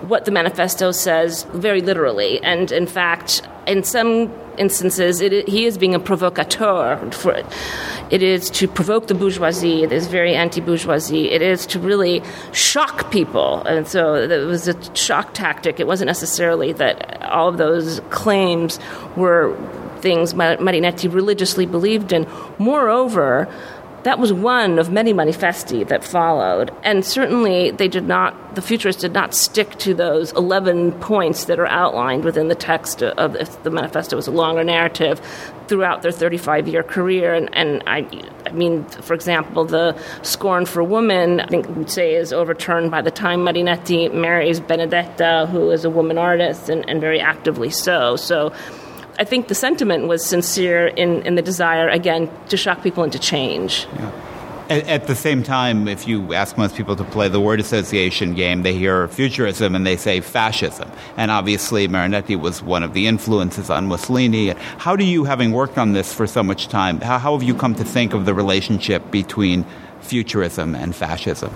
what 0.07 0.25
the 0.25 0.31
manifesto 0.31 0.91
says 0.91 1.43
very 1.53 1.81
literally, 1.81 2.41
and 2.43 2.71
in 2.71 2.87
fact, 2.87 3.41
in 3.67 3.83
some 3.83 4.33
instances, 4.57 5.21
it, 5.21 5.47
he 5.47 5.65
is 5.65 5.77
being 5.77 5.95
a 5.95 5.99
provocateur 5.99 6.97
for 7.11 7.33
it. 7.33 7.45
It 8.09 8.21
is 8.21 8.49
to 8.51 8.67
provoke 8.67 9.07
the 9.07 9.13
bourgeoisie. 9.13 9.83
It 9.83 9.91
is 9.91 10.07
very 10.07 10.35
anti-bourgeoisie. 10.35 11.31
It 11.31 11.41
is 11.41 11.65
to 11.67 11.79
really 11.79 12.21
shock 12.51 13.11
people, 13.11 13.63
and 13.63 13.87
so 13.87 14.15
it 14.15 14.45
was 14.45 14.67
a 14.67 14.95
shock 14.95 15.33
tactic. 15.33 15.79
It 15.79 15.87
wasn't 15.87 16.07
necessarily 16.07 16.73
that 16.73 17.21
all 17.23 17.47
of 17.47 17.57
those 17.57 18.01
claims 18.09 18.79
were 19.15 19.55
things 20.01 20.33
Marinetti 20.33 21.13
religiously 21.13 21.65
believed 21.65 22.11
in. 22.11 22.27
Moreover, 22.57 23.47
that 24.03 24.17
was 24.17 24.33
one 24.33 24.79
of 24.79 24.91
many 24.91 25.13
manifesti 25.13 25.87
that 25.87 26.03
followed. 26.03 26.71
And 26.83 27.05
certainly 27.05 27.71
they 27.71 27.87
did 27.87 28.07
not, 28.07 28.55
the 28.55 28.61
futurists 28.61 29.01
did 29.01 29.13
not 29.13 29.35
stick 29.35 29.77
to 29.79 29.93
those 29.93 30.31
11 30.33 30.93
points 30.93 31.45
that 31.45 31.59
are 31.59 31.67
outlined 31.67 32.23
within 32.23 32.47
the 32.47 32.55
text 32.55 33.03
of 33.03 33.63
the 33.63 33.69
manifesto. 33.69 34.15
Was 34.15 34.27
a 34.27 34.31
longer 34.31 34.63
narrative 34.63 35.21
throughout 35.67 36.01
their 36.01 36.11
35 36.11 36.67
year 36.67 36.83
career. 36.83 37.33
And, 37.33 37.49
and 37.53 37.83
I, 37.85 38.07
I 38.45 38.51
mean, 38.51 38.85
for 38.85 39.13
example, 39.13 39.65
the 39.65 39.97
scorn 40.23 40.65
for 40.65 40.83
women, 40.83 41.39
I 41.39 41.47
think 41.47 41.69
we'd 41.69 41.89
say, 41.89 42.15
is 42.15 42.33
overturned 42.33 42.91
by 42.91 43.01
the 43.01 43.11
time 43.11 43.41
Marinetti 43.41 44.11
marries 44.13 44.59
Benedetta, 44.59 45.47
who 45.51 45.69
is 45.69 45.85
a 45.85 45.89
woman 45.89 46.17
artist 46.17 46.69
and, 46.69 46.87
and 46.89 46.99
very 46.99 47.19
actively 47.19 47.69
so. 47.69 48.15
So 48.15 48.51
I 49.19 49.23
think 49.23 49.47
the 49.47 49.55
sentiment 49.55 50.07
was 50.07 50.25
sincere 50.25 50.87
in, 50.87 51.21
in 51.23 51.35
the 51.35 51.41
desire, 51.41 51.87
again, 51.89 52.29
to 52.49 52.57
shock 52.57 52.81
people 52.81 53.03
into 53.03 53.19
change. 53.19 53.87
Yeah. 53.95 54.11
At, 54.69 54.87
at, 54.87 55.07
the 55.07 55.15
same 55.15 55.43
time, 55.43 55.89
if 55.89 56.07
you 56.07 56.33
ask 56.33 56.57
most 56.57 56.75
people 56.77 56.95
to 56.95 57.03
play 57.03 57.27
the 57.27 57.41
word 57.41 57.59
association 57.59 58.35
game, 58.35 58.63
they 58.63 58.73
hear 58.73 59.07
futurism 59.09 59.75
and 59.75 59.85
they 59.85 59.97
say 59.97 60.21
fascism. 60.21 60.89
And 61.17 61.29
obviously, 61.29 61.89
Marinetti 61.89 62.39
was 62.39 62.63
one 62.63 62.81
of 62.81 62.93
the 62.93 63.07
influences 63.07 63.69
on 63.69 63.87
Mussolini. 63.87 64.53
How 64.77 64.95
do 64.95 65.03
you, 65.03 65.25
having 65.25 65.51
worked 65.51 65.77
on 65.77 65.91
this 65.91 66.13
for 66.13 66.25
so 66.25 66.41
much 66.41 66.69
time, 66.69 67.01
how, 67.01 67.17
how 67.17 67.33
have 67.33 67.43
you 67.43 67.53
come 67.53 67.75
to 67.75 67.83
think 67.83 68.13
of 68.13 68.25
the 68.25 68.33
relationship 68.33 69.11
between 69.11 69.65
futurism 69.99 70.73
and 70.73 70.95
fascism? 70.95 71.53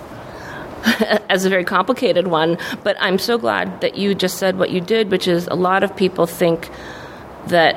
as 1.29 1.45
a 1.45 1.49
very 1.49 1.63
complicated 1.63 2.27
one, 2.27 2.57
but 2.83 2.95
I'm 2.99 3.17
so 3.17 3.37
glad 3.37 3.81
that 3.81 3.95
you 3.95 4.13
just 4.13 4.37
said 4.37 4.57
what 4.57 4.69
you 4.69 4.81
did, 4.81 5.09
which 5.09 5.27
is 5.27 5.47
a 5.47 5.55
lot 5.55 5.83
of 5.83 5.95
people 5.95 6.27
think 6.27 6.69
that 7.47 7.75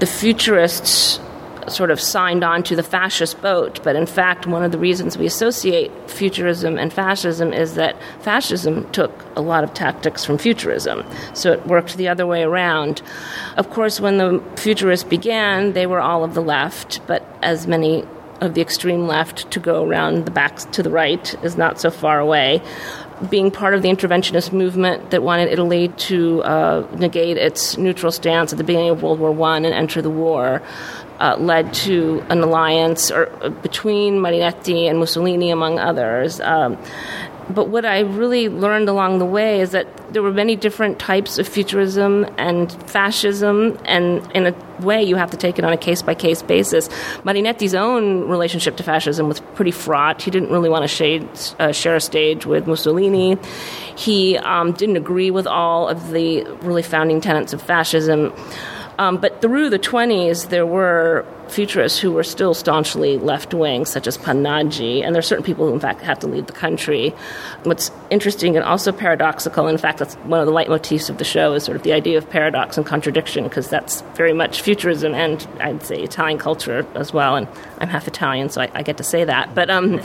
the 0.00 0.06
futurists 0.06 1.20
sort 1.68 1.90
of 1.90 2.00
signed 2.00 2.42
on 2.42 2.62
to 2.64 2.74
the 2.74 2.82
fascist 2.82 3.40
boat, 3.40 3.82
but 3.84 3.94
in 3.94 4.06
fact, 4.06 4.46
one 4.46 4.62
of 4.62 4.72
the 4.72 4.78
reasons 4.78 5.16
we 5.16 5.26
associate 5.26 5.92
futurism 6.10 6.76
and 6.76 6.92
fascism 6.92 7.52
is 7.52 7.74
that 7.74 7.96
fascism 8.20 8.90
took 8.90 9.24
a 9.36 9.40
lot 9.40 9.62
of 9.62 9.72
tactics 9.72 10.24
from 10.24 10.38
futurism, 10.38 11.04
so 11.34 11.52
it 11.52 11.66
worked 11.66 11.96
the 11.96 12.08
other 12.08 12.26
way 12.26 12.42
around. 12.42 13.00
Of 13.56 13.70
course, 13.70 14.00
when 14.00 14.18
the 14.18 14.42
futurists 14.56 15.08
began, 15.08 15.72
they 15.72 15.86
were 15.86 16.00
all 16.00 16.24
of 16.24 16.34
the 16.34 16.42
left, 16.42 17.00
but 17.06 17.24
as 17.42 17.66
many 17.66 18.04
of 18.40 18.54
the 18.54 18.60
extreme 18.60 19.06
left 19.06 19.48
to 19.52 19.60
go 19.60 19.86
around 19.86 20.24
the 20.24 20.32
back 20.32 20.56
to 20.72 20.82
the 20.82 20.90
right 20.90 21.34
is 21.44 21.56
not 21.56 21.80
so 21.80 21.90
far 21.90 22.18
away. 22.18 22.60
Being 23.30 23.50
part 23.50 23.74
of 23.74 23.82
the 23.82 23.88
interventionist 23.88 24.52
movement 24.52 25.10
that 25.10 25.22
wanted 25.22 25.48
Italy 25.50 25.88
to 25.88 26.42
uh, 26.42 26.86
negate 26.96 27.36
its 27.36 27.76
neutral 27.76 28.12
stance 28.12 28.52
at 28.52 28.58
the 28.58 28.64
beginning 28.64 28.90
of 28.90 29.02
World 29.02 29.18
War 29.18 29.32
One 29.32 29.64
and 29.64 29.74
enter 29.74 30.02
the 30.02 30.10
war. 30.10 30.62
Uh, 31.20 31.36
led 31.38 31.72
to 31.72 32.24
an 32.30 32.40
alliance 32.40 33.12
or, 33.12 33.30
uh, 33.44 33.48
between 33.48 34.18
Marinetti 34.18 34.90
and 34.90 34.98
Mussolini, 34.98 35.50
among 35.50 35.78
others. 35.78 36.40
Um, 36.40 36.76
but 37.50 37.68
what 37.68 37.84
I 37.84 38.00
really 38.00 38.48
learned 38.48 38.88
along 38.88 39.18
the 39.18 39.24
way 39.24 39.60
is 39.60 39.70
that 39.72 39.86
there 40.12 40.22
were 40.22 40.32
many 40.32 40.56
different 40.56 40.98
types 40.98 41.38
of 41.38 41.48
futurism 41.48 42.26
and 42.38 42.72
fascism, 42.90 43.78
and 43.84 44.30
in 44.32 44.46
a 44.46 44.54
way, 44.80 45.02
you 45.02 45.16
have 45.16 45.30
to 45.30 45.36
take 45.36 45.58
it 45.58 45.64
on 45.64 45.72
a 45.72 45.76
case 45.76 46.02
by 46.02 46.14
case 46.14 46.42
basis. 46.42 46.88
Marinetti's 47.24 47.74
own 47.74 48.28
relationship 48.28 48.76
to 48.76 48.82
fascism 48.82 49.28
was 49.28 49.40
pretty 49.54 49.70
fraught. 49.70 50.22
He 50.22 50.30
didn't 50.30 50.50
really 50.50 50.68
want 50.68 50.82
to 50.82 50.88
shade, 50.88 51.28
uh, 51.58 51.72
share 51.72 51.96
a 51.96 52.00
stage 52.00 52.46
with 52.46 52.66
Mussolini. 52.66 53.38
He 53.96 54.36
um, 54.38 54.72
didn't 54.72 54.96
agree 54.96 55.30
with 55.30 55.46
all 55.46 55.88
of 55.88 56.10
the 56.10 56.44
really 56.62 56.82
founding 56.82 57.20
tenets 57.20 57.52
of 57.52 57.62
fascism. 57.62 58.32
Um, 58.98 59.16
but 59.16 59.40
through 59.40 59.70
the 59.70 59.78
20s, 59.78 60.50
there 60.50 60.66
were 60.66 61.26
futurists 61.52 61.98
who 61.98 62.10
were 62.12 62.24
still 62.24 62.54
staunchly 62.54 63.18
left 63.18 63.54
wing, 63.54 63.84
such 63.84 64.06
as 64.06 64.18
Pannaggi, 64.18 65.04
and 65.04 65.14
there 65.14 65.18
are 65.18 65.22
certain 65.22 65.44
people 65.44 65.66
who, 65.66 65.74
in 65.74 65.80
fact, 65.80 66.00
have 66.00 66.18
to 66.20 66.26
leave 66.26 66.46
the 66.46 66.52
country. 66.52 67.14
What's 67.64 67.90
interesting 68.10 68.56
and 68.56 68.64
also 68.64 68.92
paradoxical, 68.92 69.68
in 69.68 69.78
fact, 69.78 69.98
that's 69.98 70.14
one 70.16 70.40
of 70.40 70.46
the 70.46 70.52
leitmotifs 70.52 71.10
of 71.10 71.18
the 71.18 71.24
show, 71.24 71.54
is 71.54 71.64
sort 71.64 71.76
of 71.76 71.82
the 71.82 71.92
idea 71.92 72.18
of 72.18 72.28
paradox 72.28 72.76
and 72.76 72.86
contradiction, 72.86 73.44
because 73.44 73.68
that's 73.68 74.00
very 74.14 74.32
much 74.32 74.62
futurism 74.62 75.14
and 75.14 75.46
I'd 75.60 75.82
say 75.82 76.02
Italian 76.02 76.38
culture 76.38 76.86
as 76.94 77.12
well. 77.12 77.36
And 77.36 77.48
I'm 77.78 77.88
half 77.88 78.08
Italian, 78.08 78.48
so 78.48 78.62
I, 78.62 78.70
I 78.74 78.82
get 78.82 78.96
to 78.96 79.04
say 79.04 79.24
that. 79.24 79.54
But 79.54 79.70
um, 79.70 80.00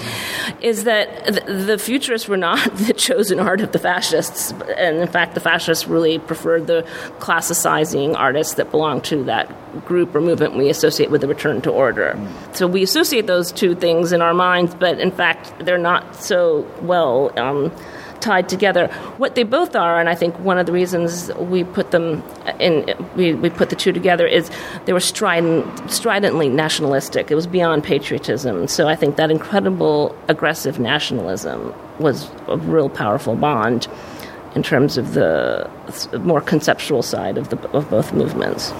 is 0.62 0.84
that 0.84 1.26
the, 1.26 1.54
the 1.54 1.78
futurists 1.78 2.28
were 2.28 2.38
not 2.38 2.76
the 2.78 2.94
chosen 2.94 3.40
art 3.40 3.62
of 3.62 3.72
the 3.72 3.80
fascists, 3.80 4.52
and 4.78 4.98
in 4.98 5.08
fact, 5.08 5.34
the 5.34 5.40
fascists 5.40 5.88
really 5.88 6.20
preferred 6.20 6.68
the 6.68 6.84
classicizing 7.20 8.16
artists 8.16 8.56
that 8.56 8.72
belonged 8.72 9.04
to 9.06 9.24
that 9.26 9.86
group 9.86 10.16
or 10.16 10.22
movement 10.22 10.56
we 10.56 10.70
associate 10.70 11.12
with 11.12 11.22
the 11.22 11.28
return 11.38 11.62
to 11.62 11.72
order. 11.72 12.14
Mm. 12.16 12.56
So 12.56 12.68
we 12.68 12.82
associate 12.84 13.28
those 13.28 13.52
two 13.52 13.76
things 13.76 14.12
in 14.12 14.22
our 14.22 14.34
minds, 14.34 14.74
but 14.76 15.00
in 15.00 15.12
fact, 15.12 15.54
they're 15.64 15.78
not 15.78 16.16
so 16.16 16.66
well. 16.82 17.32
Um, 17.40 17.72
tied 18.20 18.50
together. 18.50 18.88
What 19.18 19.36
they 19.36 19.44
both 19.44 19.76
are, 19.76 20.00
and 20.00 20.10
I 20.10 20.16
think 20.16 20.38
one 20.40 20.58
of 20.58 20.66
the 20.66 20.72
reasons 20.72 21.32
we 21.36 21.64
put 21.64 21.92
them 21.92 22.24
in, 22.60 22.94
we, 23.16 23.34
we 23.34 23.50
put 23.50 23.70
the 23.70 23.76
two 23.76 23.94
together 23.94 24.26
is 24.26 24.50
they 24.86 24.94
were 24.94 25.00
strident, 25.00 25.92
stridently 25.92 26.50
nationalistic. 26.50 27.30
It 27.30 27.36
was 27.36 27.48
beyond 27.48 27.84
patriotism. 27.84 28.68
So 28.68 28.88
I 28.88 28.96
think 28.96 29.18
that 29.18 29.30
incredible 29.30 30.16
aggressive 30.28 30.80
nationalism 30.80 31.74
was 32.00 32.30
a 32.48 32.58
real 32.58 32.90
powerful 32.90 33.36
bond 33.36 33.88
in 34.56 34.64
terms 34.64 34.98
of 34.98 35.14
the 35.14 35.70
more 36.20 36.42
conceptual 36.42 37.04
side 37.04 37.38
of, 37.38 37.50
the, 37.50 37.70
of 37.70 37.90
both 37.90 38.14
movements. 38.14 38.74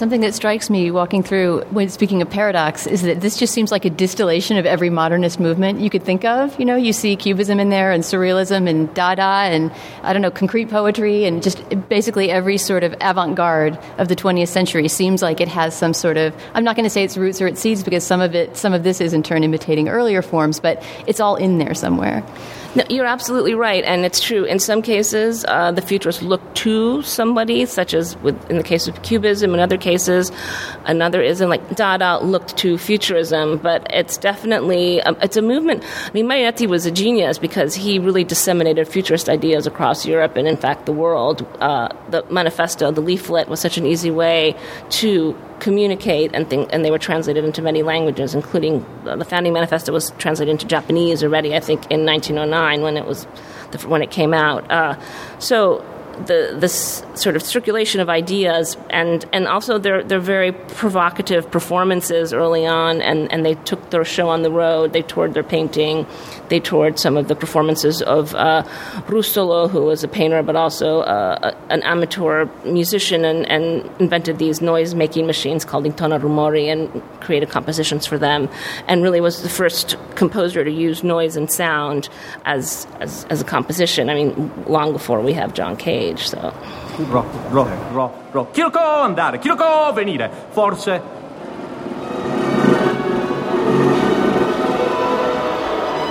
Something 0.00 0.22
that 0.22 0.32
strikes 0.32 0.70
me 0.70 0.90
walking 0.90 1.22
through 1.22 1.60
when 1.72 1.90
speaking 1.90 2.22
of 2.22 2.30
paradox 2.30 2.86
is 2.86 3.02
that 3.02 3.20
this 3.20 3.36
just 3.36 3.52
seems 3.52 3.70
like 3.70 3.84
a 3.84 3.90
distillation 3.90 4.56
of 4.56 4.64
every 4.64 4.88
modernist 4.88 5.38
movement 5.38 5.78
you 5.80 5.90
could 5.90 6.04
think 6.04 6.24
of. 6.24 6.58
You 6.58 6.64
know, 6.64 6.74
you 6.74 6.94
see 6.94 7.16
cubism 7.16 7.60
in 7.60 7.68
there 7.68 7.92
and 7.92 8.02
surrealism 8.02 8.66
and 8.66 8.94
dada 8.94 9.20
and 9.20 9.70
I 10.02 10.14
don't 10.14 10.22
know, 10.22 10.30
concrete 10.30 10.70
poetry 10.70 11.26
and 11.26 11.42
just 11.42 11.62
basically 11.90 12.30
every 12.30 12.56
sort 12.56 12.82
of 12.82 12.94
avant-garde 13.02 13.78
of 13.98 14.08
the 14.08 14.16
20th 14.16 14.48
century 14.48 14.88
seems 14.88 15.20
like 15.20 15.38
it 15.38 15.48
has 15.48 15.76
some 15.76 15.92
sort 15.92 16.16
of 16.16 16.34
I'm 16.54 16.64
not 16.64 16.76
going 16.76 16.84
to 16.84 16.90
say 16.90 17.04
its 17.04 17.18
roots 17.18 17.42
or 17.42 17.48
its 17.48 17.60
seeds 17.60 17.82
because 17.82 18.02
some 18.02 18.22
of 18.22 18.34
it 18.34 18.56
some 18.56 18.72
of 18.72 18.82
this 18.84 19.02
is 19.02 19.12
in 19.12 19.22
turn 19.22 19.44
imitating 19.44 19.90
earlier 19.90 20.22
forms, 20.22 20.60
but 20.60 20.82
it's 21.06 21.20
all 21.20 21.36
in 21.36 21.58
there 21.58 21.74
somewhere. 21.74 22.24
No, 22.76 22.84
you're 22.88 23.06
absolutely 23.06 23.54
right, 23.54 23.82
and 23.82 24.04
it's 24.04 24.20
true. 24.20 24.44
In 24.44 24.60
some 24.60 24.80
cases, 24.80 25.44
uh, 25.48 25.72
the 25.72 25.82
futurists 25.82 26.22
look 26.22 26.54
to 26.54 27.02
somebody, 27.02 27.66
such 27.66 27.94
as 27.94 28.16
with, 28.18 28.48
in 28.48 28.58
the 28.58 28.62
case 28.62 28.86
of 28.86 29.02
Cubism. 29.02 29.52
In 29.54 29.58
other 29.58 29.76
cases, 29.76 30.30
another 30.84 31.20
ism 31.20 31.50
like 31.50 31.74
Dada 31.74 32.18
looked 32.22 32.56
to 32.58 32.78
futurism. 32.78 33.58
But 33.58 33.88
it's 33.90 34.16
definitely 34.16 35.02
um, 35.02 35.16
it's 35.20 35.36
a 35.36 35.42
movement. 35.42 35.82
I 36.06 36.12
mean, 36.12 36.26
Marinetti 36.26 36.68
was 36.68 36.86
a 36.86 36.92
genius 36.92 37.38
because 37.38 37.74
he 37.74 37.98
really 37.98 38.22
disseminated 38.22 38.86
futurist 38.86 39.28
ideas 39.28 39.66
across 39.66 40.06
Europe 40.06 40.36
and, 40.36 40.46
in 40.46 40.56
fact, 40.56 40.86
the 40.86 40.92
world. 40.92 41.44
Uh, 41.60 41.88
the 42.10 42.24
manifesto, 42.30 42.92
the 42.92 43.00
leaflet, 43.00 43.48
was 43.48 43.58
such 43.58 43.78
an 43.78 43.86
easy 43.86 44.12
way 44.12 44.54
to 44.90 45.36
communicate 45.60 46.30
and 46.34 46.48
think, 46.48 46.68
and 46.72 46.84
they 46.84 46.90
were 46.90 46.98
translated 46.98 47.44
into 47.44 47.62
many 47.62 47.82
languages, 47.82 48.34
including 48.34 48.84
uh, 49.06 49.16
the 49.16 49.24
founding 49.24 49.52
manifesto 49.52 49.92
was 49.92 50.10
translated 50.18 50.50
into 50.50 50.66
Japanese 50.66 51.22
already, 51.22 51.54
I 51.54 51.60
think, 51.60 51.90
in 51.90 52.04
1909 52.04 52.82
when 52.82 52.96
it 52.96 53.06
was 53.06 53.24
when 53.86 54.02
it 54.02 54.10
came 54.10 54.34
out. 54.34 54.68
Uh, 54.70 54.98
so 55.38 55.84
the 56.26 56.56
this 56.58 57.04
sort 57.20 57.36
of 57.36 57.42
circulation 57.42 58.00
of 58.00 58.08
ideas 58.08 58.76
and 58.88 59.24
and 59.32 59.46
also 59.46 59.78
they're 59.78 60.02
they're 60.02 60.18
very 60.18 60.52
provocative 60.52 61.50
performances 61.50 62.32
early 62.32 62.66
on 62.66 63.00
and 63.02 63.30
and 63.32 63.44
they 63.44 63.54
took 63.54 63.90
their 63.90 64.04
show 64.04 64.28
on 64.28 64.42
the 64.42 64.50
road 64.50 64.92
they 64.92 65.02
toured 65.02 65.34
their 65.34 65.42
painting 65.42 66.06
they 66.48 66.58
toured 66.58 66.98
some 66.98 67.16
of 67.16 67.28
the 67.28 67.36
performances 67.36 68.02
of 68.02 68.34
uh, 68.34 68.62
who 69.06 69.84
was 69.84 70.02
a 70.02 70.08
painter 70.08 70.42
but 70.42 70.56
also 70.56 71.00
uh, 71.00 71.54
an 71.68 71.82
amateur 71.82 72.46
musician 72.64 73.24
and, 73.24 73.46
and 73.50 73.88
invented 74.00 74.38
these 74.38 74.60
noise 74.60 74.94
making 74.94 75.26
machines 75.26 75.64
called 75.64 75.84
Intonarumori 75.84 76.66
and 76.72 77.02
created 77.20 77.50
compositions 77.50 78.06
for 78.06 78.18
them 78.18 78.48
and 78.88 79.02
really 79.02 79.20
was 79.20 79.42
the 79.42 79.48
first 79.48 79.96
composer 80.14 80.64
to 80.64 80.70
use 80.70 81.04
noise 81.04 81.36
and 81.36 81.50
sound 81.52 82.08
as 82.44 82.86
as, 83.00 83.24
as 83.30 83.40
a 83.40 83.44
composition 83.44 84.08
I 84.08 84.14
mean 84.14 84.64
long 84.66 84.92
before 84.92 85.20
we 85.20 85.34
have 85.34 85.54
John 85.54 85.76
Cage. 85.76 86.28
So. 86.28 86.54
Chirco 88.52 89.02
andare, 89.04 89.38
Chirco 89.38 89.92
venire. 89.92 90.30
Forse. 90.50 91.00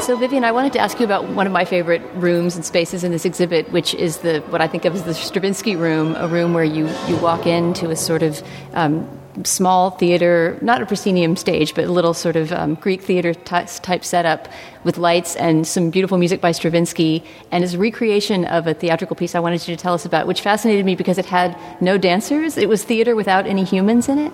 So, 0.01 0.15
Vivien, 0.15 0.43
I 0.43 0.51
wanted 0.51 0.73
to 0.73 0.79
ask 0.79 0.97
you 0.99 1.05
about 1.05 1.29
one 1.29 1.45
of 1.45 1.53
my 1.53 1.65
favorite 1.65 2.01
rooms 2.15 2.55
and 2.55 2.65
spaces 2.65 3.03
in 3.03 3.11
this 3.11 3.25
exhibit, 3.25 3.71
which 3.71 3.93
is 3.93 4.17
the 4.19 4.39
what 4.49 4.59
I 4.59 4.67
think 4.67 4.85
of 4.85 4.95
as 4.95 5.03
the 5.03 5.13
Stravinsky 5.13 5.75
room, 5.75 6.15
a 6.15 6.27
room 6.27 6.55
where 6.55 6.63
you, 6.63 6.89
you 7.07 7.15
walk 7.17 7.45
into 7.45 7.91
a 7.91 7.95
sort 7.95 8.23
of 8.23 8.41
um, 8.73 9.18
small 9.43 9.91
theater, 9.91 10.57
not 10.61 10.81
a 10.81 10.85
proscenium 10.85 11.35
stage, 11.35 11.73
but 11.73 11.85
a 11.85 11.91
little 11.91 12.13
sort 12.13 12.35
of 12.35 12.51
um, 12.51 12.75
Greek 12.75 13.01
theater 13.01 13.33
t- 13.33 13.65
type 13.81 14.03
setup 14.03 14.47
with 14.83 14.97
lights 14.97 15.35
and 15.35 15.65
some 15.65 15.89
beautiful 15.89 16.17
music 16.17 16.41
by 16.41 16.51
Stravinsky, 16.51 17.23
and 17.51 17.63
is 17.63 17.73
a 17.73 17.77
recreation 17.77 18.45
of 18.45 18.67
a 18.67 18.73
theatrical 18.73 19.15
piece 19.15 19.35
I 19.35 19.39
wanted 19.39 19.67
you 19.67 19.75
to 19.75 19.81
tell 19.81 19.93
us 19.93 20.05
about, 20.05 20.27
which 20.27 20.41
fascinated 20.41 20.85
me 20.85 20.95
because 20.95 21.17
it 21.17 21.25
had 21.25 21.57
no 21.81 21.97
dancers. 21.97 22.57
It 22.57 22.69
was 22.69 22.83
theater 22.83 23.15
without 23.15 23.45
any 23.45 23.63
humans 23.63 24.09
in 24.09 24.19
it. 24.19 24.33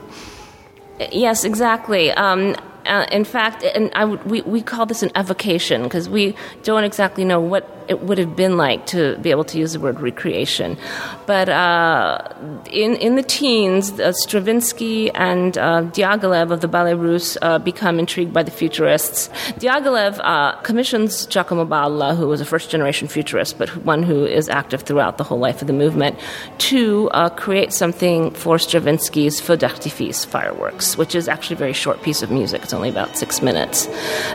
Yes, 1.12 1.44
exactly. 1.44 2.12
Um, 2.12 2.56
uh, 2.86 3.06
in 3.12 3.24
fact, 3.24 3.64
and 3.64 3.92
I, 3.96 4.06
we, 4.06 4.42
we 4.42 4.62
call 4.62 4.86
this 4.86 5.04
an 5.04 5.12
evocation 5.16 5.84
because 5.84 6.10
we 6.10 6.36
don't 6.64 6.84
exactly 6.84 7.24
know 7.24 7.40
what 7.40 7.70
it 7.88 8.02
would 8.02 8.18
have 8.18 8.36
been 8.36 8.58
like 8.58 8.86
to 8.88 9.18
be 9.18 9.32
able 9.32 9.44
to 9.44 9.58
use 9.58 9.74
the 9.74 9.80
word 9.80 10.00
recreation. 10.00 10.78
But 11.26 11.50
uh, 11.50 12.34
in, 12.72 12.96
in 12.96 13.16
the 13.16 13.24
teens, 13.24 14.00
uh, 14.00 14.12
Stravinsky 14.12 15.12
and 15.12 15.58
uh, 15.58 15.84
Diaghilev 15.84 16.52
of 16.52 16.62
the 16.62 16.68
Ballet 16.68 16.96
Russe 16.96 17.38
uh, 17.42 17.60
become 17.60 18.00
intrigued 18.00 18.34
by 18.34 18.44
the 18.44 18.52
futurists. 18.52 19.30
Diaghilev 19.60 20.20
uh, 20.24 20.60
commissions 20.62 21.26
Giacomo 21.26 21.66
Balla, 21.66 22.16
who 22.16 22.28
was 22.28 22.42
a 22.42 22.46
first 22.46 22.70
generation 22.70 23.08
futurist, 23.08 23.58
but 23.58 23.70
one 23.86 24.04
who 24.04 24.26
is 24.26 24.50
active 24.50 24.82
throughout 24.82 25.18
the 25.18 25.24
whole 25.24 25.40
life 25.40 25.62
of 25.62 25.68
the 25.68 25.74
movement, 25.74 26.18
to 26.58 27.10
create 27.36 27.74
something 27.74 28.32
for 28.32 28.58
Stravinsky's 28.58 29.40
Feu 29.40 29.56
d'artifice 29.56 30.26
fireworks, 30.26 30.98
which 30.98 31.16
is 31.16 31.28
actually 31.28 31.56
a 31.56 31.60
very 31.60 31.74
short 31.74 32.02
piece 32.02 32.22
of 32.22 32.32
music. 32.32 32.64
It's 32.64 32.74
only 32.76 32.90
about 32.90 33.18
six 33.18 33.42
minutes. 33.42 33.88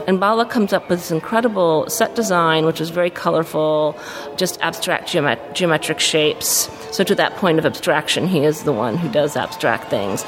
And 0.07 0.19
Balla 0.19 0.47
comes 0.47 0.73
up 0.73 0.89
with 0.89 0.99
this 1.01 1.11
incredible 1.11 1.89
set 1.89 2.15
design, 2.17 2.67
which 2.67 2.81
is 2.81 2.91
very 2.91 3.11
colorful 3.11 3.99
just 4.37 4.61
abstract 4.61 5.09
geomet- 5.09 5.55
geometric 5.55 6.01
shapes. 6.01 6.69
So 6.91 7.05
to 7.05 7.15
that 7.15 7.37
point 7.37 7.59
of 7.59 7.67
abstraction, 7.67 8.27
he 8.27 8.45
is 8.45 8.65
the 8.65 8.73
one 8.73 8.97
who 8.97 9.09
does 9.09 9.37
abstract 9.37 9.91
things, 9.91 10.25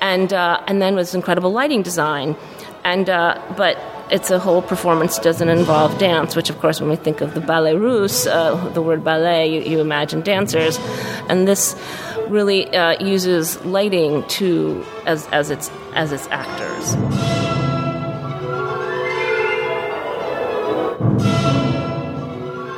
and 0.00 0.32
uh, 0.32 0.62
and 0.68 0.80
then 0.80 0.94
with 0.94 1.14
incredible 1.14 1.50
lighting 1.50 1.82
design, 1.82 2.36
and 2.84 3.10
uh, 3.10 3.40
but 3.56 3.78
it's 4.10 4.30
a 4.30 4.38
whole 4.38 4.62
performance 4.62 5.18
doesn't 5.18 5.48
involve 5.48 5.98
dance, 5.98 6.36
which 6.36 6.50
of 6.50 6.58
course 6.60 6.80
when 6.80 6.90
we 6.90 6.96
think 6.96 7.20
of 7.20 7.34
the 7.34 7.40
ballet 7.40 7.74
russe, 7.74 8.26
uh, 8.26 8.54
the 8.74 8.82
word 8.82 9.02
ballet, 9.02 9.48
you, 9.48 9.60
you, 9.62 9.80
imagine 9.80 10.20
dancers, 10.20 10.78
and 11.28 11.48
this 11.48 11.74
really 12.28 12.68
uh, 12.76 13.02
uses 13.02 13.62
lighting 13.64 14.22
to 14.28 14.84
as 15.06 15.26
as 15.28 15.50
its 15.50 15.70
as 15.94 16.12
its 16.12 16.28
actors. 16.30 16.96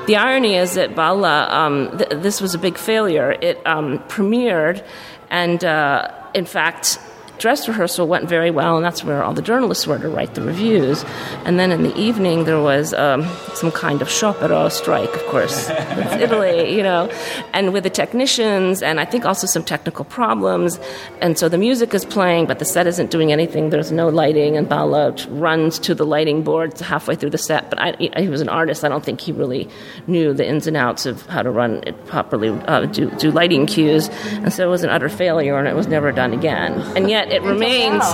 The 0.06 0.14
irony 0.14 0.54
is 0.54 0.74
that 0.74 0.94
Balla, 0.94 1.50
um, 1.50 1.98
th- 1.98 2.22
this 2.22 2.40
was 2.40 2.54
a 2.54 2.58
big 2.58 2.78
failure. 2.78 3.32
It 3.32 3.60
um, 3.66 3.98
premiered, 4.08 4.86
and 5.30 5.64
uh, 5.64 6.12
in 6.32 6.46
fact, 6.46 7.00
dress 7.38 7.68
rehearsal 7.68 8.06
went 8.08 8.28
very 8.28 8.50
well, 8.50 8.76
and 8.76 8.84
that's 8.84 9.04
where 9.04 9.22
all 9.22 9.34
the 9.34 9.42
journalists 9.42 9.86
were 9.86 9.98
to 9.98 10.08
write 10.08 10.34
the 10.34 10.42
reviews. 10.42 11.04
And 11.44 11.58
then 11.58 11.70
in 11.72 11.82
the 11.82 11.96
evening, 11.96 12.44
there 12.44 12.60
was 12.60 12.94
um, 12.94 13.28
some 13.54 13.70
kind 13.70 14.02
of 14.02 14.08
sciopero 14.08 14.70
strike, 14.70 15.12
of 15.14 15.24
course. 15.26 15.68
it's 15.70 16.22
Italy, 16.22 16.74
you 16.74 16.82
know, 16.82 17.10
and 17.52 17.72
with 17.72 17.84
the 17.84 17.90
technicians, 17.90 18.82
and 18.82 18.98
I 19.00 19.04
think 19.04 19.24
also 19.24 19.46
some 19.46 19.62
technical 19.62 20.04
problems. 20.04 20.78
And 21.20 21.38
so 21.38 21.48
the 21.48 21.58
music 21.58 21.94
is 21.94 22.04
playing, 22.04 22.46
but 22.46 22.58
the 22.58 22.64
set 22.64 22.86
isn't 22.86 23.10
doing 23.10 23.32
anything. 23.32 23.70
There's 23.70 23.92
no 23.92 24.08
lighting, 24.08 24.56
and 24.56 24.68
Balla 24.68 25.14
runs 25.28 25.78
to 25.80 25.94
the 25.94 26.06
lighting 26.06 26.42
board 26.42 26.78
halfway 26.80 27.14
through 27.14 27.30
the 27.30 27.38
set. 27.38 27.70
But 27.70 27.78
I, 27.80 27.96
he 28.18 28.28
was 28.28 28.40
an 28.40 28.48
artist. 28.48 28.84
I 28.84 28.88
don't 28.88 29.04
think 29.04 29.20
he 29.20 29.32
really 29.32 29.68
knew 30.06 30.32
the 30.32 30.46
ins 30.46 30.66
and 30.66 30.76
outs 30.76 31.06
of 31.06 31.26
how 31.26 31.42
to 31.42 31.50
run 31.50 31.82
it 31.86 32.06
properly, 32.06 32.48
uh, 32.48 32.86
do, 32.86 33.10
do 33.12 33.30
lighting 33.30 33.66
cues. 33.66 34.08
And 34.30 34.52
so 34.52 34.66
it 34.66 34.70
was 34.70 34.84
an 34.84 34.90
utter 34.90 35.08
failure, 35.08 35.58
and 35.58 35.68
it 35.68 35.74
was 35.74 35.86
never 35.86 36.12
done 36.12 36.32
again. 36.32 36.80
And 36.96 37.10
yet 37.10 37.25
it 37.30 37.42
remains 37.42 38.04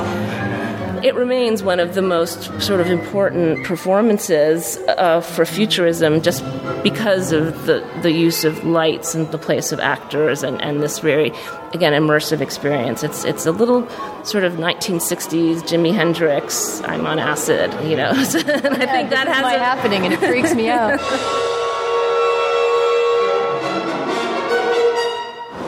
it 1.02 1.16
remains 1.16 1.62
one 1.62 1.80
of 1.80 1.94
the 1.94 2.02
most 2.02 2.44
sort 2.62 2.80
of 2.80 2.86
important 2.86 3.64
performances 3.64 4.76
uh, 4.86 5.20
for 5.20 5.44
futurism 5.44 6.22
just 6.22 6.44
because 6.82 7.32
of 7.32 7.66
the, 7.66 7.84
the 8.02 8.12
use 8.12 8.44
of 8.44 8.64
lights 8.64 9.14
and 9.14 9.30
the 9.32 9.38
place 9.38 9.72
of 9.72 9.80
actors 9.80 10.44
and, 10.44 10.62
and 10.62 10.80
this 10.80 11.00
very, 11.00 11.32
again, 11.72 11.92
immersive 11.92 12.40
experience. 12.40 13.02
It's, 13.02 13.24
it's 13.24 13.46
a 13.46 13.52
little 13.52 13.88
sort 14.24 14.44
of 14.44 14.54
1960s 14.54 15.62
Jimi 15.62 15.92
Hendrix, 15.92 16.80
I'm 16.82 17.04
on 17.04 17.18
acid, 17.18 17.72
you 17.84 17.96
know. 17.96 18.10
and 18.10 18.16
I 18.16 18.84
yeah, 18.84 18.92
think 18.92 19.10
that 19.10 19.26
has 19.26 19.44
a, 19.44 19.58
happening 19.58 20.04
and 20.04 20.14
it 20.14 20.20
freaks 20.20 20.54
me 20.54 20.68
out. 20.68 21.00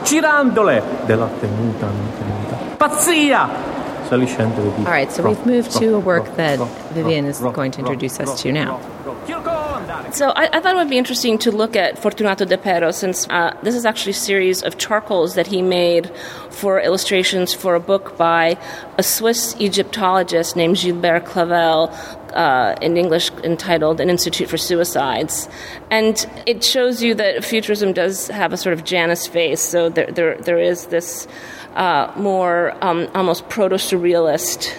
Girandole 0.05 0.83
della 1.07 1.27
tenuta, 1.39 1.87
tenuta. 2.17 2.77
Pazzia! 2.77 3.73
All 4.07 4.19
right, 4.85 5.11
so 5.11 5.27
we've 5.27 5.45
moved 5.47 5.71
to 5.79 5.95
a 5.95 5.99
work 5.99 6.35
that 6.35 6.59
Vivien 6.93 7.25
is 7.25 7.39
going 7.39 7.71
to 7.71 7.79
introduce 7.79 8.19
us 8.19 8.39
to 8.43 8.51
now. 8.51 8.79
So 10.11 10.29
I, 10.29 10.47
I, 10.53 10.59
thought 10.59 10.75
it 10.75 10.77
would 10.77 10.89
be 10.89 10.99
interesting 10.99 11.39
to 11.39 11.51
look 11.51 11.75
at 11.75 11.97
Fortunato 11.97 12.45
Depero 12.45 12.93
since 12.93 13.27
uh, 13.29 13.57
this 13.63 13.73
is 13.73 13.83
actually 13.83 14.11
a 14.11 14.21
series 14.29 14.61
of 14.61 14.77
charcoals 14.77 15.33
that 15.33 15.47
he 15.47 15.63
made 15.63 16.11
for 16.51 16.79
illustrations 16.79 17.53
for 17.53 17.73
a 17.73 17.79
book 17.79 18.15
by 18.15 18.57
a 18.99 19.03
Swiss 19.03 19.55
Egyptologist 19.59 20.55
named 20.55 20.77
Gilbert 20.77 21.25
Clavel, 21.25 21.87
uh, 22.35 22.75
in 22.81 22.97
English 22.97 23.31
entitled 23.43 23.99
An 23.99 24.09
Institute 24.09 24.49
for 24.49 24.57
Suicides. 24.57 25.47
And 25.89 26.25
it 26.45 26.63
shows 26.63 27.01
you 27.01 27.15
that 27.15 27.43
futurism 27.43 27.93
does 27.93 28.27
have 28.27 28.53
a 28.53 28.57
sort 28.57 28.73
of 28.73 28.83
Janus 28.83 29.27
face, 29.27 29.61
so 29.61 29.89
there, 29.89 30.11
there, 30.11 30.37
there 30.37 30.59
is 30.59 30.87
this 30.87 31.27
uh, 31.75 32.11
more 32.15 32.75
um, 32.83 33.07
almost 33.15 33.49
proto 33.49 33.75
surrealist 33.75 34.73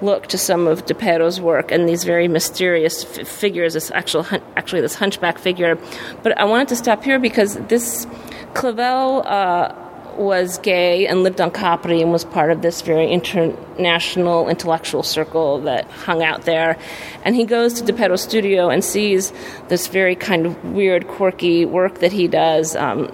look 0.00 0.26
to 0.26 0.36
some 0.36 0.66
of 0.66 0.84
Depero's 0.84 1.40
work 1.40 1.70
and 1.70 1.88
these 1.88 2.02
very 2.02 2.26
mysterious 2.26 3.04
f- 3.04 3.26
figures, 3.26 3.74
this 3.74 3.90
actual 3.92 4.24
hun- 4.24 4.42
actually 4.56 4.80
this 4.80 4.96
hunchback 4.96 5.38
figure. 5.38 5.78
But 6.24 6.36
I 6.38 6.44
wanted 6.44 6.68
to 6.68 6.76
stop 6.76 7.04
here 7.04 7.20
because 7.20 7.54
this 7.68 8.06
Clavel 8.54 9.22
uh, 9.24 9.81
was 10.16 10.58
gay 10.58 11.06
and 11.06 11.22
lived 11.22 11.40
on 11.40 11.50
Capri 11.50 12.02
and 12.02 12.12
was 12.12 12.24
part 12.24 12.50
of 12.50 12.62
this 12.62 12.82
very 12.82 13.10
international 13.10 14.48
intellectual 14.48 15.02
circle 15.02 15.60
that 15.62 15.90
hung 15.90 16.22
out 16.22 16.42
there. 16.42 16.78
And 17.24 17.34
he 17.34 17.44
goes 17.44 17.74
to 17.74 17.84
Depero's 17.84 18.22
studio 18.22 18.68
and 18.68 18.84
sees 18.84 19.32
this 19.68 19.88
very 19.88 20.16
kind 20.16 20.46
of 20.46 20.64
weird, 20.64 21.08
quirky 21.08 21.64
work 21.64 21.98
that 22.00 22.12
he 22.12 22.28
does. 22.28 22.76
Um, 22.76 23.12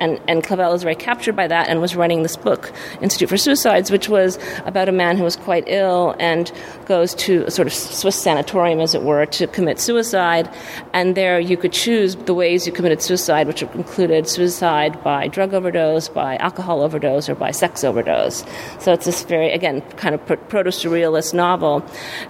and, 0.00 0.20
and 0.26 0.42
Clavel 0.42 0.72
is 0.72 0.82
very 0.82 0.94
captured 0.94 1.36
by 1.36 1.46
that 1.46 1.68
and 1.68 1.80
was 1.80 1.94
writing 1.94 2.22
this 2.22 2.36
book, 2.36 2.72
Institute 3.00 3.28
for 3.28 3.36
Suicides, 3.36 3.90
which 3.90 4.08
was 4.08 4.38
about 4.64 4.88
a 4.88 4.92
man 4.92 5.16
who 5.16 5.24
was 5.24 5.36
quite 5.36 5.64
ill 5.66 6.16
and 6.18 6.50
goes 6.86 7.14
to 7.14 7.44
a 7.46 7.50
sort 7.50 7.68
of 7.68 7.74
Swiss 7.74 8.16
sanatorium, 8.16 8.80
as 8.80 8.94
it 8.94 9.02
were, 9.02 9.26
to 9.26 9.46
commit 9.46 9.78
suicide. 9.78 10.52
And 10.92 11.14
there 11.14 11.38
you 11.38 11.56
could 11.56 11.72
choose 11.72 12.16
the 12.16 12.34
ways 12.34 12.66
you 12.66 12.72
committed 12.72 13.02
suicide, 13.02 13.46
which 13.46 13.62
included 13.62 14.26
suicide 14.26 15.02
by 15.04 15.28
drug 15.28 15.54
overdose, 15.54 16.08
by 16.08 16.36
alcohol 16.36 16.82
overdose, 16.82 17.28
or 17.28 17.34
by 17.34 17.50
sex 17.50 17.84
overdose. 17.84 18.44
So 18.78 18.92
it's 18.92 19.04
this 19.04 19.22
very, 19.22 19.52
again, 19.52 19.82
kind 19.92 20.14
of 20.14 20.24
proto 20.26 20.70
surrealist 20.70 21.34
novel. 21.34 21.84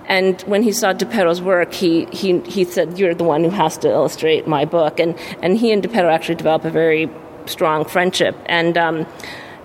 And 0.07 0.41
when 0.43 0.63
he 0.63 0.73
saw 0.73 0.93
Depero's 0.93 1.41
work, 1.41 1.73
he, 1.73 2.07
he, 2.07 2.41
he 2.41 2.65
said, 2.65 2.99
You're 2.99 3.15
the 3.15 3.25
one 3.25 3.45
who 3.45 3.51
has 3.51 3.79
to 3.79 3.89
illustrate 3.89 4.47
my 4.47 4.65
book. 4.65 4.99
And, 4.99 5.17
and 5.43 5.57
he 5.57 5.73
and 5.73 5.83
Depero 5.83 6.13
actually 6.13 6.35
developed 6.35 6.65
a 6.65 6.71
very 6.71 7.09
strong 7.51 7.85
friendship. 7.85 8.35
And 8.47 8.79
um, 8.79 9.07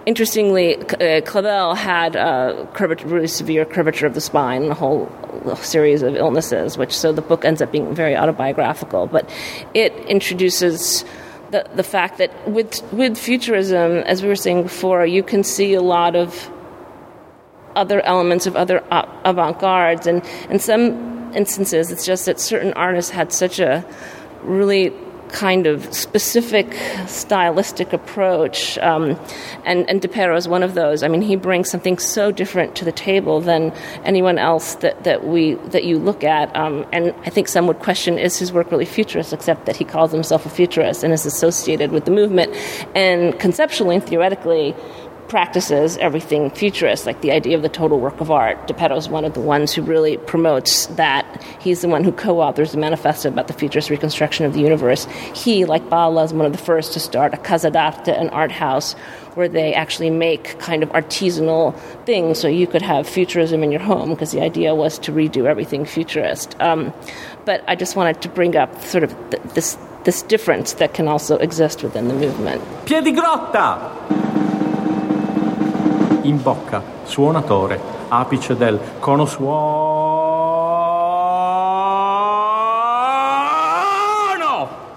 interestingly, 0.05 0.75
uh, 0.77 1.21
Clavel 1.21 1.75
had 1.75 2.15
a 2.15 2.67
curvature, 2.73 3.07
really 3.07 3.27
severe 3.27 3.65
curvature 3.65 4.07
of 4.07 4.13
the 4.13 4.21
spine, 4.21 4.71
a 4.71 4.73
whole 4.73 5.09
series 5.57 6.01
of 6.01 6.15
illnesses, 6.15 6.77
which 6.77 6.95
so 6.95 7.13
the 7.13 7.21
book 7.21 7.45
ends 7.45 7.61
up 7.61 7.71
being 7.71 7.93
very 7.95 8.15
autobiographical. 8.15 9.07
But 9.07 9.29
it 9.73 9.93
introduces 10.07 11.05
the, 11.51 11.69
the 11.75 11.83
fact 11.83 12.17
that 12.17 12.31
with, 12.49 12.81
with 12.91 13.17
futurism, 13.17 13.97
as 14.05 14.21
we 14.21 14.27
were 14.27 14.35
saying 14.35 14.63
before, 14.63 15.05
you 15.05 15.23
can 15.23 15.43
see 15.43 15.73
a 15.73 15.81
lot 15.81 16.15
of 16.15 16.51
other 17.75 18.01
elements 18.01 18.47
of 18.47 18.55
other 18.55 18.83
avant 19.23 19.59
gardes. 19.59 20.07
And 20.07 20.23
in 20.49 20.59
some 20.59 21.33
instances, 21.33 21.91
it's 21.91 22.05
just 22.05 22.25
that 22.25 22.39
certain 22.39 22.73
artists 22.73 23.11
had 23.11 23.31
such 23.33 23.59
a 23.59 23.85
really 24.43 24.93
kind 25.29 25.67
of 25.67 25.93
specific 25.93 26.73
stylistic 27.07 27.93
approach. 27.93 28.77
Um, 28.79 29.19
and, 29.65 29.89
and 29.89 30.01
Depero 30.01 30.37
is 30.37 30.47
one 30.47 30.63
of 30.63 30.73
those. 30.73 31.03
I 31.03 31.07
mean, 31.07 31.21
he 31.21 31.35
brings 31.35 31.69
something 31.69 31.97
so 31.97 32.31
different 32.31 32.75
to 32.75 32.85
the 32.85 32.91
table 32.91 33.41
than 33.41 33.71
anyone 34.03 34.37
else 34.37 34.75
that, 34.75 35.03
that, 35.03 35.25
we, 35.25 35.55
that 35.55 35.83
you 35.83 35.97
look 35.97 36.23
at. 36.23 36.55
Um, 36.55 36.85
and 36.91 37.13
I 37.25 37.29
think 37.29 37.47
some 37.47 37.67
would 37.67 37.79
question 37.79 38.17
is 38.17 38.37
his 38.37 38.53
work 38.53 38.71
really 38.71 38.85
futurist, 38.85 39.33
except 39.33 39.65
that 39.65 39.75
he 39.75 39.85
calls 39.85 40.11
himself 40.11 40.45
a 40.45 40.49
futurist 40.49 41.03
and 41.03 41.13
is 41.13 41.25
associated 41.25 41.91
with 41.91 42.05
the 42.05 42.11
movement. 42.11 42.55
And 42.95 43.37
conceptually 43.39 43.95
and 43.95 44.03
theoretically, 44.03 44.75
practices 45.27 45.97
everything 45.97 46.49
futurist, 46.49 47.05
like 47.05 47.21
the 47.21 47.31
idea 47.31 47.55
of 47.55 47.61
the 47.61 47.69
total 47.69 47.99
work 47.99 48.21
of 48.21 48.29
art. 48.29 48.67
Depero 48.67 48.97
is 48.97 49.09
one 49.09 49.25
of 49.25 49.33
the 49.33 49.41
ones 49.41 49.73
who 49.73 49.81
really 49.81 50.17
promotes 50.17 50.87
that. 50.87 51.43
He's 51.59 51.81
the 51.81 51.89
one 51.89 52.03
who 52.03 52.11
co 52.11 52.41
authors 52.41 52.71
the 52.71 52.77
manifesto 52.77 53.29
about 53.29 53.47
the 53.47 53.53
futurist 53.53 53.89
reconstruction 53.89 54.45
of 54.45 54.53
the 54.53 54.59
universe. 54.59 55.05
He, 55.33 55.65
like 55.65 55.89
Balla, 55.89 56.23
is 56.25 56.33
one 56.33 56.45
of 56.45 56.51
the 56.51 56.57
first 56.57 56.93
to 56.93 56.99
start 56.99 57.33
a 57.33 57.37
casa 57.37 57.71
d'arte, 57.71 58.09
an 58.09 58.29
art 58.29 58.51
house, 58.51 58.93
where 59.33 59.49
they 59.49 59.73
actually 59.73 60.09
make 60.09 60.57
kind 60.59 60.83
of 60.83 60.89
artisanal 60.89 61.77
things 62.05 62.39
so 62.39 62.47
you 62.47 62.67
could 62.67 62.81
have 62.81 63.07
futurism 63.07 63.63
in 63.63 63.71
your 63.71 63.81
home, 63.81 64.11
because 64.11 64.31
the 64.31 64.41
idea 64.41 64.73
was 64.75 64.99
to 64.99 65.11
redo 65.11 65.45
everything 65.45 65.85
futurist. 65.85 66.55
Um, 66.61 66.93
but 67.45 67.63
I 67.67 67.75
just 67.75 67.95
wanted 67.95 68.21
to 68.21 68.29
bring 68.29 68.55
up 68.55 68.81
sort 68.81 69.03
of 69.03 69.11
th- 69.31 69.43
this, 69.53 69.77
this 70.03 70.21
difference 70.21 70.73
that 70.73 70.93
can 70.93 71.07
also 71.07 71.37
exist 71.37 71.83
within 71.83 72.07
the 72.07 72.13
movement. 72.13 72.61
Piedigrotta! 72.85 74.24
In 76.25 76.41
bocca, 76.41 76.81
suonatore, 77.03 77.79
apice 78.07 78.57
del 78.57 78.79
cono 78.99 79.25
suono. 79.27 79.93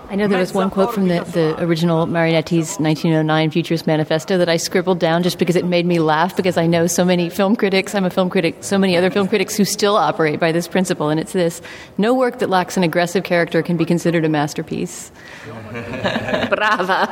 I 0.08 0.14
know 0.16 0.26
there 0.26 0.38
was 0.38 0.54
one 0.54 0.70
quote 0.70 0.94
from 0.94 1.08
the, 1.08 1.20
the 1.24 1.62
original 1.62 2.06
Marinetti's 2.06 2.78
1909 2.80 3.50
Futurist 3.50 3.86
Manifesto 3.86 4.38
that 4.38 4.48
I 4.48 4.56
scribbled 4.56 4.98
down 5.00 5.22
just 5.22 5.38
because 5.38 5.54
it 5.54 5.66
made 5.66 5.84
me 5.84 5.98
laugh 5.98 6.34
because 6.34 6.56
I 6.56 6.66
know 6.66 6.86
so 6.86 7.04
many 7.04 7.28
film 7.28 7.56
critics, 7.56 7.94
I'm 7.94 8.06
a 8.06 8.10
film 8.10 8.30
critic, 8.30 8.64
so 8.64 8.78
many 8.78 8.96
other 8.96 9.10
film 9.10 9.28
critics 9.28 9.54
who 9.54 9.66
still 9.66 9.96
operate 9.96 10.40
by 10.40 10.50
this 10.50 10.66
principle, 10.66 11.10
and 11.10 11.20
it's 11.20 11.34
this 11.34 11.60
no 11.98 12.14
work 12.14 12.38
that 12.38 12.48
lacks 12.48 12.78
an 12.78 12.84
aggressive 12.84 13.22
character 13.22 13.60
can 13.60 13.76
be 13.76 13.84
considered 13.84 14.24
a 14.24 14.30
masterpiece. 14.30 15.12
Brava. 16.48 17.06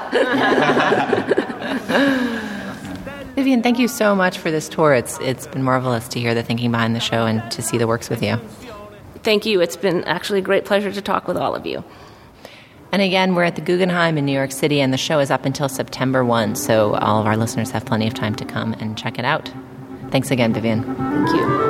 Vivien, 3.36 3.62
thank 3.62 3.78
you 3.78 3.86
so 3.86 4.14
much 4.14 4.38
for 4.38 4.50
this 4.50 4.66
tour. 4.66 4.94
It's 4.94 5.18
it's 5.20 5.46
been 5.46 5.62
marvelous 5.62 6.08
to 6.08 6.18
hear 6.18 6.34
the 6.34 6.42
thinking 6.42 6.70
behind 6.70 6.96
the 6.96 7.00
show 7.00 7.26
and 7.26 7.48
to 7.52 7.60
see 7.60 7.76
the 7.76 7.86
works 7.86 8.08
with 8.08 8.22
you. 8.22 8.38
Thank 9.22 9.44
you. 9.44 9.60
It's 9.60 9.76
been 9.76 10.04
actually 10.04 10.38
a 10.38 10.42
great 10.42 10.64
pleasure 10.64 10.90
to 10.90 11.02
talk 11.02 11.28
with 11.28 11.36
all 11.36 11.54
of 11.54 11.66
you. 11.66 11.84
And 12.92 13.02
again, 13.02 13.34
we're 13.34 13.42
at 13.44 13.56
the 13.56 13.60
Guggenheim 13.60 14.16
in 14.16 14.24
New 14.24 14.32
York 14.32 14.52
City, 14.52 14.80
and 14.80 14.90
the 14.90 14.96
show 14.96 15.18
is 15.18 15.30
up 15.30 15.44
until 15.44 15.68
September 15.68 16.24
1, 16.24 16.54
so 16.54 16.94
all 16.94 17.20
of 17.20 17.26
our 17.26 17.36
listeners 17.36 17.70
have 17.72 17.84
plenty 17.84 18.06
of 18.06 18.14
time 18.14 18.34
to 18.36 18.44
come 18.44 18.72
and 18.74 18.96
check 18.96 19.18
it 19.18 19.24
out. 19.24 19.52
Thanks 20.10 20.30
again, 20.30 20.54
Vivien. 20.54 20.84
Thank 20.84 21.28
you. 21.28 21.66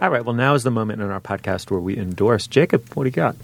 All 0.00 0.10
right, 0.10 0.24
well, 0.24 0.34
now 0.34 0.54
is 0.54 0.64
the 0.64 0.70
moment 0.70 1.00
in 1.02 1.10
our 1.10 1.20
podcast 1.20 1.70
where 1.70 1.80
we 1.80 1.96
endorse. 1.96 2.46
Jacob, 2.46 2.92
what 2.94 3.04
do 3.04 3.08
you 3.08 3.12
got? 3.12 3.36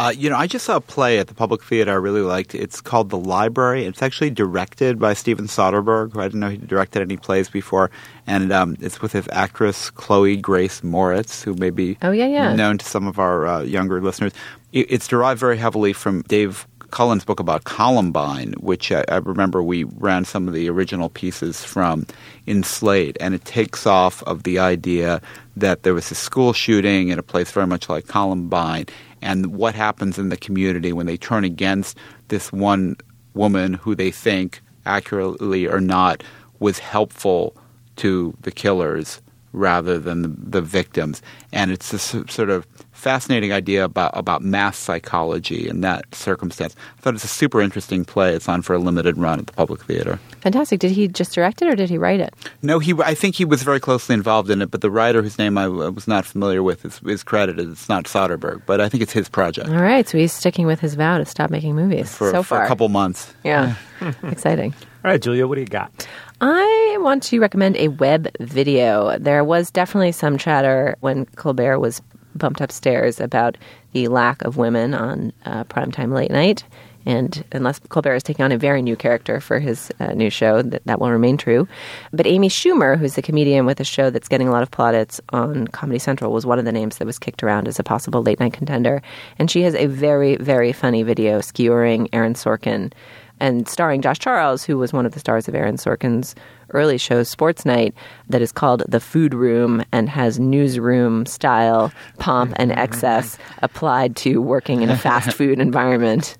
Uh, 0.00 0.08
you 0.08 0.30
know, 0.30 0.36
I 0.36 0.46
just 0.46 0.64
saw 0.64 0.76
a 0.76 0.80
play 0.80 1.18
at 1.18 1.26
the 1.26 1.34
Public 1.34 1.62
Theater 1.62 1.90
I 1.90 1.96
really 1.96 2.22
liked. 2.22 2.54
It's 2.54 2.80
called 2.80 3.10
The 3.10 3.18
Library. 3.18 3.84
It's 3.84 4.00
actually 4.00 4.30
directed 4.30 4.98
by 4.98 5.12
Steven 5.12 5.44
Soderbergh, 5.44 6.14
who 6.14 6.20
I 6.20 6.22
didn't 6.22 6.40
know 6.40 6.48
he 6.48 6.56
directed 6.56 7.02
any 7.02 7.18
plays 7.18 7.50
before. 7.50 7.90
And 8.26 8.50
um, 8.50 8.78
it's 8.80 9.02
with 9.02 9.12
his 9.12 9.28
actress 9.30 9.90
Chloe 9.90 10.38
Grace 10.38 10.80
Moretz, 10.80 11.42
who 11.42 11.52
may 11.52 11.68
be 11.68 11.98
oh, 12.00 12.12
yeah, 12.12 12.28
yeah. 12.28 12.54
known 12.54 12.78
to 12.78 12.86
some 12.86 13.06
of 13.06 13.18
our 13.18 13.46
uh, 13.46 13.60
younger 13.60 14.00
listeners. 14.00 14.32
It's 14.72 15.06
derived 15.06 15.38
very 15.38 15.58
heavily 15.58 15.92
from 15.92 16.22
Dave 16.22 16.66
Cullen's 16.90 17.24
book 17.24 17.38
about 17.38 17.64
Columbine, 17.64 18.54
which 18.54 18.90
I, 18.92 19.04
I, 19.08 19.16
remember 19.16 19.62
we 19.62 19.84
ran 19.84 20.24
some 20.24 20.48
of 20.48 20.54
the 20.54 20.68
original 20.68 21.08
pieces 21.08 21.62
from 21.62 22.06
in 22.46 22.62
Slate, 22.62 23.16
and 23.20 23.34
it 23.34 23.44
takes 23.44 23.86
off 23.86 24.22
of 24.24 24.42
the 24.42 24.58
idea 24.58 25.20
that 25.56 25.82
there 25.82 25.94
was 25.94 26.10
a 26.10 26.14
school 26.14 26.52
shooting 26.52 27.08
in 27.08 27.18
a 27.18 27.22
place 27.22 27.52
very 27.52 27.66
much 27.66 27.88
like 27.88 28.06
Columbine, 28.06 28.86
and 29.22 29.46
what 29.54 29.74
happens 29.74 30.18
in 30.18 30.28
the 30.28 30.36
community 30.36 30.92
when 30.92 31.06
they 31.06 31.16
turn 31.16 31.44
against 31.44 31.96
this 32.28 32.52
one 32.52 32.96
woman 33.34 33.74
who 33.74 33.94
they 33.94 34.10
think, 34.10 34.60
accurately 34.86 35.66
or 35.66 35.80
not, 35.80 36.22
was 36.58 36.78
helpful 36.78 37.56
to 37.96 38.34
the 38.42 38.50
killers 38.50 39.20
rather 39.52 39.98
than 39.98 40.22
the, 40.22 40.28
the 40.28 40.62
victims. 40.62 41.22
And 41.52 41.70
it's 41.70 41.90
this 41.90 42.02
sort 42.02 42.50
of 42.50 42.66
fascinating 42.92 43.50
idea 43.52 43.82
about, 43.82 44.16
about 44.16 44.42
mass 44.42 44.76
psychology 44.76 45.68
in 45.68 45.80
that 45.80 46.14
circumstance. 46.14 46.76
I 46.98 47.00
thought 47.00 47.14
it's 47.14 47.24
a 47.24 47.28
super 47.28 47.60
interesting 47.60 48.04
play. 48.04 48.34
It's 48.34 48.48
on 48.48 48.62
for 48.62 48.74
a 48.74 48.78
limited 48.78 49.16
run 49.16 49.40
at 49.40 49.46
the 49.46 49.52
Public 49.52 49.82
Theater. 49.84 50.20
Fantastic. 50.40 50.80
Did 50.80 50.92
he 50.92 51.08
just 51.08 51.34
direct 51.34 51.62
it 51.62 51.68
or 51.68 51.74
did 51.74 51.88
he 51.88 51.98
write 51.98 52.20
it? 52.20 52.34
No, 52.62 52.78
he. 52.78 52.94
I 53.02 53.14
think 53.14 53.34
he 53.34 53.44
was 53.44 53.62
very 53.62 53.80
closely 53.80 54.14
involved 54.14 54.50
in 54.50 54.60
it, 54.62 54.70
but 54.70 54.82
the 54.82 54.90
writer 54.90 55.22
whose 55.22 55.38
name 55.38 55.56
I 55.56 55.68
was 55.68 56.06
not 56.06 56.26
familiar 56.26 56.62
with 56.62 56.84
is, 56.84 57.00
is 57.04 57.24
credited. 57.24 57.70
It's 57.70 57.88
not 57.88 58.04
Soderbergh, 58.04 58.62
but 58.66 58.80
I 58.80 58.88
think 58.88 59.02
it's 59.02 59.12
his 59.12 59.28
project. 59.28 59.68
All 59.68 59.76
right, 59.76 60.06
so 60.06 60.18
he's 60.18 60.32
sticking 60.32 60.66
with 60.66 60.80
his 60.80 60.94
vow 60.94 61.18
to 61.18 61.24
stop 61.24 61.50
making 61.50 61.74
movies 61.74 62.14
for, 62.14 62.30
so 62.30 62.42
for 62.42 62.56
far. 62.56 62.64
a 62.64 62.68
couple 62.68 62.88
months. 62.88 63.32
Yeah, 63.44 63.76
exciting. 64.22 64.74
All 65.04 65.10
right, 65.10 65.20
Julia, 65.20 65.46
what 65.46 65.54
do 65.54 65.62
you 65.62 65.66
got? 65.66 66.06
I 66.40 66.96
want 67.00 67.22
to 67.24 67.38
recommend 67.38 67.76
a 67.76 67.88
web 67.88 68.28
video. 68.40 69.18
There 69.18 69.44
was 69.44 69.70
definitely 69.70 70.12
some 70.12 70.38
chatter 70.38 70.96
when 71.00 71.26
Colbert 71.26 71.78
was 71.78 72.00
bumped 72.34 72.62
upstairs 72.62 73.20
about 73.20 73.58
the 73.92 74.08
lack 74.08 74.42
of 74.42 74.56
women 74.56 74.94
on 74.94 75.32
uh, 75.44 75.64
primetime 75.64 76.14
late 76.14 76.30
night. 76.30 76.64
And 77.06 77.44
unless 77.52 77.78
Colbert 77.78 78.14
is 78.14 78.22
taking 78.22 78.44
on 78.44 78.52
a 78.52 78.58
very 78.58 78.82
new 78.82 78.94
character 78.94 79.40
for 79.40 79.58
his 79.58 79.90
uh, 80.00 80.12
new 80.12 80.30
show, 80.30 80.62
that, 80.62 80.84
that 80.84 81.00
will 81.00 81.10
remain 81.10 81.36
true. 81.36 81.66
But 82.12 82.26
Amy 82.26 82.48
Schumer, 82.48 82.98
who's 82.98 83.16
a 83.18 83.22
comedian 83.22 83.66
with 83.66 83.80
a 83.80 83.84
show 83.84 84.10
that's 84.10 84.28
getting 84.28 84.48
a 84.48 84.50
lot 84.50 84.62
of 84.62 84.70
plaudits 84.70 85.20
on 85.30 85.66
Comedy 85.68 85.98
Central, 85.98 86.32
was 86.32 86.44
one 86.44 86.58
of 86.58 86.66
the 86.66 86.72
names 86.72 86.98
that 86.98 87.06
was 87.06 87.18
kicked 87.18 87.42
around 87.42 87.68
as 87.68 87.78
a 87.78 87.82
possible 87.82 88.22
late 88.22 88.40
night 88.40 88.52
contender. 88.52 89.02
And 89.38 89.50
she 89.50 89.62
has 89.62 89.74
a 89.74 89.86
very, 89.86 90.36
very 90.36 90.72
funny 90.72 91.02
video 91.02 91.40
skewering 91.40 92.08
Aaron 92.12 92.34
Sorkin 92.34 92.92
and 93.40 93.68
starring 93.68 94.02
Josh 94.02 94.18
Charles, 94.18 94.64
who 94.64 94.78
was 94.78 94.92
one 94.92 95.06
of 95.06 95.12
the 95.12 95.20
stars 95.20 95.48
of 95.48 95.54
Aaron 95.54 95.76
Sorkin's 95.76 96.34
early 96.72 96.98
show, 96.98 97.22
Sports 97.22 97.64
Night, 97.64 97.94
that 98.28 98.42
is 98.42 98.52
called 98.52 98.82
The 98.86 99.00
Food 99.00 99.34
Room 99.34 99.82
and 99.92 100.08
has 100.08 100.38
newsroom 100.38 101.26
style 101.26 101.92
pomp 102.18 102.52
and 102.56 102.70
excess 102.72 103.38
applied 103.62 104.16
to 104.16 104.40
working 104.40 104.82
in 104.82 104.90
a 104.90 104.96
fast 104.96 105.32
food 105.36 105.58
environment. 105.58 106.36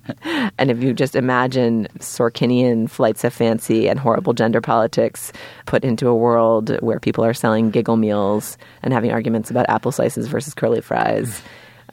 And 0.57 0.71
if 0.71 0.81
you 0.81 0.93
just 0.93 1.15
imagine 1.15 1.87
Sorkinian 1.99 2.89
flights 2.89 3.23
of 3.23 3.33
fancy 3.33 3.89
and 3.89 3.99
horrible 3.99 4.33
gender 4.33 4.61
politics 4.61 5.33
put 5.65 5.83
into 5.83 6.07
a 6.07 6.15
world 6.15 6.77
where 6.81 6.99
people 6.99 7.25
are 7.25 7.33
selling 7.33 7.71
giggle 7.71 7.97
meals 7.97 8.57
and 8.83 8.93
having 8.93 9.11
arguments 9.11 9.51
about 9.51 9.69
apple 9.69 9.91
slices 9.91 10.27
versus 10.27 10.53
curly 10.53 10.81
fries. 10.81 11.41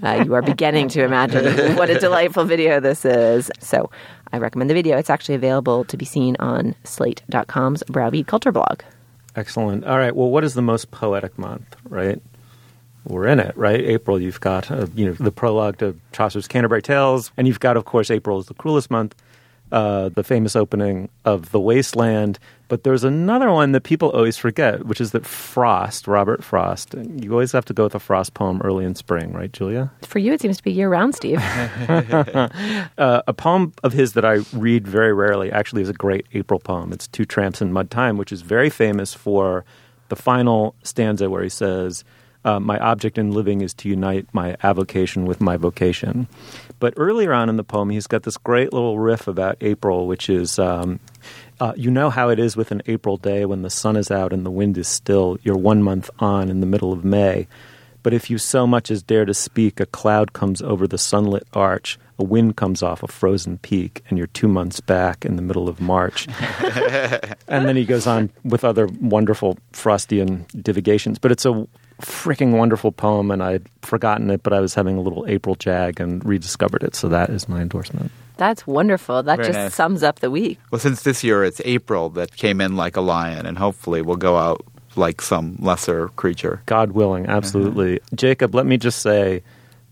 Uh, 0.03 0.23
you 0.25 0.35
are 0.35 0.43
beginning 0.43 0.89
to 0.89 1.03
imagine 1.03 1.77
what 1.77 1.91
a 1.91 1.99
delightful 1.99 2.45
video 2.45 2.79
this 2.79 3.05
is. 3.05 3.51
So 3.59 3.91
I 4.33 4.39
recommend 4.39 4.71
the 4.71 4.75
video. 4.75 4.97
It's 4.97 5.11
actually 5.11 5.35
available 5.35 5.85
to 5.85 5.97
be 5.97 6.05
seen 6.05 6.37
on 6.39 6.75
slate.com's 6.85 7.83
Browbeat 7.85 8.27
Culture 8.27 8.53
blog. 8.53 8.83
Excellent. 9.37 9.85
All 9.85 9.99
right. 9.99 10.15
Well, 10.15 10.31
what 10.31 10.45
is 10.45 10.55
the 10.55 10.63
most 10.63 10.91
poetic 10.91 11.39
month, 11.39 11.77
right? 11.89 12.21
We're 13.05 13.27
in 13.27 13.41
it, 13.41 13.57
right? 13.57 13.81
April, 13.81 14.21
you've 14.21 14.41
got 14.41 14.71
uh, 14.71 14.87
you 14.95 15.07
know 15.07 15.13
the 15.13 15.33
prologue 15.33 15.79
to 15.79 15.99
Chaucer's 16.13 16.49
Canterbury 16.49 16.83
Tales, 16.83 17.31
and 17.37 17.47
you've 17.47 17.61
got, 17.61 17.77
of 17.77 17.85
course, 17.85 18.11
April 18.11 18.39
is 18.39 18.47
the 18.47 18.55
cruelest 18.55 18.91
month 18.91 19.15
uh, 19.73 20.09
the 20.11 20.25
famous 20.25 20.57
opening 20.57 21.09
of 21.25 21.51
The 21.51 21.61
Wasteland. 21.61 22.39
But 22.69 22.85
there's 22.85 23.03
another 23.03 23.51
one 23.51 23.73
that 23.73 23.83
people 23.83 24.11
always 24.11 24.37
forget, 24.37 24.85
which 24.85 25.01
is 25.01 25.13
that 25.13 25.25
Frost, 25.25 26.07
Robert 26.07 26.45
Frost, 26.45 26.95
you 26.95 27.33
always 27.33 27.53
have 27.53 27.65
to 27.65 27.73
go 27.73 27.85
with 27.85 27.95
a 27.95 27.99
Frost 27.99 28.35
poem 28.35 28.61
early 28.63 28.85
in 28.85 28.95
spring, 28.95 29.33
right, 29.33 29.51
Julia? 29.51 29.91
For 30.03 30.19
you, 30.19 30.35
it 30.35 30.43
seems 30.43 30.59
to 30.59 30.63
be 30.63 30.73
year 30.73 30.91
round, 30.91 31.15
Steve. 31.15 31.39
uh, 31.89 32.51
a 32.99 33.33
poem 33.33 33.73
of 33.83 33.95
his 33.95 34.13
that 34.13 34.25
I 34.25 34.41
read 34.53 34.87
very 34.87 35.15
rarely 35.15 35.51
actually 35.51 35.83
is 35.83 35.89
a 35.89 35.95
great 35.95 36.27
April 36.35 36.61
poem. 36.61 36.93
It's 36.93 37.09
Two 37.09 37.25
Tramps 37.25 37.63
in 37.63 37.73
Mud 37.73 37.91
Time, 37.91 38.19
which 38.19 38.33
is 38.33 38.43
very 38.43 38.69
famous 38.69 39.15
for 39.15 39.65
the 40.11 40.17
final 40.17 40.75
stanza 40.83 41.31
where 41.31 41.43
he 41.43 41.49
says, 41.49 42.05
uh, 42.45 42.61
my 42.61 42.79
object 42.79 43.19
in 43.19 43.33
living 43.33 43.63
is 43.63 43.75
to 43.75 43.89
unite 43.89 44.27
my 44.33 44.57
avocation 44.63 45.27
with 45.27 45.41
my 45.41 45.57
vocation. 45.57 46.29
But 46.79 46.95
earlier 46.97 47.33
on 47.33 47.49
in 47.49 47.57
the 47.57 47.65
poem, 47.65 47.91
he's 47.91 48.07
got 48.07 48.23
this 48.23 48.37
great 48.37 48.73
little 48.73 48.99
riff 48.99 49.27
about 49.27 49.57
April, 49.61 50.07
which 50.07 50.31
is 50.31 50.59
um, 50.59 51.01
uh, 51.61 51.73
you 51.77 51.91
know 51.91 52.11
how 52.11 52.29
it 52.29 52.39
is 52.39 52.57
with 52.57 52.71
an 52.71 52.83
April 52.87 53.17
day 53.17 53.45
when 53.45 53.63
the 53.63 53.71
sun 53.71 53.97
is 53.97 54.11
out 54.11 54.33
and 54.33 54.47
the 54.47 54.51
wind 54.51 54.79
is 54.79 54.89
still. 54.89 55.39
You're 55.43 55.57
one 55.57 55.83
month 55.83 56.11
on 56.19 56.49
in 56.51 56.61
the 56.61 56.67
middle 56.67 56.93
of 56.93 57.05
May. 57.05 57.47
But 58.03 58.15
if 58.15 58.31
you 58.31 58.39
so 58.39 58.67
much 58.67 58.91
as 58.91 59.03
dare 59.03 59.25
to 59.25 59.35
speak, 59.35 59.81
a 59.81 59.87
cloud 59.87 60.33
comes 60.33 60.63
over 60.63 60.87
the 60.87 60.99
sunlit 60.99 61.47
arch, 61.53 61.99
a 62.19 62.25
wind 62.25 62.57
comes 62.57 62.83
off 62.83 63.03
a 63.03 63.09
frozen 63.09 63.59
peak, 63.59 64.03
and 64.09 64.17
you're 64.17 64.29
two 64.29 64.49
months 64.49 64.81
back 64.81 65.25
in 65.25 65.37
the 65.37 65.43
middle 65.43 65.69
of 65.69 65.81
March. 65.81 66.29
and 67.49 67.67
then 67.67 67.77
he 67.77 67.85
goes 67.85 68.07
on 68.07 68.31
with 68.45 68.65
other 68.65 68.87
wonderful 69.01 69.59
Frostian 69.73 70.47
divagations. 70.63 71.21
But 71.21 71.33
it's 71.33 71.45
a 71.45 71.67
freaking 72.01 72.57
wonderful 72.57 72.93
poem, 72.93 73.31
and 73.31 73.43
I'd 73.43 73.69
forgotten 73.83 74.31
it, 74.31 74.43
but 74.43 74.53
I 74.53 74.61
was 74.61 74.75
having 74.75 74.97
a 74.97 75.01
little 75.01 75.27
April 75.29 75.57
jag 75.57 76.01
and 76.01 76.25
rediscovered 76.25 76.85
it. 76.85 76.95
So 76.95 77.09
that 77.09 77.31
is 77.31 77.49
my 77.49 77.61
endorsement. 77.61 78.13
That's 78.39 78.67
wonderful. 78.67 79.23
That 79.25 79.37
Very 79.37 79.49
just 79.49 79.59
nice. 79.59 79.75
sums 79.75 80.03
up 80.03 80.21
the 80.21 80.31
week. 80.31 80.59
Well, 80.71 80.79
since 80.79 81.03
this 81.03 81.23
year 81.23 81.45
it's 81.45 81.61
April 81.65 82.09
that 82.11 82.37
came 82.37 82.61
in 82.61 82.77
like 82.77 82.97
a 82.97 83.01
lion, 83.03 83.45
and 83.45 83.59
hopefully 83.59 84.01
we'll 84.01 84.17
go 84.17 84.37
out 84.37 84.65
like 84.97 85.21
some 85.21 85.57
lesser 85.59 86.09
creature. 86.11 86.63
God 86.67 86.93
willing, 86.93 87.27
absolutely. 87.27 87.97
Mm-hmm. 87.97 88.17
Jacob, 88.17 88.55
let 88.55 88.65
me 88.65 88.79
just 88.79 89.01
say 89.01 89.43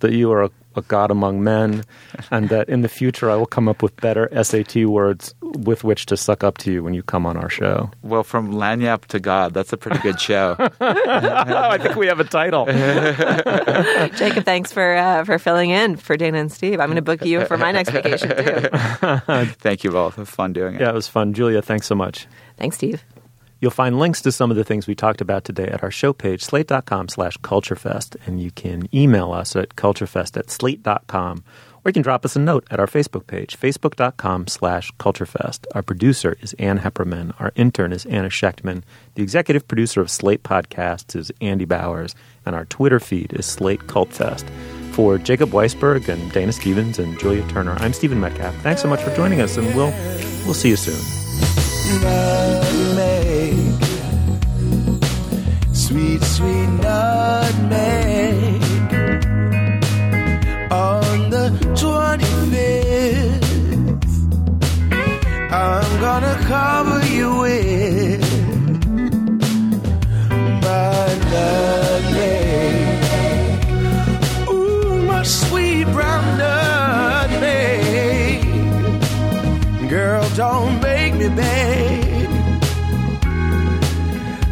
that 0.00 0.12
you 0.12 0.32
are 0.32 0.44
a 0.44 0.50
a 0.76 0.82
God 0.82 1.10
among 1.10 1.42
men, 1.42 1.84
and 2.30 2.48
that 2.48 2.68
in 2.68 2.82
the 2.82 2.88
future 2.88 3.30
I 3.30 3.36
will 3.36 3.46
come 3.46 3.68
up 3.68 3.82
with 3.82 3.96
better 3.96 4.28
SAT 4.42 4.86
words 4.86 5.34
with 5.42 5.84
which 5.84 6.06
to 6.06 6.16
suck 6.16 6.44
up 6.44 6.58
to 6.58 6.72
you 6.72 6.82
when 6.82 6.94
you 6.94 7.02
come 7.02 7.26
on 7.26 7.36
our 7.36 7.48
show. 7.50 7.90
Well, 8.02 8.24
from 8.24 8.52
Lagniappe 8.52 9.06
to 9.06 9.20
God, 9.20 9.54
that's 9.54 9.72
a 9.72 9.76
pretty 9.76 9.98
good 9.98 10.20
show. 10.20 10.56
I 10.80 11.78
think 11.78 11.96
we 11.96 12.06
have 12.06 12.20
a 12.20 12.24
title. 12.24 12.66
Jacob, 14.16 14.44
thanks 14.44 14.72
for 14.72 14.96
uh, 14.96 15.24
for 15.24 15.38
filling 15.38 15.70
in 15.70 15.96
for 15.96 16.16
Dana 16.16 16.38
and 16.38 16.52
Steve. 16.52 16.80
I'm 16.80 16.88
going 16.88 16.96
to 16.96 17.02
book 17.02 17.24
you 17.24 17.44
for 17.46 17.56
my 17.56 17.72
next 17.72 17.90
vacation 17.90 18.30
too. 18.30 18.68
Thank 19.58 19.84
you 19.84 19.90
both. 19.90 20.18
It 20.18 20.20
was 20.20 20.30
fun 20.30 20.52
doing 20.52 20.76
it. 20.76 20.80
Yeah, 20.80 20.90
it 20.90 20.94
was 20.94 21.08
fun. 21.08 21.32
Julia, 21.32 21.62
thanks 21.62 21.86
so 21.86 21.94
much. 21.94 22.26
Thanks, 22.56 22.76
Steve. 22.76 23.02
You'll 23.60 23.70
find 23.70 23.98
links 23.98 24.20
to 24.22 24.32
some 24.32 24.50
of 24.50 24.56
the 24.56 24.64
things 24.64 24.86
we 24.86 24.94
talked 24.94 25.20
about 25.20 25.44
today 25.44 25.66
at 25.66 25.82
our 25.82 25.90
show 25.90 26.12
page, 26.12 26.42
slate.com 26.42 27.08
slash 27.08 27.36
culturefest. 27.38 28.16
And 28.26 28.40
you 28.40 28.50
can 28.50 28.88
email 28.94 29.32
us 29.32 29.56
at 29.56 29.76
culturefest 29.76 30.36
at 30.36 30.50
slate.com. 30.50 31.44
Or 31.84 31.88
you 31.88 31.92
can 31.92 32.02
drop 32.02 32.24
us 32.24 32.34
a 32.34 32.40
note 32.40 32.66
at 32.70 32.80
our 32.80 32.88
Facebook 32.88 33.28
page, 33.28 33.58
facebook.com 33.58 34.48
slash 34.48 34.90
culturefest. 34.98 35.66
Our 35.72 35.82
producer 35.82 36.36
is 36.40 36.52
Ann 36.54 36.80
Hepperman. 36.80 37.40
Our 37.40 37.52
intern 37.54 37.92
is 37.92 38.04
Anna 38.06 38.28
Shechtman. 38.28 38.82
The 39.14 39.22
executive 39.22 39.68
producer 39.68 40.00
of 40.00 40.10
Slate 40.10 40.42
Podcasts 40.42 41.14
is 41.14 41.30
Andy 41.40 41.64
Bowers. 41.64 42.14
And 42.44 42.54
our 42.54 42.64
Twitter 42.66 43.00
feed 43.00 43.32
is 43.32 43.46
Slate 43.46 43.86
Cultfest. 43.86 44.48
For 44.92 45.18
Jacob 45.18 45.50
Weisberg 45.50 46.08
and 46.08 46.32
Dana 46.32 46.52
Stevens 46.52 46.98
and 46.98 47.18
Julia 47.18 47.46
Turner, 47.48 47.76
I'm 47.78 47.92
Stephen 47.92 48.20
Metcalf. 48.20 48.54
Thanks 48.56 48.82
so 48.82 48.88
much 48.88 49.02
for 49.02 49.14
joining 49.14 49.42
us, 49.42 49.58
and 49.58 49.66
we'll, 49.74 49.92
we'll 50.46 50.54
see 50.54 50.70
you 50.70 50.76
soon 50.76 52.75
sweet, 55.86 56.22
sweet 56.24 56.68
nutmeg. 56.82 58.60
On 60.72 61.30
the 61.30 61.50
25th, 61.80 63.44
I'm 65.52 66.00
gonna 66.00 66.36
cover 66.54 67.06
you 67.06 67.38
with 67.42 68.20
my 70.66 71.06
nutmeg. 71.32 72.98
Ooh, 74.50 75.02
my 75.06 75.22
sweet 75.22 75.86
brown 75.94 76.24
nutmeg. 76.38 78.42
Girl, 79.88 80.28
don't 80.34 80.80
make 80.82 81.14
me 81.14 81.28
beg. 81.28 81.95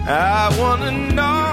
I 0.07 0.55
wanna 0.59 0.91
know 1.15 1.44